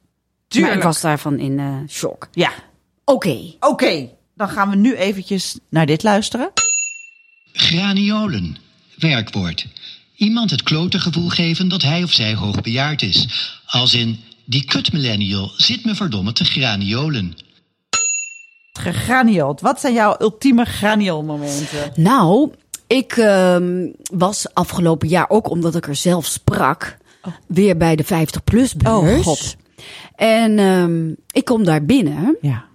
Tuurlijk. 0.47 0.75
ik 0.75 0.83
was 0.83 1.01
daarvan 1.01 1.39
in 1.39 1.59
eh 1.59 1.65
shock. 1.89 2.27
Ja. 2.31 2.49
Oké. 3.05 3.37
Oké, 3.59 4.09
dan 4.45 4.51
gaan 4.51 4.69
we 4.69 4.75
nu 4.75 4.95
eventjes 4.95 5.59
naar 5.69 5.85
dit 5.85 6.03
luisteren. 6.03 6.51
Graniolen. 7.51 8.57
Werkwoord. 8.97 9.65
Iemand 10.15 10.51
het 10.51 10.63
klote 10.63 10.99
gevoel 10.99 11.29
geven 11.29 11.67
dat 11.67 11.81
hij 11.81 12.03
of 12.03 12.11
zij 12.11 12.35
hoogbejaard 12.35 13.01
is. 13.01 13.27
Als 13.65 13.93
in, 13.93 14.19
die 14.45 14.65
kut 14.65 14.93
millennial 14.93 15.51
zit 15.57 15.85
me 15.85 15.95
verdomme 15.95 16.33
te 16.33 16.45
graniolen. 16.45 17.37
Gegranield. 18.73 19.61
Wat 19.61 19.79
zijn 19.79 19.93
jouw 19.93 20.15
ultieme 20.19 20.65
graniolmomenten? 20.65 21.91
Nou, 21.95 22.51
ik 22.87 23.11
ehm, 23.17 23.87
was 24.13 24.53
afgelopen 24.53 25.07
jaar 25.07 25.29
ook 25.29 25.49
omdat 25.49 25.75
ik 25.75 25.87
er 25.87 25.95
zelf 25.95 26.25
sprak, 26.25 26.97
weer 27.47 27.77
bij 27.77 27.95
de 27.95 28.05
50-plus 28.05 28.75
beurs. 28.75 29.17
Oh, 29.17 29.23
God. 29.23 29.55
En 30.15 30.59
ehm, 30.59 31.13
ik 31.31 31.45
kom 31.45 31.63
daar 31.63 31.85
binnen 31.85 32.37
Ja. 32.41 32.71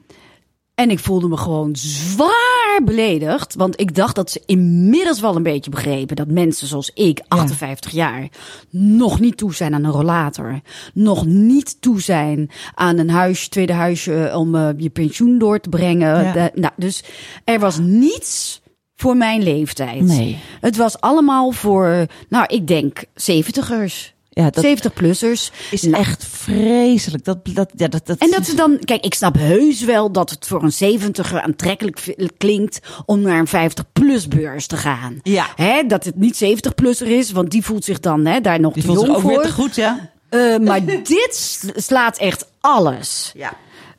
En 0.79 0.91
ik 0.91 0.99
voelde 0.99 1.29
me 1.29 1.37
gewoon 1.37 1.77
zwaar 1.77 2.81
beledigd. 2.85 3.55
Want 3.55 3.81
ik 3.81 3.95
dacht 3.95 4.15
dat 4.15 4.31
ze 4.31 4.43
inmiddels 4.47 5.21
wel 5.21 5.37
een 5.37 5.43
beetje 5.43 5.71
begrepen 5.71 6.17
dat 6.17 6.29
mensen 6.29 6.67
zoals 6.67 6.91
ik, 6.95 7.21
58 7.29 7.91
jaar, 7.91 8.29
nog 8.71 9.21
niet 9.21 9.37
toe 9.37 9.55
zijn 9.55 9.75
aan 9.75 9.85
een 9.85 9.91
rollator. 9.91 10.61
Nog 10.95 11.27
niet 11.27 11.77
toe 11.81 12.01
zijn 12.01 12.51
aan 12.75 12.99
een 12.99 13.11
huisje, 13.11 13.49
tweede 13.49 13.73
huisje 13.73 14.31
om 14.35 14.55
eh, 14.55 14.69
je 14.77 14.91
pensioen 14.91 15.39
door 15.39 15.61
te 15.61 15.69
brengen. 15.69 16.25
Ja. 16.25 16.33
De- 16.33 16.51
nou, 16.55 16.73
dus 16.77 17.03
er 17.45 17.59
was 17.59 17.79
niets 17.79 18.61
voor 18.95 19.17
mijn 19.17 19.43
leeftijd. 19.43 20.03
Nee. 20.03 20.39
Het 20.61 20.77
was 20.77 21.01
allemaal 21.01 21.51
voor, 21.51 22.07
nou, 22.29 22.45
ik 22.47 22.67
denk 22.67 23.05
70ers. 23.15 24.17
Ja, 24.39 24.51
dat 24.51 24.65
70-plussers. 24.65 25.71
is 25.71 25.91
echt 25.91 26.25
vreselijk. 26.25 27.25
Dat, 27.25 27.39
dat, 27.43 27.71
ja, 27.77 27.89
dat, 27.89 28.07
dat 28.07 28.19
En 28.19 28.31
dat 28.31 28.47
ze 28.47 28.55
dan, 28.55 28.79
kijk, 28.85 29.05
ik 29.05 29.15
snap 29.15 29.35
heus 29.35 29.85
wel 29.85 30.13
dat 30.13 30.31
het 30.31 30.47
voor 30.47 30.63
een 30.63 31.01
70er 31.01 31.41
aantrekkelijk 31.43 32.15
klinkt 32.37 32.81
om 33.07 33.21
naar 33.21 33.39
een 33.39 33.71
50-plus 33.71 34.29
beurs 34.29 34.67
te 34.67 34.77
gaan. 34.77 35.21
Ja. 35.23 35.47
Hè, 35.57 35.83
dat 35.87 36.05
het 36.05 36.17
niet 36.17 36.45
70-plusser 36.45 37.07
is, 37.07 37.31
want 37.33 37.51
die 37.51 37.65
voelt 37.65 37.85
zich 37.85 38.01
dan 38.01 38.27
hè, 38.27 38.41
daar 38.41 38.61
nog 38.61 38.73
die 38.73 38.83
te 38.83 38.89
voelt 38.89 39.01
zich 39.01 39.09
jong 39.09 39.19
ook 39.19 39.31
weer 39.31 39.35
voor. 39.35 39.47
te 39.47 39.53
goed, 39.53 39.75
ja? 39.75 40.11
Eh, 40.29 40.59
maar 40.59 40.85
dit 41.15 41.65
slaat 41.77 42.19
echt 42.19 42.47
alles. 42.61 43.33
Ja. 43.35 43.53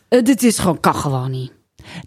Eh, 0.07 0.23
dit 0.23 0.43
is 0.43 0.57
gewoon, 0.57 0.79
kan 0.79 0.95
gewoon 0.95 1.31
niet. 1.31 1.51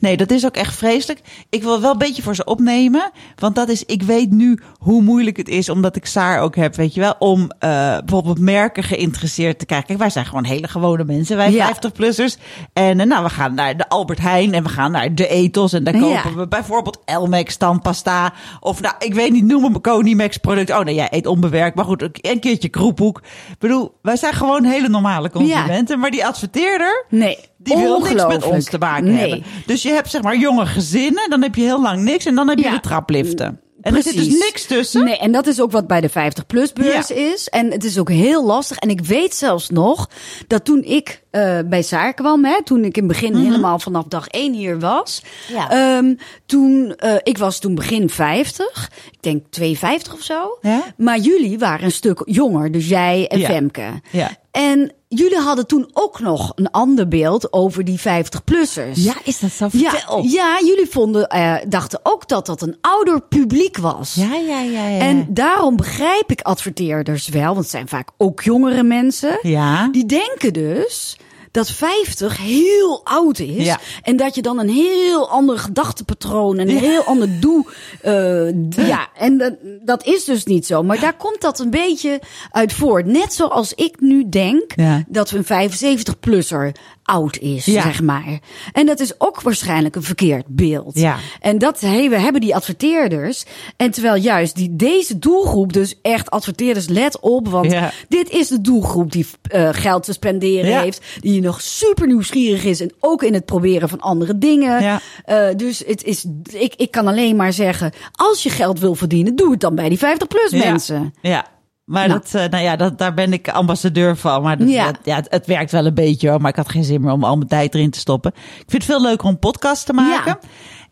Nee, 0.00 0.16
dat 0.16 0.30
is 0.30 0.46
ook 0.46 0.56
echt 0.56 0.74
vreselijk. 0.74 1.20
Ik 1.50 1.62
wil 1.62 1.80
wel 1.80 1.92
een 1.92 1.98
beetje 1.98 2.22
voor 2.22 2.34
ze 2.34 2.44
opnemen. 2.44 3.10
Want 3.36 3.54
dat 3.54 3.68
is, 3.68 3.84
ik 3.84 4.02
weet 4.02 4.30
nu 4.30 4.58
hoe 4.78 5.02
moeilijk 5.02 5.36
het 5.36 5.48
is, 5.48 5.68
omdat 5.68 5.96
ik 5.96 6.06
Saar 6.06 6.40
ook 6.40 6.56
heb, 6.56 6.74
weet 6.76 6.94
je 6.94 7.00
wel, 7.00 7.14
om 7.18 7.50
eh, 7.58 7.68
bijvoorbeeld 7.98 8.38
merken 8.38 8.82
geïnteresseerd 8.82 9.58
te 9.58 9.66
krijgen. 9.66 9.86
Kijk, 9.86 9.98
wij 9.98 10.10
zijn 10.10 10.26
gewoon 10.26 10.44
hele 10.44 10.68
gewone 10.68 11.04
mensen, 11.04 11.36
wij 11.36 11.50
Ja. 11.52 11.74
50-plussers. 11.74 12.36
En 12.72 13.00
eh, 13.00 13.06
nou, 13.06 13.24
we 13.24 13.30
gaan 13.30 13.54
naar 13.54 13.76
de 13.76 13.88
Albert 13.88 14.18
Heijn 14.20 14.54
en 14.54 14.62
we 14.62 14.68
gaan 14.68 14.90
naar 14.92 15.14
de 15.14 15.28
Ethos. 15.28 15.72
En 15.72 15.84
daar 15.84 15.96
Ja. 15.96 16.20
kopen 16.22 16.38
we 16.38 16.48
bijvoorbeeld 16.48 16.98
Elmex 17.04 17.56
tandpasta. 17.56 18.32
Of 18.60 18.80
nou, 18.80 18.94
ik 18.98 19.14
weet 19.14 19.30
niet, 19.32 19.44
noem 19.44 19.64
een 19.64 19.80
Conimax 19.80 20.36
product. 20.36 20.70
Oh 20.70 20.80
nee, 20.80 20.94
jij 20.94 21.08
eet 21.10 21.26
onbewerkt. 21.26 21.76
Maar 21.76 21.84
goed, 21.84 22.02
een 22.20 22.40
keertje 22.40 22.68
kroephoek. 22.68 23.18
Ik 23.50 23.58
bedoel, 23.58 23.92
wij 24.02 24.16
zijn 24.16 24.32
gewoon 24.34 24.64
hele 24.64 24.88
normale 24.88 25.30
consumenten. 25.30 25.98
Maar 25.98 26.10
die 26.10 26.26
adverteerder, 26.26 27.04
Nee, 27.08 27.38
die 27.62 27.76
wil 27.76 28.00
niks 28.00 28.26
met 28.26 28.44
ons 28.44 28.64
te 28.64 28.78
maken 28.78 29.04
nee. 29.04 29.16
hebben. 29.18 29.42
Dus 29.66 29.82
je 29.82 29.90
hebt 29.90 30.10
zeg 30.10 30.22
maar 30.22 30.36
jonge 30.36 30.66
gezinnen, 30.66 31.30
dan 31.30 31.42
heb 31.42 31.54
je 31.54 31.62
heel 31.62 31.82
lang 31.82 32.02
niks 32.02 32.24
en 32.24 32.34
dan 32.34 32.48
heb 32.48 32.58
je 32.58 32.64
Ja. 32.64 32.70
de 32.74 32.80
trapliften. 32.80 33.60
En 33.82 33.96
er 33.96 34.02
zit 34.02 34.14
dus 34.14 34.26
niks 34.28 34.66
tussen. 34.66 35.04
Nee, 35.04 35.18
en 35.18 35.32
dat 35.32 35.46
is 35.46 35.60
ook 35.60 35.72
wat 35.72 35.86
bij 35.86 36.00
de 36.00 36.08
50-plus-beurs 36.10 37.08
Ja. 37.08 37.14
is. 37.14 37.48
En 37.48 37.70
het 37.70 37.84
is 37.84 37.98
ook 37.98 38.10
heel 38.10 38.44
lastig. 38.44 38.76
En 38.78 38.88
ik 38.90 39.00
weet 39.00 39.34
zelfs 39.34 39.70
nog 39.70 40.08
dat 40.46 40.64
toen 40.64 40.82
ik 40.82 41.22
eh, 41.30 41.58
bij 41.66 41.82
Saar 41.82 42.14
kwam, 42.14 42.44
hè, 42.44 42.62
toen 42.64 42.84
ik 42.84 42.96
in 42.96 43.02
het 43.08 43.12
begin 43.12 43.34
helemaal 43.36 43.78
vanaf 43.78 44.04
dag 44.04 44.26
één 44.28 44.52
hier 44.52 44.80
was. 44.80 45.22
Mhm. 45.48 45.58
Ja. 45.58 45.70
ehm, 45.70 46.14
toen, 46.46 46.94
eh, 46.96 47.14
ik 47.22 47.38
was 47.38 47.58
toen 47.58 47.74
begin 47.74 48.10
50, 48.10 48.90
ik 49.10 49.22
denk 49.22 49.46
52 49.50 50.12
of 50.12 50.22
zo. 50.22 50.58
Ja. 50.60 50.82
Maar 50.96 51.18
jullie 51.18 51.58
waren 51.58 51.84
een 51.84 51.92
stuk 51.92 52.22
jonger, 52.24 52.70
dus 52.72 52.88
jij 52.88 53.26
en 53.28 53.38
Ja. 53.38 53.46
Femke. 53.48 54.00
Ja. 54.10 54.30
En 54.50 54.92
jullie 55.14 55.38
hadden 55.38 55.66
toen 55.66 55.90
ook 55.92 56.20
nog 56.20 56.52
een 56.54 56.70
ander 56.70 57.08
beeld 57.08 57.52
over 57.52 57.84
die 57.84 58.00
50-plussers. 58.00 58.92
is 59.24 59.38
dat 59.38 59.50
zo? 59.50 59.68
Ja, 59.72 59.92
ja, 60.22 60.58
jullie 60.64 60.86
vonden, 60.90 61.28
eh, 61.28 61.54
dachten 61.68 62.00
ook 62.02 62.28
dat 62.28 62.46
dat 62.46 62.62
een 62.62 62.76
ouder 62.80 63.20
publiek 63.20 63.76
was. 63.76 64.14
ja, 64.14 64.34
ja, 64.34 64.60
ja. 64.60 64.86
ja. 64.88 64.98
En 64.98 65.26
daarom 65.28 65.76
begrijp 65.76 66.30
ik 66.30 66.40
adverteerders 66.40 67.28
wel, 67.28 67.44
want 67.44 67.56
het 67.58 67.70
zijn 67.70 67.88
vaak 67.88 68.08
ook 68.16 68.42
jongere 68.42 68.82
mensen. 68.82 69.38
ja. 69.42 69.88
Die 69.92 70.06
denken 70.06 70.52
dus 70.52 71.16
dat 71.52 71.70
50 71.70 72.36
heel 72.36 73.00
oud 73.04 73.38
is. 73.38 73.64
Ja. 73.64 73.78
En 74.02 74.16
dat 74.16 74.34
je 74.34 74.42
dan 74.42 74.58
een 74.58 74.68
heel 74.68 75.28
ander 75.30 75.58
gedachtepatroon 75.58 76.58
en 76.58 76.68
een 76.68 76.76
heel 76.78 77.02
ander 77.02 77.40
doe. 77.40 77.66
eh, 78.00 78.86
ja, 78.88 79.08
en 79.16 79.38
dat, 79.38 79.54
dat 79.84 80.04
is 80.06 80.24
dus 80.24 80.44
niet 80.44 80.66
zo. 80.66 80.82
Maar 80.82 81.00
daar 81.00 81.16
komt 81.16 81.40
dat 81.40 81.58
een 81.58 81.70
beetje 81.70 82.20
uit 82.50 82.72
voort. 82.72 83.06
Net 83.06 83.34
zoals 83.34 83.74
ik 83.74 84.00
nu 84.00 84.28
denk 84.28 84.72
Ja. 84.76 85.04
dat 85.08 85.30
een 85.30 85.44
75-plusser 85.44 86.72
oud 87.02 87.38
is, 87.38 87.64
Ja. 87.64 87.82
zeg 87.82 88.02
maar. 88.02 88.38
En 88.72 88.86
dat 88.86 89.00
is 89.00 89.12
ook 89.20 89.40
waarschijnlijk 89.42 89.96
een 89.96 90.02
verkeerd 90.02 90.44
beeld. 90.48 90.98
Ja. 90.98 91.16
En 91.40 91.58
dat 91.58 91.80
hey, 91.80 92.10
we 92.10 92.16
hebben 92.18 92.40
die 92.40 92.54
adverteerders. 92.54 93.44
En 93.76 93.90
terwijl 93.90 94.14
juist 94.22 94.54
die, 94.56 94.76
deze 94.76 95.18
doelgroep, 95.18 95.72
dus 95.72 95.94
echt 96.02 96.30
adverteerders, 96.30 96.88
let 96.88 97.20
op. 97.20 97.48
Want 97.48 97.70
Ja. 97.72 97.92
dit 98.08 98.30
is 98.30 98.48
de 98.48 98.60
doelgroep 98.60 99.12
die 99.12 99.26
eh, 99.42 99.68
geld 99.72 100.02
te 100.02 100.12
spenderen 100.12 100.70
Ja. 100.70 100.80
heeft. 100.82 101.00
Die 101.20 101.40
nog 101.42 101.60
super 101.60 102.06
nieuwsgierig 102.06 102.64
is. 102.64 102.80
En 102.80 102.92
ook 103.00 103.22
in 103.22 103.34
het 103.34 103.44
proberen 103.44 103.88
van 103.88 104.00
andere 104.00 104.38
dingen. 104.38 104.82
Ja. 104.82 105.00
Eh, 105.24 105.56
dus 105.56 105.82
het 105.86 106.02
is, 106.04 106.24
ik, 106.52 106.74
ik 106.76 106.90
kan 106.90 107.06
alleen 107.06 107.36
maar 107.36 107.52
zeggen, 107.52 107.92
als 108.12 108.42
je 108.42 108.50
geld 108.50 108.78
wil 108.80 108.94
verdienen, 108.94 109.36
doe 109.36 109.50
het 109.50 109.60
dan 109.60 109.74
bij 109.74 109.88
die 109.88 109.98
50-plus 109.98 110.50
Ja. 110.50 110.58
mensen. 110.70 111.14
Ja. 111.22 111.46
Maar 111.84 112.08
Nou. 112.08 112.20
dat, 112.20 112.34
eh, 112.42 112.48
nou 112.48 112.62
ja, 112.64 112.76
dat, 112.76 112.98
daar 112.98 113.14
ben 113.14 113.32
ik 113.32 113.48
ambassadeur 113.48 114.16
van. 114.16 114.42
Maar 114.42 114.58
dat, 114.58 114.68
Ja. 114.68 114.84
dat- 114.86 114.98
ja, 115.04 115.16
het, 115.16 115.26
het 115.30 115.46
werkt 115.46 115.70
wel 115.70 115.86
een 115.86 115.94
beetje 115.94 116.30
hoor. 116.30 116.40
Maar 116.40 116.50
ik 116.50 116.56
had 116.56 116.68
geen 116.68 116.84
zin 116.84 117.00
meer 117.00 117.12
om 117.12 117.24
al 117.24 117.36
mijn 117.36 117.48
tijd 117.48 117.74
erin 117.74 117.90
te 117.90 117.98
stoppen. 117.98 118.32
Ik 118.36 118.64
vind 118.70 118.72
het 118.72 118.84
veel 118.84 119.02
leuker 119.02 119.26
om 119.28 119.38
podcast 119.38 119.86
te 119.86 119.92
maken. 119.92 120.38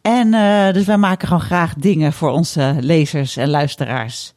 En 0.03 0.35
eh, 0.35 0.73
dus 0.73 0.85
wij 0.85 0.97
maken 0.97 1.27
gewoon 1.29 1.43
graag 1.43 1.75
dingen 1.75 2.13
voor 2.13 2.31
onze 2.31 2.77
lezers 2.81 3.37
en 3.37 3.49
luisteraars. 3.51 4.33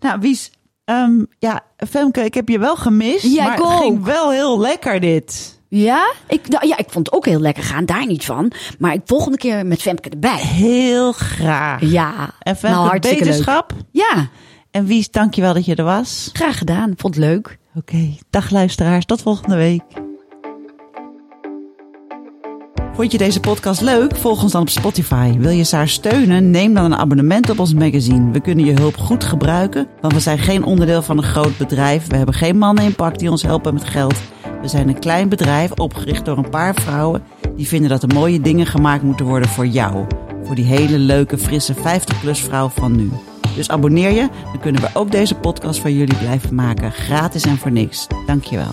Nou, 0.00 0.20
Wies, 0.20 0.50
ehm, 0.84 1.24
ja, 1.38 1.60
Femke, 1.88 2.20
ik 2.24 2.34
heb 2.34 2.48
je 2.48 2.58
wel 2.58 2.76
gemist. 2.76 3.22
Ja, 3.34 3.44
maar 3.44 3.58
ik 3.58 3.62
het 3.64 3.72
ging 3.72 4.04
wel 4.04 4.30
heel 4.30 4.60
lekker 4.60 5.00
dit. 5.00 5.55
Ja? 5.68 6.12
Ik, 6.28 6.48
nou, 6.48 6.66
ja, 6.66 6.76
ik 6.78 6.86
vond 6.90 7.06
het 7.06 7.14
ook 7.14 7.24
heel 7.24 7.40
lekker 7.40 7.62
gaan, 7.62 7.84
daar 7.84 8.06
niet 8.06 8.24
van. 8.24 8.52
Maar 8.78 8.92
ik 8.94 9.00
volgende 9.04 9.38
keer 9.38 9.66
met 9.66 9.82
Femke 9.82 10.08
erbij. 10.08 10.38
Heel 10.40 11.12
graag. 11.12 11.80
Ja, 11.80 12.30
En 12.38 12.56
Femke, 12.56 12.76
nou, 12.76 12.88
hartstikke 12.88 13.24
leuk. 13.24 13.32
beterschap. 13.32 13.72
Ja, 13.90 14.28
En 14.70 14.84
Wies, 14.86 15.10
dankjewel 15.10 15.54
dat 15.54 15.64
je 15.64 15.74
er 15.74 15.84
was. 15.84 16.30
graag 16.32 16.58
gedaan. 16.58 16.92
Vond 16.96 17.14
het 17.14 17.24
leuk. 17.24 17.58
Oké, 17.74 18.14
dag 18.30 18.50
luisteraars, 18.50 19.04
tot 19.04 19.22
volgende 19.22 19.56
week. 19.56 19.82
Vond 22.94 23.12
je 23.12 23.18
deze 23.18 23.40
podcast 23.40 23.80
leuk? 23.80 24.16
Volg 24.16 24.42
ons 24.42 24.52
dan 24.52 24.60
op 24.60 24.68
Spotify. 24.68 25.38
Wil 25.38 25.50
je 25.50 25.64
Saar 25.64 25.88
steunen? 25.88 26.50
Neem 26.50 26.74
dan 26.74 26.84
een 26.84 26.96
abonnement 26.96 27.50
op 27.50 27.58
ons 27.58 27.74
magazine. 27.74 28.30
We 28.30 28.40
kunnen 28.40 28.64
je 28.64 28.72
hulp 28.72 28.96
goed 28.96 29.24
gebruiken, 29.24 29.88
want 30.00 30.12
we 30.12 30.20
zijn 30.20 30.38
geen 30.38 30.64
onderdeel 30.64 31.02
van 31.02 31.16
een 31.16 31.22
groot 31.24 31.56
bedrijf. 31.56 32.06
We 32.06 32.16
hebben 32.16 32.34
geen 32.34 32.58
mannen 32.58 32.84
in 32.84 32.94
pak 32.94 33.18
die 33.18 33.30
ons 33.30 33.42
helpen 33.42 33.74
met 33.74 33.84
geld. 33.84 34.14
We 34.60 34.68
zijn 34.68 34.88
een 34.88 34.98
klein 34.98 35.28
bedrijf 35.28 35.72
opgericht 35.72 36.24
door 36.24 36.38
een 36.38 36.50
paar 36.50 36.74
vrouwen 36.74 37.22
die 37.56 37.68
vinden 37.68 37.90
dat 37.90 38.02
er 38.02 38.14
mooie 38.14 38.40
dingen 38.40 38.66
gemaakt 38.66 39.02
moeten 39.02 39.26
worden 39.26 39.48
voor 39.48 39.66
jou. 39.66 40.06
Voor 40.42 40.54
die 40.54 40.64
hele 40.64 40.98
leuke, 40.98 41.38
frisse 41.38 41.74
50-plus 41.74 42.40
vrouw 42.40 42.68
van 42.68 42.96
nu. 42.96 43.10
Dus 43.54 43.68
abonneer 43.68 44.10
je, 44.10 44.28
dan 44.44 44.60
kunnen 44.60 44.80
we 44.80 44.90
ook 44.94 45.10
deze 45.10 45.34
podcast 45.34 45.80
voor 45.80 45.90
jullie 45.90 46.16
blijven 46.16 46.54
maken. 46.54 46.92
Gratis 46.92 47.44
en 47.44 47.56
voor 47.56 47.72
niks. 47.72 48.06
Dankjewel. 48.26 48.72